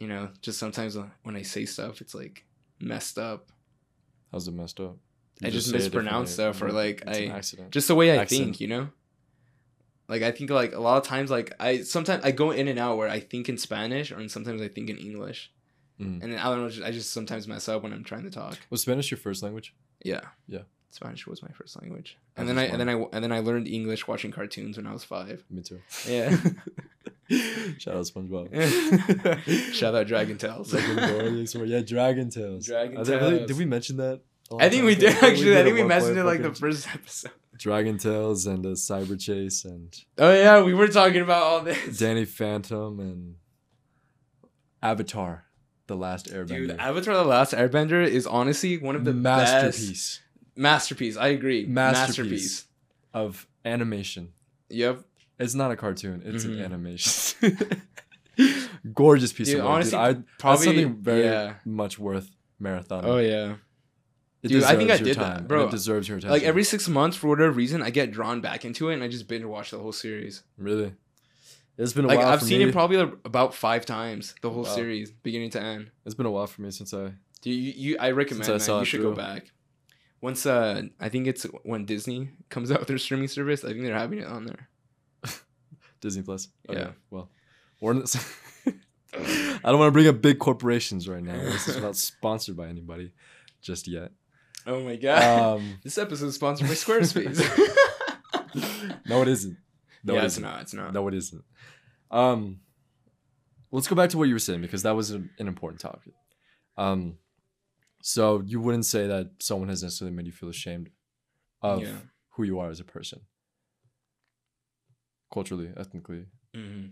You 0.00 0.08
know, 0.08 0.30
just 0.40 0.58
sometimes 0.58 0.96
uh, 0.96 1.06
when 1.22 1.36
I 1.36 1.42
say 1.42 1.64
stuff, 1.66 2.00
it's 2.00 2.14
like 2.14 2.44
messed 2.80 3.18
up. 3.18 3.50
How's 4.32 4.48
it 4.48 4.54
messed 4.54 4.80
up? 4.80 4.96
I 5.44 5.50
just 5.50 5.68
it 5.68 5.74
mispronounce 5.74 6.30
stuff 6.30 6.62
or, 6.62 6.70
like, 6.72 7.02
it's 7.06 7.18
an 7.58 7.64
I-. 7.66 7.68
Just 7.70 7.88
the 7.88 7.94
way 7.94 8.12
I 8.12 8.22
Accent. 8.22 8.40
think, 8.40 8.60
you 8.60 8.68
know. 8.68 8.88
Like 10.08 10.22
I 10.22 10.30
think 10.32 10.50
like 10.50 10.72
a 10.74 10.80
lot 10.80 10.96
of 10.98 11.04
times 11.06 11.30
like 11.30 11.52
I 11.60 11.82
sometimes 11.82 12.24
I 12.24 12.32
go 12.32 12.50
in 12.50 12.68
and 12.68 12.78
out 12.78 12.96
where 12.96 13.08
I 13.08 13.20
think 13.20 13.48
in 13.48 13.56
Spanish 13.58 14.10
or 14.10 14.16
and 14.18 14.30
sometimes 14.30 14.60
I 14.60 14.68
think 14.68 14.90
in 14.90 14.98
English, 14.98 15.50
Mhm. 16.00 16.22
and 16.22 16.38
I 16.38 16.44
don't 16.54 16.78
know. 16.78 16.86
I 16.86 16.90
just 16.90 17.12
sometimes 17.12 17.46
mess 17.46 17.68
up 17.68 17.82
when 17.82 17.92
I'm 17.92 18.04
trying 18.04 18.24
to 18.24 18.30
talk. 18.30 18.58
Was 18.70 18.82
Spanish 18.82 19.10
your 19.10 19.18
first 19.18 19.42
language? 19.42 19.74
Yeah. 20.04 20.22
Yeah. 20.48 20.62
Spanish 20.92 21.26
was 21.26 21.42
my 21.42 21.48
first 21.48 21.80
language, 21.80 22.18
and 22.36 22.46
then 22.48 22.58
I 22.58 22.64
and 22.64 22.78
then 22.78 22.88
I 22.88 22.92
and 23.12 23.24
then 23.24 23.32
I 23.32 23.40
learned 23.40 23.66
English 23.66 24.06
watching 24.06 24.30
cartoons 24.30 24.76
when 24.76 24.86
I 24.86 24.92
was 24.92 25.04
five. 25.04 25.42
Me 25.50 25.62
too. 25.62 25.80
Yeah. 26.06 26.30
Shout 27.78 27.94
out 27.94 28.04
SpongeBob. 28.04 29.72
Shout 29.72 29.94
out 29.94 30.06
Dragon 30.06 30.36
Tales. 30.36 30.74
Yeah, 30.74 30.80
Dragon 31.80 32.28
Tales. 32.28 32.66
Dragon 32.66 33.04
Tales. 33.04 33.46
Did 33.46 33.56
we 33.56 33.64
mention 33.64 33.96
that? 33.96 34.20
I 34.60 34.68
think 34.68 34.84
we 34.84 34.94
did 34.94 35.16
actually. 35.22 35.58
I 35.58 35.62
think 35.62 35.76
we 35.76 35.82
mentioned 35.82 36.18
it 36.18 36.24
like 36.24 36.42
the 36.42 36.54
first 36.54 36.86
episode. 36.92 37.32
Dragon 37.56 37.96
Tales 37.96 38.46
and 38.46 38.66
uh, 38.66 38.70
Cyberchase 38.70 39.64
and 39.64 39.96
Oh 40.18 40.32
yeah, 40.32 40.62
we 40.62 40.74
were 40.74 40.88
talking 40.88 41.22
about 41.22 41.42
all 41.42 41.60
this. 41.60 41.98
Danny 41.98 42.24
Phantom 42.24 42.98
and 43.00 43.36
Avatar, 44.82 45.44
The 45.86 45.96
Last 45.96 46.26
Airbender. 46.26 46.48
Dude, 46.48 46.70
Avatar: 46.72 47.14
The 47.14 47.24
Last 47.24 47.52
Airbender 47.52 48.06
is 48.06 48.26
honestly 48.26 48.78
one 48.78 48.96
of 48.96 49.04
the 49.04 49.12
best 49.12 50.21
masterpiece. 50.56 51.16
I 51.16 51.28
agree. 51.28 51.64
Masterpiece. 51.66 52.18
Masterpiece. 52.18 52.66
of 53.14 53.46
animation. 53.64 54.32
Yep. 54.70 55.02
It's 55.38 55.54
not 55.54 55.70
a 55.70 55.76
cartoon. 55.76 56.22
It's 56.24 56.44
Mhm. 56.44 56.52
an 56.58 56.62
animation. 56.62 57.58
Gorgeous 58.94 59.32
piece 59.32 59.48
Dude, 59.48 59.58
of 59.58 59.64
work. 59.64 59.72
honestly, 59.74 59.90
dude. 59.92 59.98
I, 60.00 60.22
probably- 60.38 60.64
that's 60.64 60.64
something 60.64 60.94
very 61.02 61.24
yeah. 61.24 61.54
much 61.64 61.98
worth 61.98 62.30
marathon. 62.58 63.04
Oh 63.04 63.18
yeah. 63.18 63.56
it 64.42 64.48
dude, 64.48 64.64
I 64.64 64.74
think 64.76 64.90
I 64.90 64.96
did 64.96 65.16
that, 65.16 65.22
time, 65.22 65.36
and 65.38 65.48
bro. 65.48 65.66
It 65.66 65.70
deserves 65.70 66.08
your 66.08 66.18
attention. 66.18 66.32
Like 66.32 66.42
every 66.42 66.64
six 66.64 66.88
months, 66.88 67.16
for 67.16 67.28
whatever 67.28 67.52
reason, 67.52 67.82
I 67.82 67.90
get 67.90 68.10
drawn 68.10 68.40
back 68.40 68.64
into 68.64 68.88
it, 68.88 68.94
and 68.94 69.02
I 69.04 69.08
just 69.08 69.28
binge 69.28 69.44
watch 69.44 69.70
the 69.70 69.78
whole 69.78 69.92
series. 69.92 70.42
really, 70.56 70.94
it's 71.78 71.92
been 71.92 72.06
a 72.06 72.08
Like 72.08 72.18
while. 72.18 72.28
I've 72.28 72.42
seen 72.42 72.58
me. 72.60 72.64
it 72.64 72.72
probably 72.72 72.96
like, 72.96 73.12
about 73.24 73.54
five 73.54 73.84
times, 73.86 74.34
the 74.42 74.50
whole 74.50 74.64
Wow. 74.64 74.74
series, 74.74 75.10
beginning 75.12 75.50
to 75.50 75.62
end. 75.62 75.90
It's 76.06 76.14
been 76.14 76.26
a 76.26 76.30
while 76.30 76.46
for 76.46 76.62
me 76.62 76.70
since 76.70 76.92
I. 76.94 77.12
Do 77.42 77.50
you, 77.50 77.72
you 77.76 77.96
I 77.98 78.10
recommend 78.12 78.48
I 78.50 78.78
You 78.78 78.84
should 78.84 79.02
go 79.02 79.12
back. 79.14 79.50
Once 80.22 80.46
uh 80.46 80.82
I 81.00 81.08
think 81.10 81.26
it's 81.26 81.42
when 81.64 81.84
Disney 81.84 82.30
comes 82.48 82.70
out 82.70 82.78
with 82.78 82.88
their 82.88 82.96
streaming 82.96 83.28
service, 83.28 83.64
I 83.64 83.68
think 83.68 83.82
they're 83.82 83.98
having 83.98 84.20
it 84.20 84.26
on 84.26 84.46
there. 84.46 84.68
Disney 86.00 86.22
Plus. 86.22 86.48
Yeah. 86.70 86.92
Well, 87.10 87.28
we're 87.80 87.94
I 89.14 89.70
don't 89.70 89.78
want 89.78 89.88
to 89.88 89.92
bring 89.92 90.08
up 90.08 90.22
big 90.22 90.38
corporations 90.38 91.08
right 91.08 91.22
now. 91.22 91.36
This 91.36 91.68
is 91.68 91.82
not 91.82 91.96
sponsored 92.10 92.56
by 92.56 92.68
anybody 92.68 93.12
just 93.60 93.88
yet. 93.88 94.12
Oh 94.64 94.82
my 94.82 94.96
god. 94.96 95.56
Um, 95.58 95.78
this 95.82 95.98
episode 95.98 96.26
is 96.26 96.36
sponsored 96.36 96.68
by 96.68 96.74
Squarespace. 96.74 97.38
no, 99.08 99.22
it 99.22 99.28
isn't. 99.28 99.56
No, 100.04 100.14
yeah, 100.14 100.24
it's 100.24 100.34
isn't. 100.34 100.44
not, 100.44 100.62
it's 100.62 100.72
not. 100.72 100.92
No, 100.92 101.06
it 101.08 101.14
isn't. 101.14 101.44
Um, 102.12 102.60
let's 103.72 103.88
go 103.88 103.96
back 103.96 104.10
to 104.10 104.18
what 104.18 104.28
you 104.28 104.34
were 104.34 104.40
saying 104.40 104.60
because 104.60 104.84
that 104.84 104.94
was 104.94 105.10
an, 105.10 105.30
an 105.38 105.48
important 105.48 105.80
topic. 105.80 106.12
Um, 106.76 107.18
so 108.02 108.42
you 108.44 108.60
wouldn't 108.60 108.84
say 108.84 109.06
that 109.06 109.30
someone 109.40 109.68
has 109.70 109.82
necessarily 109.82 110.14
made 110.14 110.26
you 110.26 110.32
feel 110.32 110.50
ashamed 110.50 110.90
of 111.62 111.82
Yeah. 111.82 111.98
who 112.30 112.42
you 112.42 112.58
are 112.58 112.68
as 112.68 112.80
a 112.80 112.84
person, 112.84 113.20
culturally, 115.32 115.70
ethnically, 115.76 116.26
hmm 116.54 116.86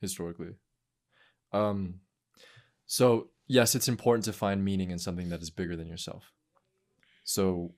historically. 0.00 0.54
Um, 1.52 2.00
so 2.86 3.30
yes, 3.48 3.74
it's 3.74 3.88
important 3.88 4.24
to 4.26 4.32
find 4.32 4.64
meaning 4.64 4.90
in 4.92 4.98
something 4.98 5.28
that 5.30 5.42
is 5.42 5.50
bigger 5.50 5.76
than 5.76 5.88
yourself. 5.88 6.32
So, 7.24 7.74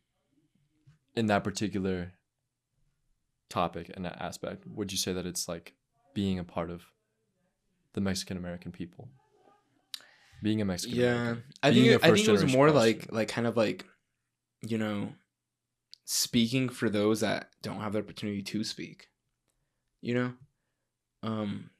in 1.16 1.26
that 1.26 1.42
particular 1.44 2.12
topic 3.48 3.90
and 3.94 4.06
aspect, 4.06 4.66
would 4.66 4.92
you 4.92 4.98
say 4.98 5.12
that 5.12 5.26
it's 5.26 5.48
like 5.48 5.74
being 6.14 6.38
a 6.38 6.44
part 6.44 6.70
of 6.70 6.82
the 7.94 8.00
Mexican 8.00 8.36
American 8.36 8.70
people? 8.72 9.08
Being 10.42 10.60
a 10.60 10.64
Mexican 10.64 10.98
Yeah. 10.98 11.34
I 11.62 11.72
think 11.72 11.86
it, 11.86 12.00
I 12.04 12.12
think 12.12 12.26
it 12.26 12.32
was 12.32 12.52
more 12.52 12.70
like 12.70 13.10
like 13.12 13.28
kind 13.28 13.46
of 13.46 13.56
like 13.56 13.84
you 14.62 14.78
know 14.78 15.12
speaking 16.04 16.68
for 16.68 16.88
those 16.90 17.20
that 17.20 17.50
don't 17.62 17.80
have 17.80 17.92
the 17.92 18.00
opportunity 18.00 18.42
to 18.42 18.64
speak. 18.64 19.08
You 20.00 20.14
know? 20.14 20.32
Um 21.22 21.70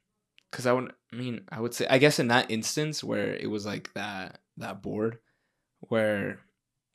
cuz 0.53 0.67
I 0.67 0.73
would 0.73 0.93
I 1.13 1.17
mean, 1.17 1.43
I 1.49 1.61
would 1.61 1.75
say 1.75 1.87
I 1.89 1.99
guess 1.99 2.19
in 2.19 2.29
that 2.29 2.51
instance 2.51 3.03
where 3.03 3.35
it 3.35 3.51
was 3.51 3.67
like 3.67 3.93
that 3.95 4.41
that 4.57 4.83
board 4.83 5.19
where 5.81 6.41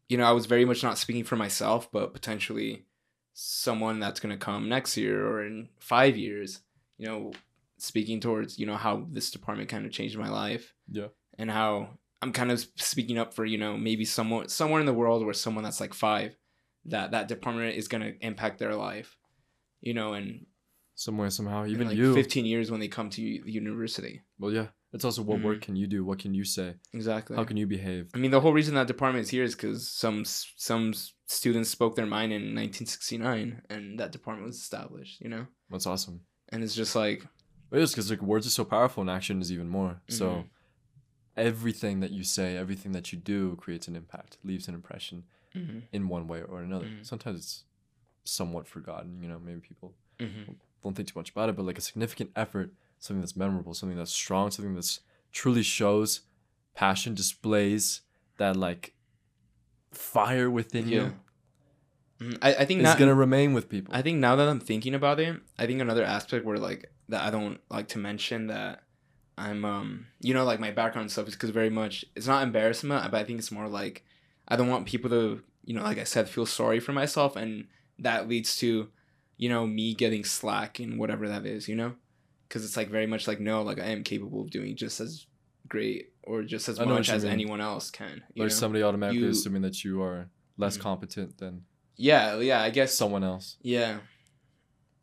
you 0.08 0.18
know, 0.18 0.26
I 0.26 0.34
was 0.34 0.46
very 0.46 0.66
much 0.66 0.84
not 0.84 1.00
speaking 1.00 1.24
for 1.24 1.36
myself, 1.36 1.92
but 1.92 2.14
potentially 2.14 2.86
someone 3.34 4.00
that's 4.00 4.20
going 4.20 4.38
to 4.38 4.46
come 4.46 4.70
next 4.70 4.96
year 4.98 5.28
or 5.28 5.44
in 5.44 5.68
5 5.80 6.16
years, 6.16 6.62
you 6.98 7.08
know, 7.08 7.34
speaking 7.78 8.20
towards, 8.20 8.60
you 8.60 8.66
know, 8.68 8.78
how 8.78 9.08
this 9.10 9.32
department 9.32 9.68
kind 9.68 9.86
of 9.86 9.92
changed 9.92 10.18
my 10.18 10.30
life 10.30 10.74
Yeah. 10.90 11.08
And 11.38 11.50
how 11.52 11.90
I'm 12.22 12.32
kind 12.32 12.52
of 12.52 12.66
speaking 12.76 13.18
up 13.18 13.34
for 13.34 13.46
you 13.46 13.58
know 13.58 13.78
maybe 13.78 14.06
someone 14.06 14.48
somewhere 14.50 14.80
in 14.80 14.86
the 14.86 14.94
world 14.94 15.24
where 15.26 15.34
someone 15.34 15.64
that's 15.64 15.80
like 15.82 15.94
five 15.94 16.36
that 16.86 17.12
that 17.12 17.28
department 17.28 17.76
is 17.76 17.88
gonna 17.88 18.14
impact 18.22 18.60
their 18.60 18.76
life, 18.76 19.18
you 19.82 19.94
know, 19.94 20.14
and 20.14 20.46
Somewhere, 20.98 21.30
somehow, 21.30 21.66
even 21.66 21.88
like 21.90 21.98
you. 21.98 22.14
15 22.14 22.46
years 22.46 22.72
when 22.72 22.80
they 22.80 22.88
come 22.88 23.10
to 23.10 23.22
university. 23.22 24.22
Well, 24.40 24.52
yeah. 24.52 24.68
It's 24.94 25.04
also 25.04 25.24
what 25.24 25.40
Mhm. 25.40 25.44
work 25.44 25.62
can 25.62 25.76
you 25.76 25.88
do? 25.88 26.06
What 26.06 26.20
can 26.20 26.34
you 26.34 26.46
say? 26.46 26.76
Exactly. 26.94 27.36
How 27.36 27.44
can 27.44 27.58
you 27.58 27.68
behave? 27.68 28.12
I 28.14 28.18
mean, 28.18 28.32
the 28.32 28.40
whole 28.40 28.54
reason 28.54 28.76
that 28.76 28.88
department 28.88 29.24
is 29.26 29.30
here 29.30 29.44
is 29.44 29.56
because 29.56 29.90
some 29.92 30.24
some 30.24 30.94
students 31.28 31.70
spoke 31.70 31.96
their 31.96 32.06
mind 32.06 32.32
in 32.32 32.54
1969, 32.54 33.62
and 33.70 34.00
that 34.00 34.14
department 34.14 34.48
was 34.48 34.56
established. 34.58 35.20
You 35.20 35.28
know, 35.30 35.48
That's 35.70 35.86
awesome. 35.86 36.22
and 36.50 36.64
it's 36.64 36.76
just 36.76 36.96
like 36.96 37.26
It 37.72 37.82
is 37.82 37.92
because 37.92 38.10
like 38.10 38.22
words 38.22 38.48
are 38.48 38.52
so 38.52 38.64
powerful 38.64 39.02
and 39.02 39.10
action 39.10 39.42
is 39.42 39.52
even 39.52 39.68
more. 39.68 40.02
So 40.08 40.26
Mhm. 40.30 40.50
Everything 41.38 42.00
that 42.00 42.12
you 42.12 42.24
say, 42.24 42.58
everything 42.58 42.92
that 42.94 43.12
you 43.12 43.18
do 43.20 43.56
creates 43.58 43.88
an 43.88 43.96
impact, 43.96 44.38
leaves 44.44 44.68
an 44.68 44.74
impression 44.76 45.24
mhm, 45.56 45.84
in 45.92 46.08
one 46.08 46.28
way 46.28 46.42
or 46.42 46.62
another. 46.62 46.86
Mhm. 46.86 47.06
Sometimes 47.06 47.40
it's 47.40 47.64
somewhat 48.24 48.68
forgotten, 48.68 49.22
you 49.22 49.28
know, 49.30 49.40
maybe 49.40 49.60
people 49.60 49.94
mhm. 50.20 50.56
don't 50.84 50.96
think 50.96 51.10
too 51.10 51.20
much 51.20 51.32
about 51.32 51.50
it, 51.50 51.56
but 51.56 51.66
like 51.66 51.78
a 51.78 51.82
significant 51.82 52.32
effort, 52.36 52.74
something 53.00 53.22
that's 53.22 53.36
memorable, 53.36 53.74
something 53.74 53.98
that's 53.98 54.12
strong, 54.12 54.52
something 54.52 54.76
that's 54.76 55.02
truly 55.32 55.64
shows 55.64 56.22
passion, 56.74 57.14
displays 57.14 58.02
that 58.38 58.56
like 58.56 58.94
fire 59.92 60.50
within 60.50 60.88
Yeah. 60.88 60.96
you. 60.96 61.20
Mhm. 62.20 62.38
I, 62.42 62.56
I 62.56 62.66
think 62.66 62.82
is 62.82 62.96
gonna 62.96 63.14
remain 63.14 63.54
with 63.54 63.68
people. 63.68 63.94
I 63.94 64.02
think 64.02 64.20
now 64.20 64.36
that 64.38 64.48
I'm 64.48 64.60
thinking 64.62 64.94
about 64.96 65.20
it, 65.20 65.38
I 65.60 65.66
think 65.68 65.82
another 65.82 66.04
aspect 66.04 66.46
where 66.46 66.58
like 66.58 66.92
that 67.10 67.22
I 67.22 67.30
don't 67.30 67.60
like 67.70 67.90
to 67.90 67.98
mention 68.00 68.48
that 68.48 68.84
I'm 69.38 69.66
um 69.66 70.08
you 70.22 70.34
know 70.34 70.46
like 70.46 70.60
my 70.60 70.72
background 70.72 71.12
stuff 71.12 71.28
is 71.28 71.34
because 71.36 71.50
very 71.50 71.70
much 71.70 72.06
it's 72.16 72.28
not 72.28 72.44
embarrassment, 72.44 73.12
but 73.12 73.18
I 73.18 73.24
think 73.24 73.40
it's 73.40 73.52
more 73.52 73.68
like 73.68 74.06
I 74.48 74.56
don't 74.56 74.70
want 74.70 74.86
people 74.86 75.10
to 75.10 75.42
you 75.66 75.74
know 75.76 75.84
like 75.84 75.98
I 75.98 76.04
said 76.06 76.30
feel 76.30 76.46
sorry 76.46 76.80
for 76.80 76.94
myself, 76.94 77.36
and 77.36 77.68
that 78.00 78.28
leads 78.30 78.56
to 78.58 78.90
you 79.38 79.50
know 79.50 79.68
me 79.68 79.94
getting 79.94 80.24
slack 80.24 80.80
in 80.80 80.98
whatever 80.98 81.28
that 81.28 81.46
is, 81.46 81.68
you 81.68 81.76
know, 81.76 81.96
because 82.48 82.64
it's 82.64 82.78
like 82.78 82.90
very 82.90 83.08
much 83.08 83.28
like 83.28 83.40
no, 83.40 83.62
like 83.62 83.80
I 83.80 83.86
am 83.88 84.04
capable 84.04 84.42
of 84.42 84.50
doing 84.52 84.76
just 84.76 85.00
as 85.02 85.26
great 85.68 86.14
or 86.24 86.44
just 86.44 86.70
as 86.70 86.80
I 86.80 86.84
know 86.86 86.92
what 86.92 87.00
much 87.00 87.10
as 87.10 87.24
mean. 87.24 87.34
anyone 87.34 87.60
else 87.62 87.90
can. 87.92 88.24
You 88.34 88.44
like 88.44 88.52
know? 88.52 88.56
somebody 88.56 88.84
automatically 88.84 89.24
You- 89.24 89.30
assuming 89.30 89.64
that 89.64 89.84
you 89.84 90.02
are 90.02 90.30
less 90.58 90.78
Mhm. 90.78 90.82
competent 90.82 91.38
than 91.40 91.66
yeah, 91.98 92.40
yeah, 92.40 92.62
I 92.62 92.70
guess 92.70 92.94
someone 92.94 93.24
else. 93.24 93.58
yeah, 93.62 94.00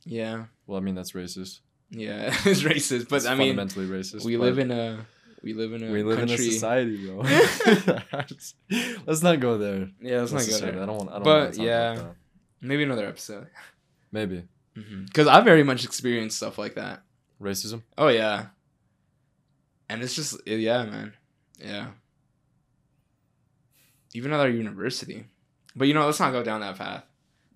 yeah, 0.05 0.47
Well, 0.67 0.79
I 0.79 0.81
mean 0.81 0.95
that's 0.95 1.13
racist. 1.13 1.61
Yeah. 1.93 2.27
it's 2.45 2.63
racist, 2.63 3.09
but 3.09 3.17
It's 3.17 3.27
I 3.27 3.35
mean. 3.35 3.57
fundamentally 3.57 3.87
racist. 3.87 4.25
we 4.25 4.37
live 4.37 4.59
in 4.59 4.71
a 4.71 5.07
we 5.43 5.53
live 5.55 5.73
in 5.73 5.83
a 5.89 5.93
we 5.93 6.03
live 6.03 6.19
country. 6.19 6.35
in 6.37 6.41
a 6.41 6.53
society, 6.53 7.07
bro. 7.07 7.23
Let's 9.07 9.23
not 9.23 9.41
go 9.41 9.59
there. 9.59 9.89
Yeah, 10.01 10.21
let's 10.21 10.33
not 10.33 10.47
go 10.47 10.59
there. 10.59 10.83
I 10.83 10.87
don't 10.87 10.97
want. 10.97 11.11
I 11.11 11.15
don't 11.15 11.25
But, 11.25 11.39
want 11.41 11.53
to 11.53 11.59
talk 11.59 11.67
yeah. 11.67 11.93
about 11.93 12.05
that. 12.05 12.17
Maybe 12.61 12.83
another 12.85 13.07
episode. 13.07 13.47
Maybe 14.13 14.45
mm-hmm. 14.77 15.05
Because 15.05 15.27
I 15.27 15.41
very 15.41 15.65
much 15.65 15.85
experienced 15.85 16.37
stuff 16.37 16.59
like 16.59 16.75
that. 16.77 17.03
racism. 17.41 17.83
Oh 17.99 18.09
yeah. 18.09 18.47
And 19.89 20.03
it's 20.03 20.15
just 20.15 20.41
yeah, 20.47 20.85
man. 20.85 21.13
Yeah. 21.59 21.89
Even 24.15 24.33
at 24.33 24.41
our 24.41 24.49
university. 24.49 25.27
But 25.75 25.89
you 25.89 25.95
know, 25.95 26.07
let's 26.07 26.21
not 26.21 26.33
go 26.33 26.43
down 26.45 26.61
that 26.61 26.77
path. 26.77 27.05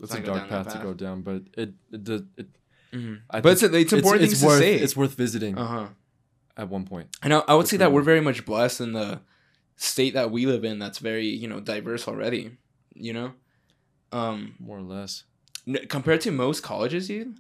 It's 0.01 0.13
not 0.13 0.23
a 0.23 0.27
dark 0.27 0.49
path 0.49 0.73
to 0.73 0.79
go 0.79 0.93
down, 0.95 1.23
but 1.23 1.43
it 1.57 1.73
it 1.93 2.05
does 2.05 2.23
it. 2.37 2.49
I 3.31 3.41
But 3.41 3.53
it's, 3.53 3.61
think 3.61 3.75
it's 3.75 3.93
important 3.93 4.25
it's, 4.25 4.33
things 4.35 4.45
worth 4.45 4.61
to 4.61 4.65
say. 4.67 4.75
it's 4.77 4.97
worth 4.97 5.15
visiting 5.15 5.57
uh 5.59 5.67
huh. 5.67 5.87
at 6.57 6.69
one 6.69 6.85
point. 6.85 7.09
I 7.23 7.29
know. 7.29 7.45
I 7.49 7.55
would 7.55 7.69
say 7.69 7.77
that 7.79 7.93
we're 7.93 8.03
very 8.03 8.21
much 8.21 8.45
blessed 8.45 8.81
in 8.81 8.93
the 8.93 9.21
state 9.77 10.15
that 10.15 10.31
we 10.31 10.47
live 10.47 10.65
in. 10.65 10.79
That's 10.79 10.99
very 10.99 11.27
you 11.27 11.49
know 11.49 11.61
diverse 11.61 12.07
already. 12.09 12.53
You 12.95 13.13
know, 13.13 13.33
um, 14.13 14.55
More 14.59 14.79
or 14.79 14.83
less. 14.83 15.25
n- 15.67 15.87
compared 15.89 16.21
to 16.23 16.31
most 16.31 16.63
colleges, 16.63 17.11
you 17.11 17.35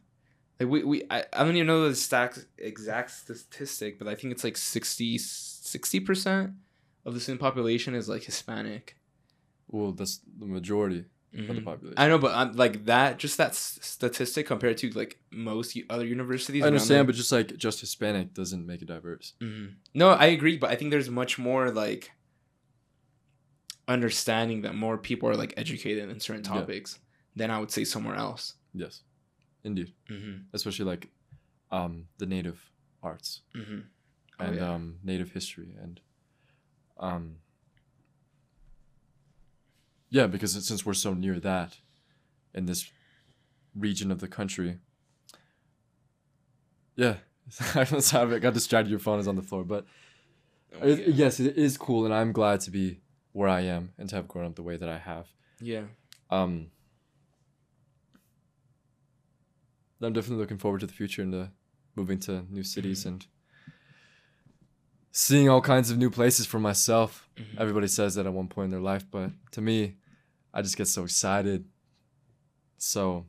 like 0.61 0.69
we, 0.69 0.83
we 0.85 1.03
I, 1.11 1.25
I 1.33 1.45
don't 1.45 1.57
even 1.57 1.67
know 1.67 1.89
the 1.89 1.95
stack, 1.95 2.37
exact 2.59 3.11
statistic, 3.11 3.99
but 3.99 4.07
I 4.09 4.15
think 4.15 4.33
it's 4.33 4.45
like 4.45 4.57
60 4.57 6.01
percent 6.01 6.51
of 7.05 7.15
the 7.15 7.21
student 7.21 7.41
population 7.41 7.95
is 7.95 8.09
like 8.09 8.25
Hispanic. 8.25 8.97
Well, 9.69 9.93
that's 9.93 10.21
the 10.39 10.47
majority 10.47 11.05
of 11.39 11.55
the 11.57 11.62
population. 11.62 11.95
I 11.99 12.09
know, 12.09 12.18
but 12.18 12.32
um, 12.34 12.53
like 12.57 12.84
that, 12.87 13.18
just 13.18 13.37
that 13.39 13.51
s- 13.51 13.78
statistic 13.82 14.47
compared 14.47 14.76
to 14.78 14.91
like 14.91 15.18
most 15.30 15.76
u- 15.76 15.84
other 15.91 16.05
universities. 16.07 16.62
I 16.64 16.66
understand, 16.68 17.01
the- 17.01 17.05
but 17.12 17.14
just 17.16 17.32
like 17.32 17.57
just 17.57 17.80
Hispanic 17.80 18.32
doesn't 18.34 18.66
make 18.66 18.82
it 18.82 18.87
diverse. 18.89 19.34
Mhm. 19.41 19.74
No, 19.95 20.11
I 20.11 20.26
agree, 20.26 20.57
but 20.57 20.70
I 20.70 20.76
think 20.76 20.91
there's 20.91 21.11
much 21.11 21.39
more 21.39 21.70
like 21.70 22.11
understanding 23.89 24.62
that 24.62 24.74
more 24.74 24.99
people 24.99 25.28
are 25.28 25.37
like 25.37 25.55
educated 25.57 26.09
in 26.11 26.20
certain 26.20 26.45
Yeah. 26.45 26.61
topics 26.61 26.99
than 27.37 27.51
I 27.51 27.59
would 27.59 27.70
say 27.70 27.84
somewhere 27.84 28.16
else. 28.16 28.55
Yes, 28.74 29.03
indeed. 29.64 29.93
Mm-hmm. 30.11 30.39
Especially 30.53 30.84
like 30.84 31.09
um 31.70 32.09
the 32.18 32.26
native 32.26 32.70
arts 33.03 33.43
Mm-hmm. 33.55 33.80
Oh, 34.39 34.45
and 34.45 34.57
yeah. 34.57 34.74
um 34.74 34.99
native 35.03 35.32
history 35.32 35.74
and 35.80 36.01
um 36.99 37.37
yeah 40.11 40.27
because 40.27 40.53
since 40.67 40.85
we're 40.87 40.95
so 40.95 41.15
near 41.15 41.39
that 41.41 41.79
in 42.55 42.67
this 42.67 42.91
region 43.75 44.11
of 44.11 44.21
the 44.21 44.29
country 44.29 44.79
yeah 46.97 47.17
I'm 47.75 48.01
sorry, 48.01 48.35
I 48.35 48.39
got 48.39 48.55
distracted 48.55 48.91
your 48.91 48.99
phone 48.99 49.21
is 49.21 49.29
on 49.29 49.37
the 49.37 49.43
floor 49.43 49.65
but 49.65 49.87
Oh, 50.83 50.87
it- 50.89 50.99
yeah. 51.01 51.15
yes 51.15 51.41
it 51.41 51.57
is 51.57 51.79
cool 51.79 52.05
and 52.05 52.13
i'm 52.13 52.33
glad 52.33 52.61
to 52.63 52.71
be 52.71 53.01
where 53.33 53.49
i 53.49 53.61
am 53.61 53.93
and 53.99 54.09
to 54.11 54.17
have 54.17 54.27
grown 54.29 54.45
up 54.47 54.55
the 54.57 54.63
way 54.63 54.77
that 54.77 54.89
i 54.89 54.99
have 54.99 55.27
yeah. 55.61 55.83
um 56.31 56.67
i'm 60.03 60.13
definitely 60.13 60.39
looking 60.43 60.59
forward 60.59 60.81
to 60.81 60.87
the 60.87 60.93
future 60.93 61.23
and 61.23 61.33
to 61.33 61.51
moving 61.95 62.19
to 62.19 62.45
new 62.51 62.63
cities 62.63 63.01
Mm-hmm. 63.01 63.09
and 63.09 63.27
seeing 65.19 65.49
all 65.49 65.62
kinds 65.62 65.91
of 65.91 65.97
new 65.97 66.11
places 66.11 66.45
for 66.47 66.61
myself. 66.61 67.23
Mhm. 67.37 67.59
everybody 67.59 67.87
says 67.89 68.14
that 68.14 68.27
at 68.27 68.33
one 68.33 68.49
point 68.49 68.67
in 68.67 68.71
their 68.71 68.81
life 68.93 69.05
but 69.11 69.31
to 69.51 69.61
me 69.61 69.97
i 70.55 70.62
just 70.62 70.77
get 70.77 70.89
so 70.89 71.05
excited 71.05 71.64
so 72.79 73.27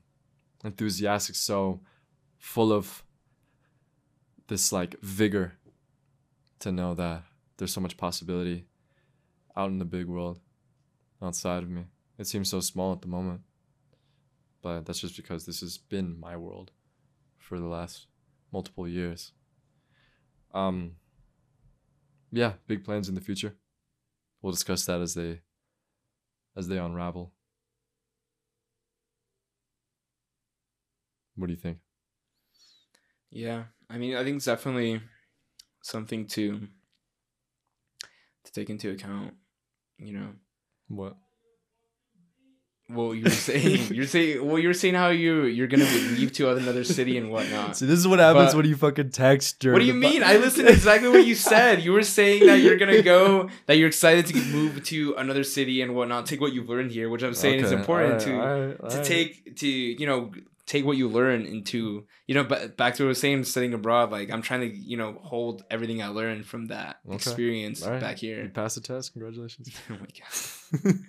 enthusiastic 0.64 1.36
so 1.36 1.82
full 2.38 2.72
of 2.72 3.04
this 4.48 4.72
like 4.72 4.98
vigor 5.02 5.58
to 6.60 6.72
know 6.72 6.94
that 6.94 7.24
there's 7.58 7.74
so 7.74 7.82
much 7.82 7.98
possibility 7.98 8.66
out 9.58 9.70
in 9.72 9.78
the 9.78 9.86
big 9.98 10.06
world 10.08 10.40
outside 11.22 11.64
of 11.64 11.70
me. 11.70 11.84
It 12.18 12.28
seems 12.28 12.50
so 12.50 12.60
small 12.62 12.94
at 12.94 13.02
the 13.02 13.08
moment 13.10 13.42
but 14.62 14.86
that's 14.86 15.00
just 15.02 15.16
because 15.18 15.46
this 15.46 15.60
has 15.62 15.78
been 15.78 16.20
my 16.20 16.36
world 16.38 16.72
for 17.38 17.60
the 17.60 17.68
last 17.68 18.08
multiple 18.52 18.88
years. 18.88 19.32
Um 20.54 20.96
yeah 22.32 22.54
big 22.68 22.84
plans 22.84 23.10
in 23.10 23.16
the 23.16 23.22
future 23.22 23.56
we'll 24.42 24.54
discuss 24.54 24.86
that 24.86 25.02
as 25.02 25.14
they 25.14 25.42
as 26.56 26.68
they 26.68 26.78
unravel 26.78 27.32
what 31.36 31.48
do 31.48 31.54
you 31.54 31.60
think 31.60 31.78
Yeah. 33.30 33.66
I 33.90 33.98
mean, 33.98 34.16
I 34.16 34.24
think 34.24 34.38
it's 34.38 34.46
definitely 34.46 35.02
something 35.82 36.28
to 36.28 36.68
to 38.44 38.52
take 38.52 38.70
into 38.70 38.92
account. 38.92 39.34
You 39.98 40.14
know. 40.14 40.30
what 40.88 41.18
Well, 42.90 43.14
you 43.14 43.26
were 43.26 43.30
saying 43.32 43.88
you're 43.94 44.06
saying 44.06 44.46
well, 44.48 44.58
you're 44.58 44.74
saying 44.74 44.94
how 44.94 45.10
you 45.10 45.44
you're 45.44 45.68
gonna 45.68 45.84
leave 45.84 46.32
to 46.34 46.52
another 46.52 46.86
city 46.86 47.18
and 47.18 47.30
whatnot. 47.30 47.76
see 47.76 47.86
this 47.86 48.00
is 48.00 48.08
what 48.08 48.20
happens 48.20 48.52
But- 48.54 48.58
when 48.58 48.66
you 48.66 48.78
fucking 48.78 49.10
text 49.10 49.66
What 49.66 49.80
do 49.80 49.86
you 49.86 49.94
mean? 49.94 50.24
I 50.24 50.38
listened 50.38 50.68
to 50.68 50.74
exactly 50.74 51.10
what 51.10 51.26
you 51.26 51.36
said. 51.54 51.82
You 51.84 51.92
were 51.92 52.04
saying 52.04 52.46
that 52.48 52.60
you're 52.62 52.78
gonna 52.78 53.02
go, 53.02 53.50
that 53.66 53.78
you're 53.78 53.90
excited 53.90 54.26
to 54.28 54.36
move 54.58 54.84
to 54.86 55.16
another 55.18 55.44
city 55.44 55.82
and 55.82 55.96
whatnot. 55.96 56.28
Take 56.28 56.40
what 56.40 56.54
you've 56.54 56.70
learned 56.70 56.92
here, 56.92 57.10
which 57.10 57.24
I'm 57.24 57.34
saying 57.34 57.60
is 57.66 57.74
important 57.74 58.22
alright, 58.22 58.26
to 58.28 58.34
alright, 58.40 58.80
to 58.80 58.86
alright. 58.86 59.04
take 59.06 59.56
to 59.58 59.68
you 59.68 60.08
know 60.08 60.32
take 60.68 60.86
what 60.86 60.98
you 60.98 61.08
learn 61.10 61.46
into 61.46 62.06
you 62.28 62.36
know. 62.36 62.44
But 62.44 62.78
back 62.78 62.94
to 62.96 63.04
what 63.04 63.08
I 63.08 63.10
was 63.10 63.20
saying, 63.20 63.46
studying 63.46 63.74
abroad. 63.74 64.12
Like 64.12 64.30
I'm 64.32 64.44
trying 64.44 64.62
to 64.62 64.68
you 64.76 64.98
know 64.98 65.18
hold 65.24 65.64
everything 65.72 66.04
I 66.04 66.08
learned 66.10 66.46
from 66.46 66.68
that 66.68 66.98
Okay, 67.08 67.16
experience 67.16 67.84
alright. 67.84 68.02
back 68.02 68.18
here 68.18 68.44
you 68.44 68.50
passed 68.50 68.76
the 68.76 68.82
test 68.82 69.14
congratulations 69.14 69.70
Oh 69.90 69.94
my 70.00 70.08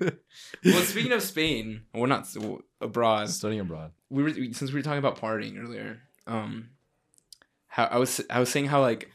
god. 0.00 0.18
Well, 0.64 0.82
speaking 0.82 1.12
of 1.12 1.22
Spain, 1.22 1.82
we're 1.92 2.06
not 2.06 2.26
well, 2.38 2.60
abroad. 2.80 3.28
studying 3.28 3.60
abroad 3.60 3.90
we 4.08 4.22
were 4.22 4.30
since 4.30 4.70
we 4.70 4.74
were 4.74 4.82
talking 4.82 4.98
about 4.98 5.18
partying 5.18 5.62
earlier. 5.62 6.00
Um, 6.26 6.70
how 7.66 7.84
I 7.84 7.98
was 7.98 8.20
I 8.30 8.40
was 8.40 8.48
saying 8.48 8.66
how 8.66 8.80
like 8.80 9.10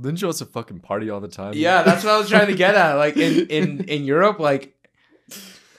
didn't 0.00 0.20
you 0.22 0.28
also 0.28 0.44
fucking 0.46 0.80
party 0.80 1.10
all 1.10 1.20
the 1.20 1.28
time 1.28 1.52
yeah, 1.54 1.82
that's 1.82 2.04
what 2.04 2.14
I 2.14 2.18
was 2.18 2.28
trying 2.28 2.46
to 2.48 2.54
get 2.54 2.74
at. 2.74 2.94
Like 2.94 3.16
in 3.16 3.46
in 3.48 3.84
in 3.84 4.04
Europe, 4.14 4.38
like 4.40 4.74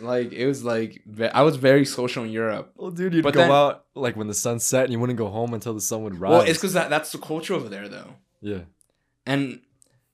like 0.02 0.32
it 0.32 0.46
was 0.46 0.64
like 0.64 1.02
I 1.34 1.42
was 1.44 1.56
very 1.58 1.86
social 1.86 2.24
in 2.24 2.32
Europe. 2.32 2.74
Well, 2.76 2.92
dude, 2.92 3.14
you'd 3.14 3.24
But 3.24 3.34
go 3.34 3.42
then- 3.42 3.52
out 3.52 3.86
like 3.96 4.16
when 4.16 4.28
the 4.28 4.34
sun 4.34 4.60
set, 4.60 4.86
and 4.86 4.94
you 4.94 5.00
wouldn't 5.00 5.18
go 5.18 5.28
home 5.28 5.54
until 5.54 5.74
the 5.74 5.82
sun 5.82 6.04
would 6.04 6.20
rise. 6.20 6.32
Well, 6.32 6.42
it's 6.42 6.58
because 6.58 6.74
that 6.74 6.90
that's 6.90 7.12
the 7.12 7.18
culture 7.18 7.54
over 7.54 7.70
there 7.70 7.88
though, 7.88 8.16
yeah, 8.42 8.62
and 9.26 9.62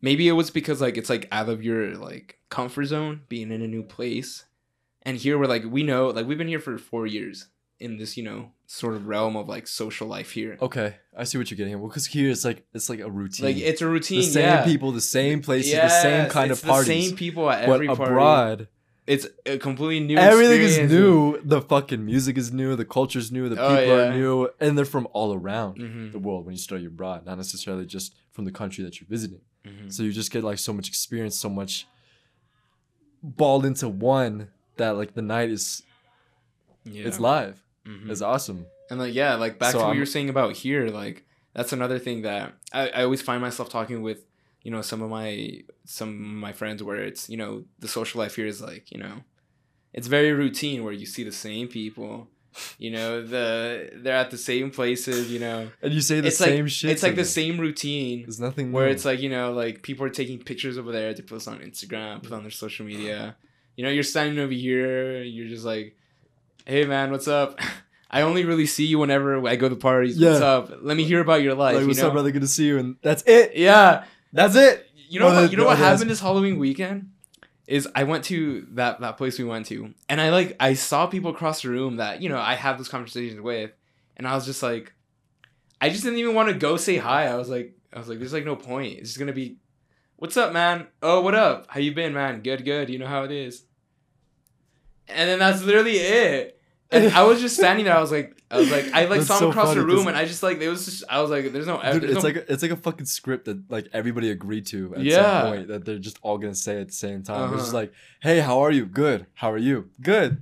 maybe 0.02 0.28
it 0.28 0.34
was 0.34 0.50
because 0.52 0.82
like 0.82 0.98
it's 0.98 1.10
like 1.10 1.28
out 1.32 1.50
of 1.50 1.64
your 1.64 1.96
like 1.96 2.40
comfort 2.50 2.86
zone, 2.86 3.22
being 3.30 3.52
in 3.52 3.62
a 3.62 3.68
new 3.68 3.84
place, 3.84 4.46
and 5.04 5.18
here 5.18 5.38
we're 5.38 5.48
like 5.48 5.64
we 5.66 5.84
know 5.84 6.08
like 6.08 6.28
we've 6.28 6.38
been 6.38 6.48
here 6.48 6.60
for 6.60 6.78
four 6.78 7.08
years 7.08 7.48
in 7.80 7.98
this 7.98 8.18
you 8.18 8.24
know 8.24 8.52
sort 8.66 8.96
of 8.96 9.08
realm 9.08 9.36
of 9.38 9.48
like 9.48 9.68
social 9.68 10.08
life 10.08 10.32
here. 10.32 10.58
okay, 10.62 10.96
I 11.16 11.24
see 11.24 11.38
what 11.38 11.50
you're 11.50 11.58
getting 11.58 11.74
at. 11.74 11.80
Well, 11.80 11.90
because 11.90 12.08
here 12.08 12.30
it's 12.30 12.44
like 12.44 12.66
it's 12.74 12.90
like 12.90 13.00
a 13.00 13.10
routine. 13.10 13.46
Like 13.46 13.58
it's 13.58 13.82
a 13.82 13.88
routine, 13.88 14.22
the 14.22 14.28
same 14.28 14.44
yeah. 14.44 14.66
people, 14.66 14.92
the 14.92 15.02
same 15.02 15.42
places, 15.42 15.74
the 15.74 15.90
same 15.90 16.30
kind 16.30 16.52
of 16.52 16.62
parties. 16.62 16.88
The 16.88 17.08
same 17.08 17.16
people 17.16 17.50
at 17.50 17.66
but 17.66 17.74
every 17.76 17.88
party. 17.88 18.04
abroad, 18.04 18.68
It's 19.08 19.26
a 19.46 19.58
completely 19.58 20.06
new. 20.06 20.18
everything 20.18 20.62
is 20.62 20.78
new. 20.92 21.40
The 21.42 21.62
fucking 21.62 22.06
music 22.06 22.38
is 22.38 22.52
new. 22.52 22.76
The 22.76 22.84
culture's 22.86 23.32
new. 23.32 23.48
The 23.48 23.56
Oh, 23.62 23.70
people 23.70 23.98
yeah. 23.98 24.08
are 24.10 24.14
new, 24.14 24.50
and 24.60 24.78
they're 24.78 24.84
from 24.84 25.08
all 25.14 25.34
around 25.34 25.78
Mhm, 25.78 26.12
the 26.12 26.20
world 26.20 26.46
when 26.46 26.54
you 26.54 26.60
study 26.60 26.86
abroad, 26.86 27.26
not 27.26 27.38
necessarily 27.38 27.86
just 27.86 28.14
from 28.34 28.44
the 28.46 28.52
country 28.52 28.84
that 28.84 29.00
you're 29.00 29.08
visiting. 29.08 29.42
mhm. 29.66 29.92
So 29.92 30.04
you 30.04 30.12
just 30.12 30.32
get 30.32 30.44
like 30.44 30.60
so 30.60 30.74
much 30.74 30.88
experience, 30.90 31.38
so 31.40 31.50
much 31.50 31.88
balled 33.24 33.66
into 33.66 33.88
one 33.90 34.50
that 34.78 34.92
like 34.98 35.14
the 35.14 35.22
night 35.22 35.50
is 35.50 35.84
Yeah. 36.84 37.08
it's 37.08 37.20
live. 37.20 37.64
Mhm. 37.86 38.10
It's 38.10 38.22
awesome. 38.22 38.66
And 38.90 39.00
like 39.00 39.14
yeah, 39.14 39.36
like 39.36 39.60
back 39.60 39.72
So 39.72 39.78
to 39.80 39.84
what 39.84 39.88
I'm- 39.90 39.96
you 39.96 40.02
were 40.02 40.06
saying 40.06 40.30
about 40.30 40.54
here, 40.54 40.88
like 40.90 41.26
that's 41.54 41.74
another 41.74 42.00
thing 42.00 42.22
that 42.22 42.54
I, 42.74 42.90
I 42.90 43.04
always 43.04 43.22
find 43.22 43.42
myself 43.42 43.70
talking 43.70 44.02
with, 44.02 44.26
you 44.68 44.74
know, 44.74 44.82
some 44.82 45.02
of 45.02 45.10
my 45.10 45.62
some 45.86 46.10
of 46.10 46.16
my 46.20 46.52
friends 46.52 46.84
where 46.84 46.98
it's, 46.98 47.30
you 47.30 47.38
know, 47.38 47.64
the 47.80 47.88
social 47.88 48.20
life 48.20 48.36
here 48.36 48.46
is 48.46 48.60
like, 48.62 48.92
you 48.92 49.00
know, 49.00 49.24
it's 49.94 50.08
very 50.08 50.34
routine 50.34 50.84
where 50.84 50.92
you 50.92 51.06
see 51.06 51.24
the 51.24 51.32
same 51.32 51.70
people. 51.70 52.28
You 52.78 52.92
know, 52.92 53.26
the 53.26 53.92
they're 53.96 54.18
at 54.18 54.30
the 54.30 54.38
same 54.38 54.70
places. 54.72 55.32
You 55.32 55.40
know, 55.40 55.70
And 55.82 55.94
you 55.94 56.02
say 56.02 56.20
the 56.20 56.28
it's 56.28 56.42
like 56.42 56.50
same 56.50 56.68
shit. 56.68 56.90
it's 56.92 57.02
like 57.02 57.16
the 57.16 57.24
same 57.24 57.58
routine 57.60 58.24
There's 58.24 58.42
nothing 58.42 58.74
where 58.74 58.88
new. 58.88 58.92
it's 58.92 59.06
like 59.06 59.22
you 59.22 59.30
know 59.30 59.54
like 59.54 59.84
people 59.84 60.06
are 60.06 60.10
taking 60.10 60.38
pictures 60.38 60.78
over 60.78 60.92
there 60.92 61.14
to 61.14 61.24
post 61.24 61.48
on 61.48 61.60
instagram 61.60 62.22
put 62.22 62.34
on 62.34 62.42
their 62.42 62.52
social 62.52 62.86
media 62.86 63.38
you 63.78 63.86
know 63.86 63.90
you're 63.90 64.04
standing 64.04 64.38
over 64.44 64.52
here 64.52 65.22
you're 65.24 65.48
just 65.48 65.64
like 65.66 65.96
hey 66.66 66.84
man 66.84 67.10
what's 67.12 67.28
up 67.28 67.58
i 68.12 68.22
only 68.22 68.44
really 68.44 68.66
see 68.66 68.86
you 68.86 68.98
whenever 69.00 69.48
i 69.48 69.56
go 69.56 69.70
to 69.70 69.76
parties 69.76 70.20
what's 70.20 70.42
up 70.42 70.72
let 70.82 70.98
me 70.98 71.04
hear 71.04 71.22
about 71.22 71.42
your 71.44 71.54
life 71.54 71.76
like, 71.76 71.82
you 71.84 71.88
what's 71.88 72.00
know 72.02 72.08
up, 72.08 72.14
brother? 72.14 72.32
Good 72.32 72.42
to 72.42 72.48
see 72.48 72.66
you. 72.66 72.80
And 72.80 72.96
that's 73.02 73.24
it. 73.28 73.56
yeah 73.56 74.04
That's 74.38 74.56
it. 74.56 74.88
you 74.96 75.20
know 75.20 75.34
what 75.34 75.52
you 75.52 75.58
know 75.58 75.66
what 75.66 75.80
happened 75.80 76.12
this 76.12 76.20
halloween 76.20 76.60
weekend? 76.60 77.12
Is 77.66 77.88
i 77.96 78.04
went 78.04 78.24
to 78.26 78.68
that 78.74 79.02
that 79.02 79.18
place 79.18 79.40
we 79.40 79.46
went 79.46 79.66
to 79.66 79.94
and 80.08 80.22
i 80.22 80.30
like 80.30 80.56
i 80.60 80.76
saw 80.76 81.08
people 81.08 81.32
across 81.32 81.64
the 81.64 81.70
room 81.70 81.98
that 81.98 82.22
you 82.22 82.30
know 82.30 82.38
i 82.38 82.54
have 82.54 82.78
those 82.78 82.88
conversations 82.88 83.42
with 83.42 83.72
and 84.16 84.28
i 84.28 84.36
was 84.36 84.46
just 84.46 84.62
like 84.62 84.94
i 85.82 85.90
just 85.90 86.04
didn't 86.04 86.20
even 86.20 86.36
want 86.36 86.50
to 86.50 86.56
go 86.56 86.78
say 86.78 86.98
hi. 86.98 87.26
I 87.26 87.36
was 87.36 87.50
like 87.50 87.74
i 87.92 87.98
was 87.98 88.08
like 88.08 88.20
there's 88.20 88.32
like 88.32 88.46
no 88.46 88.56
point. 88.56 89.00
It's 89.00 89.10
just 89.10 89.20
gonna 89.20 89.34
be 89.34 89.58
what's 90.18 90.38
up 90.38 90.54
man? 90.54 90.86
Oh 91.02 91.22
what 91.22 91.34
up? 91.34 91.66
How 91.70 91.80
you 91.80 91.94
been 91.96 92.14
man? 92.14 92.42
Good 92.42 92.64
good. 92.64 92.92
You 92.92 93.00
know 93.00 93.08
how 93.08 93.24
it 93.24 93.32
is. 93.32 93.64
And 95.08 95.28
then 95.28 95.40
that's 95.40 95.64
literally 95.64 95.98
it 95.98 96.57
and 96.92 97.14
i 97.14 97.24
was 97.24 97.42
just 97.42 97.56
standing 97.58 97.86
there 97.86 97.96
i 97.96 98.02
was 98.02 98.12
like 98.12 98.42
i 98.50 98.58
was 98.58 98.72
like 98.72 98.86
i 98.94 99.02
like 99.06 99.20
That's 99.20 99.28
saw 99.28 99.34
him 99.36 99.40
so 99.40 99.50
across 99.50 99.74
the 99.76 99.86
room, 99.86 100.08
and 100.08 100.16
i 100.16 100.26
just 100.26 100.42
like 100.42 100.60
it 100.62 100.70
was 100.70 100.86
just 100.86 101.04
i 101.10 101.22
was 101.22 101.30
like 101.30 101.52
there's 101.52 101.68
no 101.68 101.82
Dude, 101.82 102.04
there's 102.04 102.04
it's 102.04 102.14
no- 102.16 102.22
like 102.22 102.36
a, 102.38 102.52
it's 102.54 102.62
like 102.64 102.72
a 102.72 102.78
fucking 102.78 103.06
script 103.06 103.46
that 103.46 103.70
like 103.70 103.88
everybody 103.94 104.30
agreed 104.32 104.66
to 104.68 104.96
at 104.96 105.02
Yeah. 105.04 105.42
some 105.42 105.52
point 105.52 105.68
that 105.68 105.86
they're 105.86 106.00
just 106.00 106.18
all 106.22 106.38
gonna 106.38 106.56
say 106.56 106.80
at 106.82 106.88
the 106.88 106.94
same 106.94 107.24
time. 107.24 107.54
It's 107.54 107.64
just 107.64 107.70
Uh-huh. 107.74 107.78
like, 107.84 107.94
hey, 108.22 108.40
how 108.40 108.60
are 108.60 108.72
you? 108.72 108.86
Good. 108.86 109.26
How 109.34 109.52
are 109.52 109.58
you? 109.58 109.90
Good. 110.02 110.42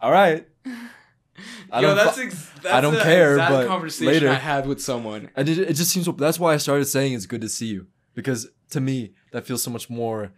All 0.00 0.12
right. 0.12 0.46
I 1.72 1.80
Yo, 1.80 1.88
don't 1.88 1.96
that's, 1.96 2.18
ex- 2.18 2.50
that's 2.62 2.74
I 2.74 2.80
don't 2.82 2.98
care, 3.00 3.36
but 3.38 3.66
conversation 3.66 4.12
later- 4.12 4.28
I 4.28 4.34
had 4.34 4.66
with 4.66 4.80
someone. 4.82 5.30
And 5.36 5.48
it, 5.48 5.58
it 5.58 5.74
just 5.74 5.90
seems 5.90 6.06
that's 6.16 6.38
why 6.38 6.52
I 6.52 6.58
started 6.58 6.84
saying 6.86 7.14
it's 7.14 7.26
good 7.26 7.40
to 7.40 7.48
see 7.48 7.66
you 7.66 7.86
because 8.14 8.48
to 8.70 8.80
me 8.80 9.14
that 9.32 9.46
feels 9.46 9.62
so 9.62 9.70
much 9.70 9.88
more. 9.88 10.32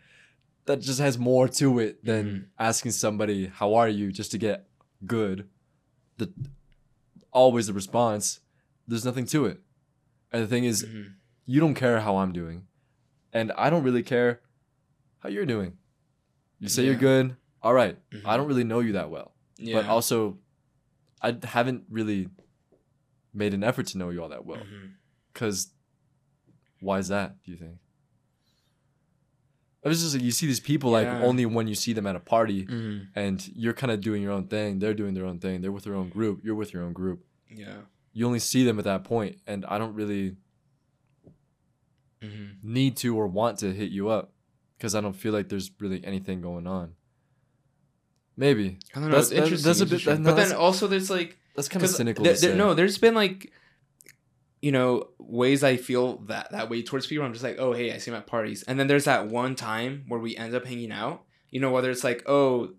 That 0.66 0.80
just 0.80 1.00
has 1.00 1.18
more 1.18 1.48
to 1.48 1.80
it 1.80 2.04
than 2.04 2.24
Mhm. 2.24 2.44
asking 2.58 2.92
somebody 2.92 3.50
how 3.52 3.74
are 3.74 3.88
you 3.88 4.12
just 4.12 4.30
to 4.30 4.38
get 4.38 4.66
good. 5.06 5.48
The 6.18 6.32
always 7.32 7.66
the 7.66 7.72
response. 7.72 8.40
There's 8.86 9.04
nothing 9.04 9.26
to 9.26 9.46
it, 9.46 9.60
and 10.32 10.42
the 10.42 10.46
thing 10.46 10.64
is, 10.64 10.84
Mhm. 10.84 11.14
you 11.46 11.60
don't 11.60 11.74
care 11.74 12.00
how 12.00 12.16
I'm 12.16 12.32
doing, 12.32 12.66
and 13.32 13.52
I 13.52 13.70
don't 13.70 13.82
really 13.84 14.02
care 14.02 14.40
how 15.20 15.28
you're 15.28 15.46
doing. 15.46 15.78
You 16.58 16.68
say 16.68 16.84
you're 16.84 16.94
good. 16.96 17.36
All 17.62 17.72
right. 17.74 17.96
Mhm. 18.10 18.22
I 18.26 18.36
don't 18.36 18.46
really 18.48 18.64
know 18.64 18.80
you 18.80 18.92
that 18.92 19.10
well, 19.10 19.34
Yeah. 19.56 19.76
but 19.76 19.86
also, 19.86 20.38
I 21.20 21.38
haven't 21.44 21.84
really 21.88 22.28
made 23.32 23.54
an 23.54 23.62
effort 23.64 23.86
to 23.88 23.98
know 23.98 24.10
you 24.10 24.22
all 24.22 24.28
that 24.28 24.44
well. 24.44 24.62
Because 25.32 25.72
why 26.80 26.98
is 26.98 27.08
that? 27.08 27.42
Do 27.44 27.50
you 27.52 27.56
think? 27.56 27.78
It 29.84 29.88
was 29.88 30.00
just 30.00 30.14
like 30.14 30.22
you 30.22 30.30
see 30.30 30.46
these 30.46 30.60
people 30.60 30.90
like 30.90 31.08
only 31.08 31.44
when 31.44 31.66
you 31.66 31.74
see 31.74 31.92
them 31.92 32.06
at 32.06 32.14
a 32.14 32.20
party, 32.20 32.66
Mhm. 32.66 33.08
and 33.16 33.50
you're 33.54 33.72
kind 33.72 33.90
of 33.90 34.00
doing 34.00 34.22
your 34.22 34.30
own 34.32 34.46
thing. 34.46 34.78
They're 34.78 34.94
doing 34.94 35.14
their 35.14 35.26
own 35.26 35.38
thing. 35.40 35.60
They're 35.60 35.72
with 35.72 35.84
their 35.84 35.94
own 35.94 36.08
group. 36.08 36.40
You're 36.44 36.54
with 36.54 36.72
your 36.72 36.82
own 36.84 36.92
group. 36.92 37.24
Yeah. 37.50 37.78
You 38.12 38.26
only 38.26 38.38
see 38.38 38.64
them 38.64 38.78
at 38.78 38.84
that 38.84 39.02
point, 39.04 39.38
and 39.46 39.64
I 39.66 39.78
don't 39.78 39.94
really 39.94 40.36
Mhm. 42.22 42.62
need 42.62 42.96
to 42.98 43.16
or 43.16 43.26
want 43.26 43.58
to 43.60 43.72
hit 43.72 43.90
you 43.90 44.08
up 44.08 44.32
because 44.78 44.94
I 44.94 45.00
don't 45.00 45.14
feel 45.16 45.32
like 45.32 45.48
there's 45.48 45.70
really 45.80 46.04
anything 46.04 46.40
going 46.40 46.66
on. 46.66 46.94
Maybe 48.36 48.78
I 48.94 49.00
don't 49.00 49.10
know. 49.10 49.16
That's- 49.16 49.24
it's 49.26 49.30
that- 49.30 49.36
interesting. 49.44 49.68
that's 49.68 49.80
a 49.80 49.86
bit- 49.86 50.04
that- 50.04 50.18
no, 50.20 50.24
but 50.30 50.36
then 50.36 50.48
that's- 50.48 50.52
also 50.52 50.86
there's 50.86 51.10
like 51.10 51.38
that's 51.54 51.68
kind 51.68 51.84
of 51.84 51.90
cynical. 51.90 52.24
there- 52.24 52.36
say. 52.36 52.56
no, 52.56 52.72
there's 52.74 52.98
been 52.98 53.14
like 53.14 53.52
you 54.62 54.72
know 54.72 55.08
ways 55.18 55.62
I 55.62 55.76
feel 55.76 56.18
that 56.28 56.50
that 56.52 56.70
way 56.70 56.82
towards 56.82 57.06
people. 57.06 57.26
I'm 57.26 57.32
just 57.34 57.44
like, 57.44 57.56
oh 57.58 57.72
hey, 57.72 57.92
I 57.92 57.98
see 57.98 58.10
them 58.10 58.18
at 58.20 58.26
parties, 58.26 58.62
and 58.62 58.78
then 58.80 58.86
there's 58.86 59.04
that 59.04 59.28
one 59.28 59.54
time 59.54 60.04
where 60.08 60.20
we 60.20 60.36
end 60.36 60.54
up 60.54 60.64
hanging 60.64 60.92
out. 60.92 61.24
You 61.50 61.60
know, 61.60 61.70
whether 61.70 61.90
it's 61.90 62.04
like, 62.04 62.22
oh, 62.26 62.70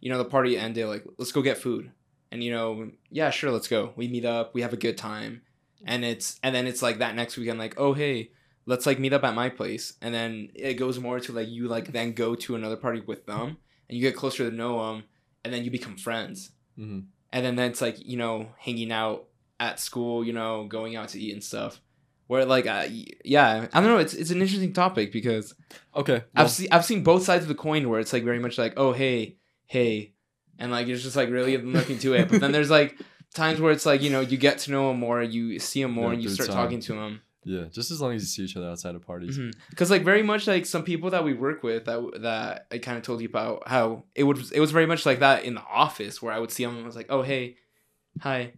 you 0.00 0.10
know, 0.10 0.18
the 0.18 0.24
party 0.24 0.56
ended, 0.56 0.86
like 0.86 1.04
let's 1.18 1.32
go 1.32 1.42
get 1.42 1.58
food, 1.58 1.90
and 2.30 2.44
you 2.44 2.52
know, 2.52 2.90
yeah, 3.10 3.30
sure, 3.30 3.50
let's 3.50 3.66
go. 3.68 3.92
We 3.96 4.06
meet 4.08 4.24
up, 4.24 4.54
we 4.54 4.62
have 4.62 4.72
a 4.72 4.76
good 4.76 4.96
time, 4.98 5.42
and 5.84 6.04
it's 6.04 6.38
and 6.42 6.54
then 6.54 6.66
it's 6.68 6.82
like 6.82 6.98
that 6.98 7.16
next 7.16 7.36
weekend, 7.36 7.58
like, 7.58 7.74
oh 7.78 7.94
hey, 7.94 8.30
let's 8.66 8.86
like 8.86 8.98
meet 9.00 9.12
up 9.12 9.24
at 9.24 9.34
my 9.34 9.48
place, 9.48 9.94
and 10.02 10.14
then 10.14 10.50
it 10.54 10.74
goes 10.74 10.98
more 11.00 11.18
to 11.18 11.32
like 11.32 11.48
you 11.48 11.66
like 11.66 11.92
then 11.92 12.12
go 12.12 12.34
to 12.36 12.54
another 12.54 12.76
party 12.76 13.00
with 13.00 13.26
them, 13.26 13.56
and 13.88 13.98
you 13.98 14.02
get 14.02 14.14
closer 14.16 14.48
to 14.50 14.54
know 14.54 14.78
them, 14.86 15.04
and 15.44 15.52
then 15.52 15.64
you 15.64 15.70
become 15.70 15.96
friends 15.96 16.50
Mhm. 16.78 17.06
and 17.32 17.44
then 17.44 17.56
that's 17.56 17.80
like 17.82 17.96
you 18.04 18.16
know 18.16 18.48
hanging 18.58 18.90
out 18.92 19.24
at 19.66 19.78
school 19.88 20.16
you 20.28 20.32
know 20.32 20.52
going 20.76 20.92
out 20.96 21.08
to 21.10 21.18
eat 21.24 21.32
and 21.32 21.44
stuff 21.52 21.80
where 22.26 22.44
like 22.44 22.66
uh, 22.66 22.86
yeah 23.24 23.66
i 23.72 23.80
don't 23.80 23.90
know 23.90 23.98
it's, 23.98 24.14
it's 24.14 24.30
an 24.30 24.40
interesting 24.42 24.72
topic 24.72 25.12
because 25.12 25.54
Okay. 25.94 26.22
well, 26.34 26.44
i've 26.44 26.50
seen 26.50 26.68
i've 26.74 26.84
seen 26.90 27.02
both 27.02 27.22
sides 27.28 27.44
of 27.44 27.48
the 27.48 27.54
coin 27.66 27.88
where 27.88 28.00
it's 28.00 28.12
like 28.12 28.24
very 28.24 28.38
much 28.46 28.56
like 28.58 28.74
oh 28.76 28.92
hey 28.92 29.36
hey 29.66 30.14
and 30.58 30.70
like 30.72 30.86
it's 30.88 31.02
just 31.02 31.16
like 31.20 31.30
really 31.30 31.56
looking 31.78 31.98
to 32.04 32.14
it 32.14 32.28
but 32.28 32.40
then 32.40 32.52
there's 32.52 32.70
like 32.70 32.90
times 33.34 33.60
where 33.60 33.72
it's 33.72 33.86
like 33.86 34.02
you 34.02 34.10
know 34.14 34.20
you 34.32 34.36
get 34.48 34.58
to 34.64 34.70
know 34.70 34.88
them 34.88 34.98
more 35.00 35.22
you 35.22 35.58
see 35.58 35.82
them 35.82 35.92
more 35.92 36.08
Yeah, 36.08 36.14
and 36.14 36.22
you 36.22 36.28
start 36.28 36.48
time. 36.50 36.56
talking 36.60 36.80
to 36.88 36.92
them 36.94 37.20
yeah, 37.44 37.64
just 37.78 37.90
as 37.90 38.00
long 38.00 38.12
as 38.14 38.22
you 38.22 38.28
see 38.28 38.42
each 38.44 38.56
other 38.56 38.68
outside 38.72 38.94
of 38.94 39.04
parties. 39.04 39.36
because 39.70 39.90
like 39.90 40.04
very 40.04 40.22
much 40.22 40.46
like 40.46 40.64
some 40.64 40.84
people 40.84 41.10
that 41.10 41.24
we 41.24 41.32
work 41.34 41.64
with 41.64 41.86
that 41.86 42.00
that 42.22 42.66
I 42.70 42.78
kind 42.78 42.96
of 42.96 43.02
told 43.02 43.20
you 43.20 43.28
about 43.28 43.66
how 43.66 44.04
it 44.14 44.22
would 44.22 44.38
it 44.52 44.60
was 44.60 44.70
very 44.70 44.86
much 44.86 45.04
like 45.06 45.18
that 45.26 45.38
in 45.44 45.54
the 45.54 45.64
office 45.84 46.22
where 46.22 46.32
I 46.32 46.38
would 46.38 46.52
see 46.52 46.64
them 46.64 46.74
and 46.76 46.84
I 46.84 46.86
was 46.86 46.94
like 47.00 47.10
oh 47.10 47.22
hey 47.22 47.56
hi 48.20 48.52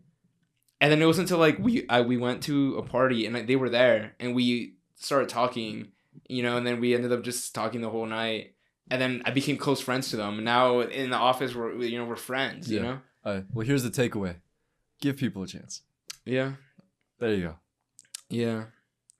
and 0.85 0.93
then 0.93 1.01
it 1.01 1.07
wasn't 1.07 1.25
until 1.31 1.39
like 1.39 1.59
we 1.59 1.87
I, 1.89 2.03
we 2.03 2.19
went 2.19 2.43
to 2.43 2.77
a 2.77 2.83
party 2.83 3.25
and 3.25 3.35
like, 3.35 3.47
they 3.47 3.57
were 3.57 3.71
there 3.71 4.13
and 4.21 4.35
we 4.35 4.75
started 4.97 5.31
talking 5.31 5.89
you 6.29 6.43
know 6.43 6.59
and 6.59 6.67
then 6.67 6.79
we 6.79 6.95
ended 6.95 7.11
up 7.11 7.23
just 7.23 7.55
talking 7.55 7.81
the 7.81 7.89
whole 7.89 8.05
night 8.05 8.53
and 8.91 9.01
then 9.01 9.23
I 9.25 9.31
became 9.31 9.57
close 9.57 9.81
friends 9.81 10.11
to 10.11 10.17
them 10.17 10.45
now 10.45 10.81
in 10.81 11.09
the 11.09 11.17
office 11.17 11.55
we're 11.55 11.73
you 11.93 11.97
know 11.99 12.05
we're 12.05 12.17
friends 12.17 12.71
Yeah. 12.71 12.77
you 12.77 12.83
know 12.87 12.99
All 13.25 13.35
right. 13.35 13.45
Well, 13.55 13.67
here's 13.67 13.83
the 13.83 13.89
takeaway: 14.03 14.35
give 15.01 15.17
people 15.17 15.43
a 15.43 15.47
chance. 15.47 15.81
yeah 16.27 16.53
There 17.19 17.33
you 17.35 17.43
go. 17.49 17.55
yeah 18.29 18.65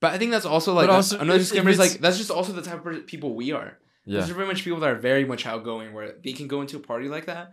but 0.01 0.13
I 0.13 0.19
think 0.19 0.33
that's 0.33 0.45
also 0.45 0.75
like 0.75 0.91
also, 0.91 1.19
another 1.19 1.39
disclaimer 1.39 1.71
is 1.71 1.79
like 1.79 1.93
that's 1.93 2.19
just 2.19 2.31
also 2.31 2.53
the 2.53 2.61
type 2.63 2.85
of 2.85 3.07
people 3.07 3.35
we 3.35 3.53
are 3.53 3.79
Yeah. 4.05 4.19
There's 4.21 4.29
very 4.41 4.47
much 4.47 4.63
people 4.65 4.81
that 4.81 4.91
are 4.91 5.01
very 5.11 5.25
much 5.25 5.47
outgoing 5.47 5.95
where 5.95 6.09
they 6.23 6.35
can 6.35 6.47
go 6.47 6.61
into 6.61 6.77
a 6.77 6.81
party 6.81 7.09
like 7.09 7.25
that 7.33 7.47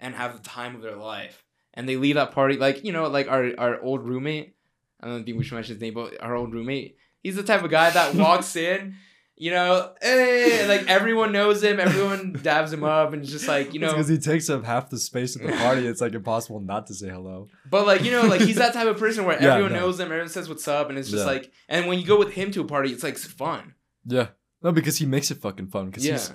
and 0.00 0.14
have 0.14 0.32
the 0.38 0.42
time 0.58 0.74
of 0.74 0.80
their 0.80 0.96
life. 0.96 1.44
And 1.78 1.88
they 1.88 1.96
leave 1.96 2.16
that 2.16 2.32
party 2.32 2.56
like, 2.56 2.84
you 2.84 2.92
know, 2.92 3.06
like 3.08 3.28
our, 3.28 3.52
our 3.56 3.80
old 3.80 4.02
roommate. 4.06 4.56
I 5.00 5.06
don't 5.06 5.24
think 5.24 5.38
we 5.38 5.44
should 5.44 5.54
mention 5.54 5.76
his 5.76 5.80
name, 5.80 5.94
but 5.94 6.20
our 6.20 6.34
old 6.34 6.52
roommate. 6.52 6.96
He's 7.22 7.36
the 7.36 7.44
type 7.44 7.62
of 7.62 7.70
guy 7.70 7.90
that 7.90 8.14
walks 8.26 8.56
in, 8.56 8.96
you 9.36 9.52
know, 9.52 9.94
hey, 10.02 10.66
like 10.66 10.88
everyone 10.88 11.30
knows 11.30 11.62
him, 11.62 11.78
everyone 11.78 12.32
dabs 12.42 12.72
him 12.72 12.82
up, 12.82 13.12
and 13.12 13.22
it's 13.22 13.30
just 13.30 13.46
like, 13.46 13.72
you 13.74 13.78
know, 13.78 13.92
because 13.92 14.08
he 14.08 14.18
takes 14.18 14.50
up 14.50 14.64
half 14.64 14.90
the 14.90 14.98
space 14.98 15.36
at 15.36 15.46
the 15.46 15.52
party. 15.52 15.86
It's 15.86 16.00
like 16.00 16.14
impossible 16.14 16.58
not 16.58 16.88
to 16.88 16.94
say 16.94 17.08
hello. 17.10 17.46
but 17.70 17.86
like, 17.86 18.02
you 18.02 18.10
know, 18.10 18.22
like 18.22 18.40
he's 18.40 18.56
that 18.56 18.72
type 18.78 18.88
of 18.88 18.98
person 18.98 19.24
where 19.24 19.40
Yeah, 19.40 19.52
everyone 19.52 19.72
no. 19.72 19.80
knows 19.80 20.00
him, 20.00 20.06
everyone 20.06 20.28
says 20.28 20.48
what's 20.48 20.66
up, 20.66 20.88
and 20.90 20.98
it's 20.98 21.10
just 21.10 21.24
Yeah. 21.24 21.32
like, 21.32 21.52
and 21.68 21.86
when 21.86 22.00
you 22.00 22.04
go 22.06 22.18
with 22.18 22.32
him 22.32 22.50
to 22.52 22.60
a 22.62 22.64
party, 22.64 22.90
it's 22.90 23.04
like 23.04 23.16
fun. 23.18 23.74
Yeah. 24.04 24.28
No, 24.62 24.72
because 24.72 24.98
he 24.98 25.06
makes 25.06 25.30
it 25.30 25.38
fucking 25.38 25.68
fun. 25.68 25.86
Because 25.90 26.04
Yeah. 26.04 26.12
he's, 26.14 26.32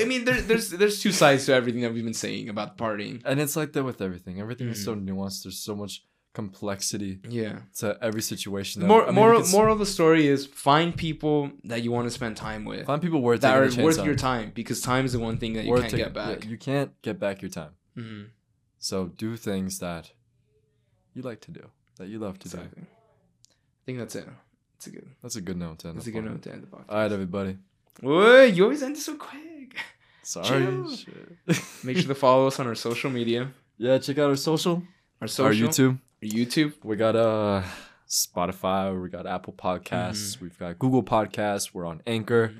I 0.00 0.04
mean, 0.04 0.24
there, 0.26 0.40
there's 0.42 0.70
there's 0.70 1.00
two 1.00 1.12
sides 1.12 1.46
to 1.46 1.54
everything 1.54 1.80
that 1.82 1.92
we've 1.94 2.04
been 2.04 2.12
saying 2.26 2.48
about 2.50 2.76
partying. 2.76 3.22
and 3.24 3.40
it's 3.40 3.56
like 3.56 3.72
that 3.72 3.84
with 3.84 4.00
everything. 4.02 4.40
Everything 4.40 4.68
is 4.68 4.84
so 4.84 4.94
Mm-hmm. 4.94 5.08
nuanced. 5.08 5.42
There's 5.44 5.58
so 5.58 5.74
much 5.74 6.02
complexity 6.34 7.18
Yeah. 7.28 7.60
to 7.78 7.96
every 8.00 8.22
situation. 8.22 8.82
that- 8.82 8.86
More, 8.88 9.02
I 9.02 9.06
mean, 9.06 9.14
moral, 9.16 9.42
moral 9.48 9.72
of 9.72 9.78
the 9.80 9.86
story 9.86 10.26
is 10.28 10.46
find 10.46 10.94
people 10.96 11.50
that 11.64 11.82
you 11.82 11.90
want 11.90 12.06
to 12.06 12.10
spend 12.10 12.36
time 12.36 12.64
with 12.64 12.86
Find 12.86 13.02
people 13.02 13.20
worth 13.20 13.40
that 13.40 13.56
are 13.56 13.82
worth 13.82 13.98
on. 13.98 14.04
your 14.04 14.14
time 14.14 14.52
because 14.54 14.80
time 14.80 15.04
is 15.06 15.12
the 15.12 15.18
one 15.18 15.38
thing 15.38 15.54
that 15.54 15.64
you 15.64 15.70
Worth 15.70 15.80
can't 15.80 15.90
taking- 15.92 16.12
get 16.12 16.16
yeah, 16.16 16.34
back. 16.34 16.44
you 16.46 16.58
can't 16.58 16.90
get 17.02 17.18
back 17.18 17.42
your 17.42 17.50
time. 17.50 17.72
hmm 17.96 18.22
So 18.78 19.08
do 19.08 19.36
things 19.36 19.78
that 19.80 20.12
you 21.14 21.22
like 21.22 21.40
to 21.46 21.50
do, 21.50 21.64
that 21.98 22.08
you 22.08 22.18
love 22.20 22.38
to 22.40 22.48
do. 22.48 22.58
I 22.58 23.82
think 23.86 23.98
that's 23.98 24.14
it. 24.14 24.28
It's 24.76 24.86
a 24.86 24.90
good. 24.90 25.08
That's 25.22 25.36
a 25.36 25.40
good 25.40 25.56
note 25.56 25.80
to 25.80 25.88
end 25.88 25.96
That's 25.96 26.06
a 26.06 26.12
good 26.12 26.24
note 26.24 26.42
to 26.42 26.52
end 26.52 26.62
the 26.62 26.68
podcast. 26.68 26.84
All 26.90 26.98
right, 27.02 27.12
everybody. 27.12 27.58
Whoa, 28.02 28.44
you 28.44 28.62
always 28.64 28.82
end 28.82 28.96
it 28.96 29.00
so 29.00 29.16
quick. 29.16 29.42
Sorry. 30.22 30.96
Shit. 30.96 31.62
Make 31.84 31.96
sure 31.98 32.08
to 32.08 32.14
follow 32.14 32.46
us 32.46 32.60
on 32.60 32.66
our 32.66 32.74
social 32.74 33.10
media, 33.10 33.50
yeah, 33.78 33.98
check 33.98 34.18
out 34.18 34.30
our 34.30 34.36
social, 34.36 34.82
our 35.20 35.26
social, 35.26 35.46
our 35.66 35.70
YouTube. 35.70 35.98
our 36.22 36.28
YouTube. 36.28 36.72
We 36.84 36.96
got 36.96 37.16
uh 37.16 37.62
Spotify, 38.08 39.00
we 39.00 39.08
got 39.08 39.26
Apple 39.26 39.52
Podcasts, 39.52 40.34
Mm-hmm. 40.36 40.44
we've 40.44 40.58
got 40.58 40.78
Google 40.78 41.02
Podcasts, 41.02 41.72
we're 41.72 41.86
on 41.86 42.02
Anchor. 42.06 42.52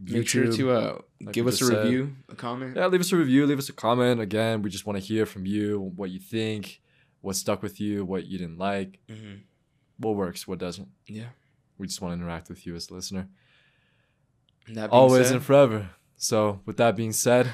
Make 0.00 0.28
sure 0.28 0.50
to 0.52 0.70
uh, 0.70 0.98
like 1.20 1.34
give 1.34 1.48
us 1.48 1.60
a 1.60 1.66
said. 1.66 1.84
review, 1.84 2.14
a 2.28 2.36
comment. 2.36 2.76
Yeah, 2.76 2.86
leave 2.86 3.00
us 3.00 3.10
a 3.12 3.16
review, 3.16 3.46
leave 3.46 3.58
us 3.58 3.68
a 3.68 3.72
comment. 3.72 4.20
Again, 4.20 4.62
we 4.62 4.70
just 4.70 4.86
want 4.86 4.96
to 4.98 5.04
hear 5.04 5.26
from 5.26 5.44
you 5.44 5.92
what 5.96 6.10
you 6.10 6.20
think, 6.20 6.80
what 7.20 7.34
stuck 7.34 7.62
with 7.64 7.80
you, 7.80 8.04
what 8.04 8.26
you 8.26 8.38
didn't 8.38 8.58
like, 8.58 9.00
hmm 9.10 9.36
what 10.00 10.14
works, 10.14 10.46
what 10.46 10.60
doesn't. 10.60 10.86
Yeah. 11.08 11.30
We 11.76 11.88
just 11.88 12.00
want 12.00 12.12
to 12.16 12.22
interact 12.22 12.48
with 12.48 12.64
you 12.64 12.76
as 12.76 12.88
a 12.88 12.94
listener. 12.94 13.26
And 14.68 14.76
that 14.76 14.90
being 14.90 15.00
Always 15.00 15.26
said, 15.26 15.36
and 15.36 15.44
forever. 15.44 15.90
So, 16.20 16.60
with 16.66 16.78
that 16.78 16.96
being 16.96 17.12
said, 17.12 17.52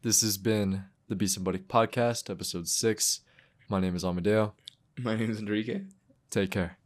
This 0.00 0.22
has 0.22 0.38
been 0.38 0.84
the 1.08 1.14
Be 1.14 1.26
Somebody 1.26 1.58
podcast, 1.58 2.30
episode 2.30 2.66
six. 2.66 3.20
My 3.68 3.78
name 3.78 3.94
is 3.94 4.04
Amadeo. 4.04 4.54
My 4.98 5.14
name 5.16 5.30
is 5.30 5.38
Enrique. 5.38 5.82
Take 6.30 6.52
care. 6.52 6.78